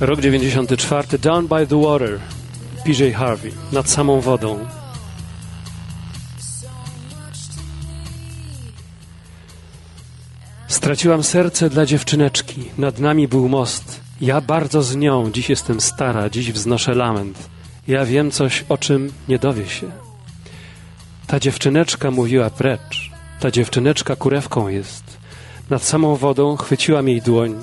Rok 0.00 0.20
94, 0.20 1.18
Down 1.18 1.48
by 1.48 1.66
the 1.66 1.76
Water, 1.76 2.20
PJ 2.84 3.12
Harvey, 3.12 3.52
nad 3.72 3.90
samą 3.90 4.20
wodą. 4.20 4.58
Straciłam 10.68 11.22
serce 11.22 11.70
dla 11.70 11.86
dziewczyneczki, 11.86 12.64
nad 12.78 12.98
nami 12.98 13.28
był 13.28 13.48
most. 13.48 14.00
Ja 14.20 14.40
bardzo 14.40 14.82
z 14.82 14.96
nią, 14.96 15.30
dziś 15.32 15.48
jestem 15.48 15.80
stara, 15.80 16.30
dziś 16.30 16.52
wznoszę 16.52 16.94
lament. 16.94 17.48
Ja 17.88 18.04
wiem 18.04 18.30
coś, 18.30 18.64
o 18.68 18.78
czym 18.78 19.12
nie 19.28 19.38
dowie 19.38 19.68
się. 19.68 19.90
Ta 21.26 21.40
dziewczyneczka 21.40 22.10
mówiła 22.10 22.50
precz, 22.50 23.10
ta 23.40 23.50
dziewczyneczka 23.50 24.16
kurewką 24.16 24.68
jest. 24.68 25.04
Nad 25.70 25.82
samą 25.82 26.16
wodą 26.16 26.56
chwyciłam 26.56 27.08
jej 27.08 27.22
dłoń, 27.22 27.54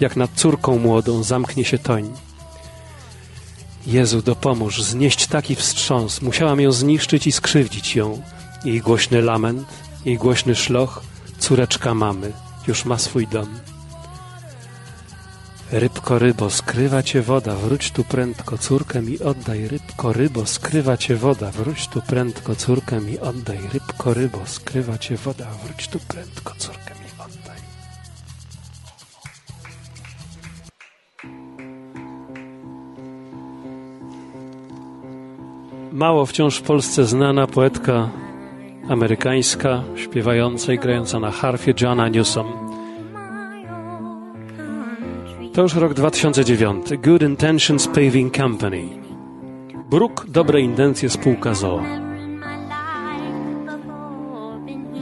jak 0.00 0.16
nad 0.16 0.30
córką 0.34 0.78
młodą 0.78 1.22
zamknie 1.22 1.64
się 1.64 1.78
toń. 1.78 2.12
Jezu, 3.86 4.22
dopomóż, 4.22 4.82
znieść 4.82 5.26
taki 5.26 5.54
wstrząs. 5.56 6.22
Musiałam 6.22 6.60
ją 6.60 6.72
zniszczyć 6.72 7.26
i 7.26 7.32
skrzywdzić 7.32 7.96
ją. 7.96 8.22
Jej 8.64 8.80
głośny 8.80 9.22
lament, 9.22 9.68
jej 10.04 10.18
głośny 10.18 10.54
szloch, 10.54 11.02
córeczka 11.38 11.94
mamy, 11.94 12.32
już 12.68 12.84
ma 12.84 12.98
swój 12.98 13.26
dom. 13.26 13.48
Rybko, 15.72 16.18
rybo, 16.18 16.50
skrywa 16.50 17.02
cię 17.02 17.22
woda, 17.22 17.54
wróć 17.54 17.90
tu 17.90 18.04
prędko, 18.04 18.58
córkę 18.58 19.02
mi 19.02 19.18
oddaj. 19.18 19.68
Rybko, 19.68 20.12
rybo, 20.12 20.46
skrywa 20.46 20.96
cię 20.96 21.16
woda, 21.16 21.50
wróć 21.50 21.88
tu 21.88 22.02
prędko, 22.02 22.56
córkę 22.56 23.00
mi 23.00 23.18
oddaj. 23.18 23.58
Rybko, 23.72 24.14
rybo, 24.14 24.46
skrywa 24.46 24.98
cię 24.98 25.16
woda, 25.16 25.46
wróć 25.64 25.88
tu 25.88 25.98
prędko, 25.98 26.54
córkę 26.58 26.94
mi 26.94 27.05
Mało 35.96 36.26
wciąż 36.26 36.56
w 36.58 36.62
Polsce 36.62 37.04
znana 37.04 37.46
poetka 37.46 38.08
amerykańska, 38.88 39.82
śpiewająca 39.94 40.72
i 40.72 40.78
grająca 40.78 41.20
na 41.20 41.30
harfie 41.30 41.74
Johna 41.80 42.08
Newsom. 42.08 42.46
To 45.52 45.62
już 45.62 45.74
rok 45.74 45.94
2009. 45.94 46.86
Good 47.02 47.22
Intentions 47.22 47.86
Paving 47.88 48.36
Company. 48.36 48.82
Bruk, 49.90 50.26
dobre 50.28 50.60
intencje, 50.60 51.10
spółka 51.10 51.54
ZOO. 51.54 52.05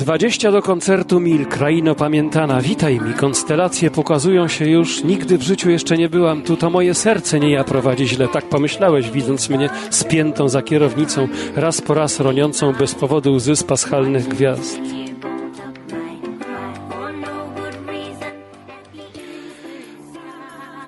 20 0.04 0.52
do 0.52 0.62
koncertu 0.62 1.20
mil, 1.20 1.46
kraino 1.46 1.94
pamiętana, 1.94 2.60
witaj 2.60 3.00
mi, 3.00 3.14
konstelacje 3.14 3.90
pokazują 3.90 4.48
się 4.48 4.70
już, 4.70 5.04
nigdy 5.04 5.38
w 5.38 5.42
życiu 5.42 5.70
jeszcze 5.70 5.96
nie 5.96 6.08
byłam 6.08 6.42
tu, 6.42 6.56
to 6.56 6.70
moje 6.70 6.94
serce 6.94 7.40
nie 7.40 7.50
ja 7.50 7.64
prowadzi 7.64 8.08
źle, 8.08 8.28
tak 8.28 8.48
pomyślałeś, 8.48 9.10
widząc 9.10 9.50
mnie 9.50 9.70
spiętą 9.90 10.48
za 10.48 10.62
kierownicą, 10.62 11.28
raz 11.56 11.80
po 11.80 11.94
raz 11.94 12.20
roniącą 12.20 12.72
bez 12.72 12.94
powodu 12.94 13.32
łzy 13.32 13.56
z 13.56 13.62
paschalnych 13.62 14.28
gwiazd. 14.28 14.80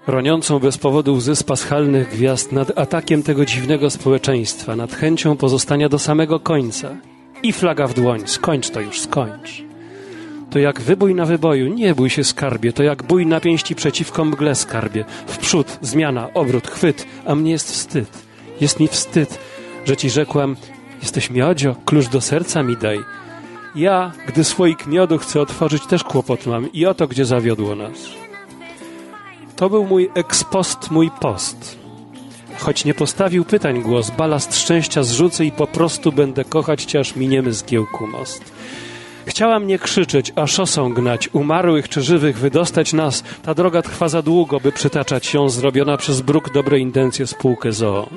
Roniącą 0.06 0.58
bez 0.58 0.78
powodu 0.78 1.14
łzy 1.14 1.36
z 1.36 1.42
paschalnych 1.42 2.08
gwiazd 2.08 2.52
nad 2.52 2.78
atakiem 2.78 3.22
tego 3.22 3.44
dziwnego 3.44 3.90
społeczeństwa, 3.90 4.76
nad 4.76 4.92
chęcią 4.92 5.36
pozostania 5.36 5.88
do 5.88 5.98
samego 5.98 6.40
końca. 6.40 7.15
I 7.42 7.52
flaga 7.52 7.86
w 7.86 7.94
dłoń, 7.94 8.22
skończ 8.26 8.70
to 8.70 8.80
już, 8.80 9.00
skończ. 9.00 9.62
To 10.50 10.58
jak 10.58 10.80
wybój 10.80 11.14
na 11.14 11.24
wyboju, 11.24 11.74
nie 11.74 11.94
bój 11.94 12.10
się 12.10 12.24
skarbie, 12.24 12.72
to 12.72 12.82
jak 12.82 13.02
bój 13.02 13.26
na 13.26 13.40
pięści 13.40 13.74
przeciwko 13.74 14.24
mgle 14.24 14.54
skarbie. 14.54 15.04
W 15.26 15.38
przód, 15.38 15.78
zmiana, 15.80 16.28
obrót, 16.34 16.68
chwyt, 16.68 17.06
a 17.26 17.34
mnie 17.34 17.50
jest 17.50 17.72
wstyd. 17.72 18.08
Jest 18.60 18.80
mi 18.80 18.88
wstyd, 18.88 19.38
że 19.84 19.96
ci 19.96 20.10
rzekłam, 20.10 20.56
jesteś 21.02 21.30
miodzio, 21.30 21.76
klucz 21.84 22.08
do 22.08 22.20
serca 22.20 22.62
mi 22.62 22.76
daj. 22.76 23.00
Ja, 23.74 24.12
gdy 24.26 24.44
słoik 24.44 24.86
miodu 24.86 25.18
chcę 25.18 25.40
otworzyć, 25.40 25.86
też 25.86 26.04
kłopot 26.04 26.46
mam 26.46 26.72
i 26.72 26.86
oto 26.86 27.08
gdzie 27.08 27.24
zawiodło 27.24 27.74
nas. 27.74 28.08
To 29.56 29.70
był 29.70 29.84
mój 29.84 30.10
ekspost, 30.14 30.90
mój 30.90 31.10
post. 31.20 31.85
Choć 32.58 32.84
nie 32.84 32.94
postawił 32.94 33.44
pytań 33.44 33.82
głos, 33.82 34.10
balast 34.10 34.56
szczęścia 34.56 35.02
zrzucę 35.02 35.44
i 35.44 35.52
po 35.52 35.66
prostu 35.66 36.12
będę 36.12 36.44
kochać 36.44 36.84
cię, 36.84 37.00
aż 37.00 37.16
miniemy 37.16 37.52
zgiełku 37.52 38.06
most. 38.06 38.52
Chciałam 39.26 39.66
nie 39.66 39.78
krzyczeć, 39.78 40.32
a 40.36 40.46
szosą 40.46 40.94
gnać, 40.94 41.28
umarłych 41.32 41.88
czy 41.88 42.02
żywych 42.02 42.38
wydostać 42.38 42.92
nas. 42.92 43.24
Ta 43.42 43.54
droga 43.54 43.82
trwa 43.82 44.08
za 44.08 44.22
długo, 44.22 44.60
by 44.60 44.72
przytaczać 44.72 45.34
ją, 45.34 45.48
zrobiona 45.48 45.96
przez 45.96 46.20
bruk 46.20 46.52
dobre 46.52 46.78
intencje 46.78 47.26
spółkę 47.26 47.72
zoo. 47.72 48.08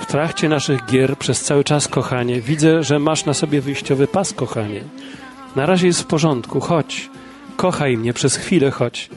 W 0.00 0.06
trakcie 0.06 0.48
naszych 0.48 0.86
gier 0.86 1.18
przez 1.18 1.40
cały 1.40 1.64
czas, 1.64 1.88
kochanie, 1.88 2.40
widzę, 2.40 2.82
że 2.82 2.98
masz 2.98 3.24
na 3.24 3.34
sobie 3.34 3.60
wyjściowy 3.60 4.06
pas, 4.06 4.32
kochanie. 4.32 4.80
Na 5.56 5.66
razie 5.66 5.86
jest 5.86 6.02
w 6.02 6.06
porządku, 6.06 6.60
chodź. 6.60 7.10
Kochaj 7.56 7.96
mnie 7.96 8.12
przez 8.12 8.36
chwilę, 8.36 8.70
chodź. 8.70 9.10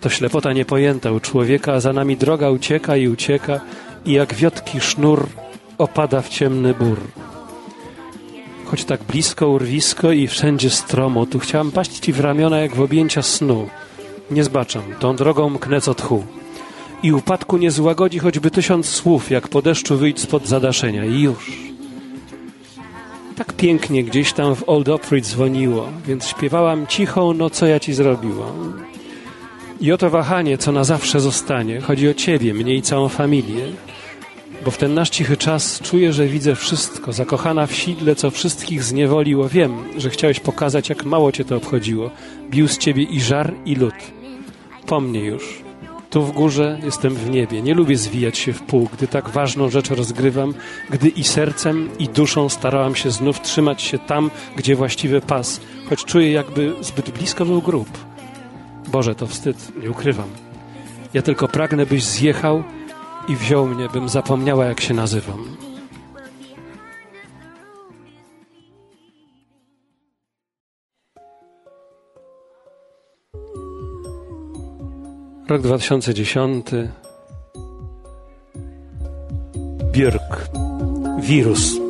To 0.00 0.08
ślepota 0.08 0.52
niepojęta 0.52 1.12
u 1.12 1.20
człowieka, 1.20 1.72
a 1.72 1.80
za 1.80 1.92
nami 1.92 2.16
droga 2.16 2.50
ucieka 2.50 2.96
i 2.96 3.08
ucieka 3.08 3.60
i 4.04 4.12
jak 4.12 4.34
wiotki 4.34 4.80
sznur 4.80 5.26
opada 5.78 6.22
w 6.22 6.28
ciemny 6.28 6.74
bór. 6.74 6.98
Choć 8.64 8.84
tak 8.84 9.02
blisko 9.04 9.48
urwisko 9.48 10.12
i 10.12 10.28
wszędzie 10.28 10.70
stromo, 10.70 11.26
tu 11.26 11.38
chciałam 11.38 11.70
paść 11.70 11.98
ci 11.98 12.12
w 12.12 12.20
ramiona 12.20 12.58
jak 12.58 12.74
w 12.74 12.80
objęcia 12.80 13.22
snu. 13.22 13.68
Nie 14.30 14.44
zbaczam, 14.44 14.82
tą 14.98 15.16
drogą 15.16 15.50
mknę 15.50 15.80
co 15.80 15.94
tchu. 15.94 16.24
I 17.02 17.12
upadku 17.12 17.56
nie 17.56 17.70
złagodzi 17.70 18.18
choćby 18.18 18.50
tysiąc 18.50 18.88
słów, 18.88 19.30
jak 19.30 19.48
po 19.48 19.62
deszczu 19.62 19.96
wyjdź 19.96 20.20
spod 20.20 20.46
zadaszenia 20.46 21.04
i 21.04 21.20
już. 21.20 21.52
Tak 23.36 23.52
pięknie 23.52 24.04
gdzieś 24.04 24.32
tam 24.32 24.54
w 24.54 24.68
Old 24.68 24.88
Opry 24.88 25.20
dzwoniło, 25.20 25.88
więc 26.06 26.26
śpiewałam 26.26 26.86
cichą, 26.86 27.32
no 27.32 27.50
co 27.50 27.66
ja 27.66 27.80
ci 27.80 27.94
zrobiłam. 27.94 28.84
I 29.80 29.92
oto 29.92 30.10
wahanie, 30.10 30.58
co 30.58 30.72
na 30.72 30.84
zawsze 30.84 31.20
zostanie. 31.20 31.80
Chodzi 31.80 32.08
o 32.08 32.14
ciebie, 32.14 32.54
mnie 32.54 32.74
i 32.74 32.82
całą 32.82 33.08
familię. 33.08 33.64
Bo 34.64 34.70
w 34.70 34.78
ten 34.78 34.94
nasz 34.94 35.10
cichy 35.10 35.36
czas 35.36 35.80
czuję, 35.80 36.12
że 36.12 36.26
widzę 36.26 36.54
wszystko. 36.54 37.12
Zakochana 37.12 37.66
w 37.66 37.74
sidle, 37.74 38.16
co 38.16 38.30
wszystkich 38.30 38.82
zniewoliło. 38.82 39.48
Wiem, 39.48 39.84
że 39.96 40.10
chciałeś 40.10 40.40
pokazać, 40.40 40.88
jak 40.88 41.04
mało 41.04 41.32
cię 41.32 41.44
to 41.44 41.56
obchodziło. 41.56 42.10
Bił 42.50 42.68
z 42.68 42.78
ciebie 42.78 43.02
i 43.02 43.20
żar, 43.20 43.54
i 43.66 43.74
lód. 43.74 43.94
Po 44.86 45.00
mnie 45.00 45.20
już. 45.20 45.62
Tu 46.10 46.22
w 46.22 46.32
górze 46.32 46.78
jestem 46.84 47.14
w 47.14 47.30
niebie. 47.30 47.62
Nie 47.62 47.74
lubię 47.74 47.96
zwijać 47.96 48.38
się 48.38 48.52
w 48.52 48.62
pół, 48.62 48.88
gdy 48.92 49.08
tak 49.08 49.28
ważną 49.28 49.70
rzecz 49.70 49.90
rozgrywam, 49.90 50.54
gdy 50.90 51.08
i 51.08 51.24
sercem, 51.24 51.88
i 51.98 52.08
duszą 52.08 52.48
starałam 52.48 52.94
się 52.94 53.10
znów 53.10 53.40
trzymać 53.40 53.82
się 53.82 53.98
tam, 53.98 54.30
gdzie 54.56 54.76
właściwy 54.76 55.20
pas, 55.20 55.60
choć 55.88 56.04
czuję, 56.04 56.32
jakby 56.32 56.74
zbyt 56.80 57.10
blisko 57.10 57.44
był 57.44 57.62
grób. 57.62 58.07
Boże, 58.88 59.14
to 59.14 59.26
wstyd, 59.26 59.82
nie 59.82 59.90
ukrywam. 59.90 60.28
Ja 61.14 61.22
tylko 61.22 61.48
pragnę, 61.48 61.86
byś 61.86 62.04
zjechał 62.04 62.62
i 63.28 63.36
wziął 63.36 63.66
mnie, 63.66 63.88
bym 63.88 64.08
zapomniała, 64.08 64.64
jak 64.64 64.80
się 64.80 64.94
nazywam. 64.94 65.56
Rok 75.48 75.62
2010. 75.62 76.66
Björk. 79.92 80.48
Wirus. 81.20 81.87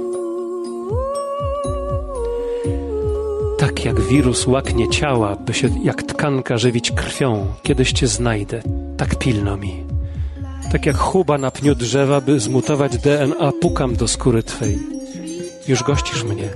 Tak 3.79 3.85
jak 3.85 4.01
wirus 4.01 4.47
łaknie 4.47 4.89
ciała, 4.89 5.37
by 5.37 5.55
się 5.55 5.69
jak 5.83 6.03
tkanka 6.03 6.59
żywić 6.59 6.91
krwią, 6.91 7.47
kiedyś 7.63 7.93
cię 7.93 8.07
znajdę, 8.07 8.63
tak 8.97 9.15
pilno 9.15 9.57
mi. 9.57 9.85
Tak 10.73 10.87
jak 10.87 10.97
chuba 10.97 11.39
na 11.39 11.51
pniu 11.51 11.75
drzewa, 11.75 12.21
by 12.21 12.41
zmutować 12.41 12.99
DNA, 12.99 13.53
pukam 13.61 13.97
do 13.97 14.09
skóry 14.09 14.43
twej. 14.43 14.79
Już 15.69 15.83
gościsz 15.83 16.25
mnie. 16.25 16.49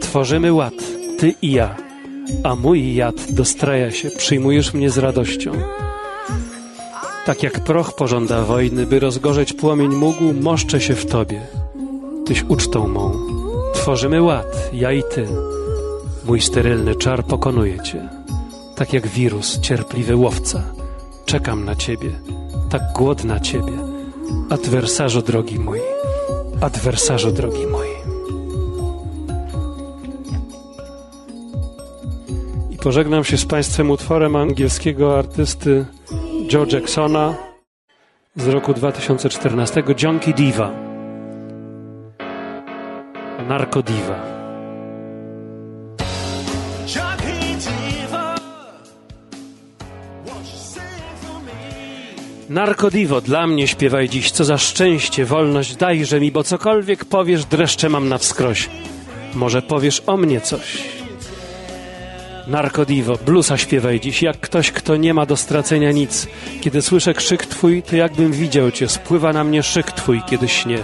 Tworzymy 0.00 0.52
ład, 0.52 0.74
ty 1.18 1.34
i 1.42 1.52
ja, 1.52 1.76
a 2.44 2.54
mój 2.54 2.94
jad 2.94 3.32
dostraja 3.32 3.90
się, 3.90 4.10
przyjmujesz 4.10 4.74
mnie 4.74 4.90
z 4.90 4.98
radością. 4.98 5.52
Tak 7.26 7.42
jak 7.42 7.60
proch 7.60 7.94
pożąda 7.94 8.44
wojny, 8.44 8.86
by 8.86 9.00
rozgorzeć 9.00 9.52
płomień 9.52 9.94
mógł, 9.94 10.32
moszczę 10.40 10.80
się 10.80 10.94
w 10.94 11.06
tobie. 11.06 11.40
Tyś 12.26 12.44
ucztą 12.48 12.88
mą. 12.88 13.12
Tworzymy 13.74 14.22
ład, 14.22 14.70
ja 14.72 14.92
i 14.92 15.02
ty. 15.14 15.26
Mój 16.24 16.40
sterylny 16.40 16.94
czar 16.94 17.24
pokonuje 17.24 17.80
cię. 17.80 18.08
Tak 18.76 18.92
jak 18.92 19.06
wirus, 19.06 19.60
cierpliwy 19.60 20.16
łowca. 20.16 20.62
Czekam 21.24 21.64
na 21.64 21.74
ciebie, 21.74 22.10
tak 22.70 22.82
głodna 22.94 23.40
ciebie. 23.40 23.72
Adwersarzu 24.50 25.22
drogi 25.22 25.58
mój, 25.58 25.80
adwersarzu 26.60 27.32
drogi 27.32 27.66
mój. 27.66 27.86
I 32.70 32.76
pożegnam 32.76 33.24
się 33.24 33.38
z 33.38 33.46
Państwem 33.46 33.90
utworem 33.90 34.36
angielskiego 34.36 35.18
artysty 35.18 35.86
Joe 36.52 36.66
Jacksona 36.72 37.34
z 38.36 38.48
roku 38.48 38.74
2014, 38.74 39.82
Junkie 40.02 40.32
Diva. 40.32 40.70
Narko 43.48 43.82
Narkodiwo, 52.48 53.20
dla 53.20 53.46
mnie 53.46 53.68
śpiewaj 53.68 54.08
dziś, 54.08 54.30
co 54.30 54.44
za 54.44 54.58
szczęście, 54.58 55.24
wolność 55.24 55.76
dajże 55.76 56.20
mi, 56.20 56.32
bo 56.32 56.42
cokolwiek 56.42 57.04
powiesz, 57.04 57.44
dreszcze 57.44 57.88
mam 57.88 58.08
na 58.08 58.18
wskroś. 58.18 58.68
Może 59.34 59.62
powiesz 59.62 60.02
o 60.06 60.16
mnie 60.16 60.40
coś. 60.40 60.82
Narkodiwo, 62.46 63.18
blusa 63.26 63.56
śpiewaj 63.56 64.00
dziś, 64.00 64.22
jak 64.22 64.40
ktoś, 64.40 64.70
kto 64.70 64.96
nie 64.96 65.14
ma 65.14 65.26
do 65.26 65.36
stracenia 65.36 65.92
nic. 65.92 66.26
Kiedy 66.60 66.82
słyszę 66.82 67.14
krzyk 67.14 67.46
twój, 67.46 67.82
to 67.82 67.96
jakbym 67.96 68.32
widział 68.32 68.70
cię, 68.70 68.88
spływa 68.88 69.32
na 69.32 69.44
mnie 69.44 69.62
szyk 69.62 69.92
twój, 69.92 70.22
kiedy 70.26 70.48
śnie. 70.48 70.78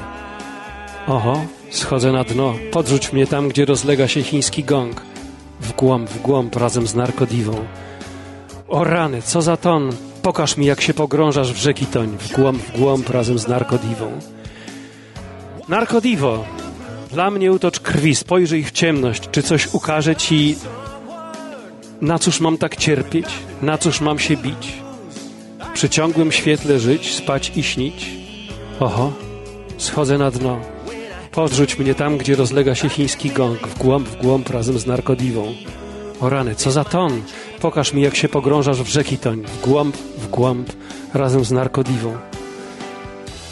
Oho, 1.07 1.47
schodzę 1.71 2.13
na 2.13 2.25
dno, 2.25 2.55
podrzuć 2.71 3.13
mnie 3.13 3.27
tam, 3.27 3.49
gdzie 3.49 3.65
rozlega 3.65 4.09
się 4.09 4.23
chiński 4.23 4.65
gong. 4.65 5.03
W 5.61 5.73
głąb, 5.73 6.11
w 6.11 6.23
głąb, 6.23 6.57
razem 6.57 6.87
z 6.87 6.95
narkodiwą. 6.95 7.55
O 8.69 8.85
rany, 8.85 9.23
co 9.23 9.43
za 9.43 9.57
ton, 9.57 9.93
Pokaż 10.23 10.57
mi, 10.57 10.67
jak 10.67 10.81
się 10.81 10.95
pogrążasz 10.95 11.53
w 11.53 11.57
rzeki 11.57 11.87
toń, 11.87 12.17
w 12.19 12.33
głąb, 12.33 12.63
w 12.63 12.79
głąb 12.79 13.11
razem 13.11 13.39
z 13.39 13.49
narkodiwą. 13.49 14.19
Narkodiwo, 15.69 16.45
dla 17.11 17.31
mnie 17.31 17.53
utocz 17.53 17.81
krwi, 17.81 18.15
spojrzyj 18.15 18.65
w 18.65 18.73
ciemność, 18.73 19.31
czy 19.31 19.43
coś 19.43 19.75
ukaże 19.75 20.17
ci, 20.17 20.57
na 22.01 22.19
cóż 22.19 22.41
mam 22.41 22.59
tak 22.59 22.77
cierpieć, 22.77 23.27
na 23.63 23.79
cóż 23.79 24.01
mam 24.01 24.19
się 24.19 24.37
bić? 24.37 24.73
Przy 25.75 25.89
ciągłym 25.89 26.33
świetle 26.33 26.79
żyć, 26.79 27.15
spać 27.15 27.53
i 27.57 27.63
śnić? 27.63 28.11
Oho, 28.81 29.13
schodzę 29.79 30.19
na 30.19 30.31
dno. 30.31 30.61
Podrzuć 31.39 31.79
mnie 31.79 31.95
tam, 31.95 32.19
gdzie 32.19 32.37
rozlega 32.37 32.75
się 32.75 32.89
chiński 32.89 33.31
gong, 33.31 33.69
w 33.69 33.79
głąb, 33.79 34.09
w 34.09 34.17
głąb 34.17 34.51
razem 34.51 34.79
z 34.79 34.87
narkodiwą. 34.87 35.55
O 36.21 36.29
rany, 36.29 36.55
co 36.55 36.71
za 36.71 36.85
ton! 36.85 37.23
Pokaż 37.61 37.93
mi, 37.93 38.03
jak 38.03 38.17
się 38.17 38.29
pogrążasz 38.29 38.83
w 38.83 38.89
rzeki 38.89 39.19
toń, 39.19 39.45
w 39.45 39.61
głąb, 39.61 39.97
w 39.97 40.29
głąb, 40.29 40.73
razem 41.15 41.45
z 41.45 41.51
narkodiwą. 41.51 42.17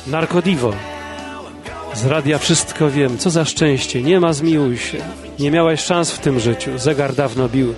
Narkodiwo! 0.06 0.72
Z 1.94 2.04
radia 2.04 2.38
wszystko 2.38 2.90
wiem, 2.90 3.18
co 3.18 3.30
za 3.30 3.44
szczęście, 3.44 4.02
nie 4.02 4.20
ma 4.20 4.32
zmiłuj 4.32 4.78
się. 4.78 4.98
Nie 5.38 5.50
miałaś 5.50 5.80
szans 5.80 6.10
w 6.10 6.18
tym 6.18 6.40
życiu, 6.40 6.78
zegar 6.78 7.14
dawno 7.14 7.48
bił. 7.48 7.74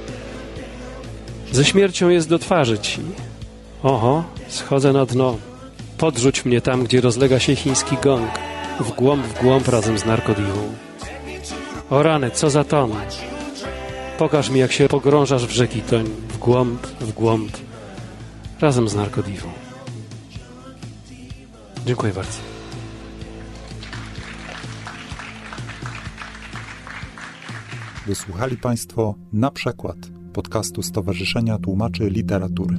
Ze 1.52 1.64
śmiercią 1.64 2.08
jest 2.08 2.28
do 2.28 2.38
twarzy 2.38 2.78
ci. 2.78 3.00
Oho, 3.82 4.24
schodzę 4.48 4.92
na 4.92 5.06
dno. 5.06 5.36
Podrzuć 5.98 6.44
mnie 6.44 6.60
tam, 6.60 6.84
gdzie 6.84 7.00
rozlega 7.00 7.38
się 7.38 7.56
chiński 7.56 7.96
gong. 8.02 8.47
W 8.80 8.92
głąb, 8.96 9.26
w 9.26 9.40
głąb 9.42 9.68
razem 9.68 9.98
z 9.98 10.04
narkodiwą. 10.04 10.74
O 11.90 12.02
rany, 12.02 12.30
co 12.30 12.50
za 12.50 12.64
ton! 12.64 12.92
Pokaż 14.18 14.50
mi, 14.50 14.60
jak 14.60 14.72
się 14.72 14.88
pogrążasz 14.88 15.46
w 15.46 15.50
rzeki 15.50 15.80
toń, 15.80 16.04
w 16.28 16.38
głąb, 16.38 16.86
w 16.86 17.12
głąb, 17.12 17.52
razem 18.60 18.88
z 18.88 18.94
narkodiwą. 18.94 19.48
Dziękuję 21.86 22.12
bardzo. 22.12 22.38
Wysłuchali 28.06 28.56
Państwo 28.56 29.14
na 29.32 29.50
przykład 29.50 29.96
podcastu 30.32 30.82
Stowarzyszenia 30.82 31.58
Tłumaczy 31.58 32.10
Literatury. 32.10 32.78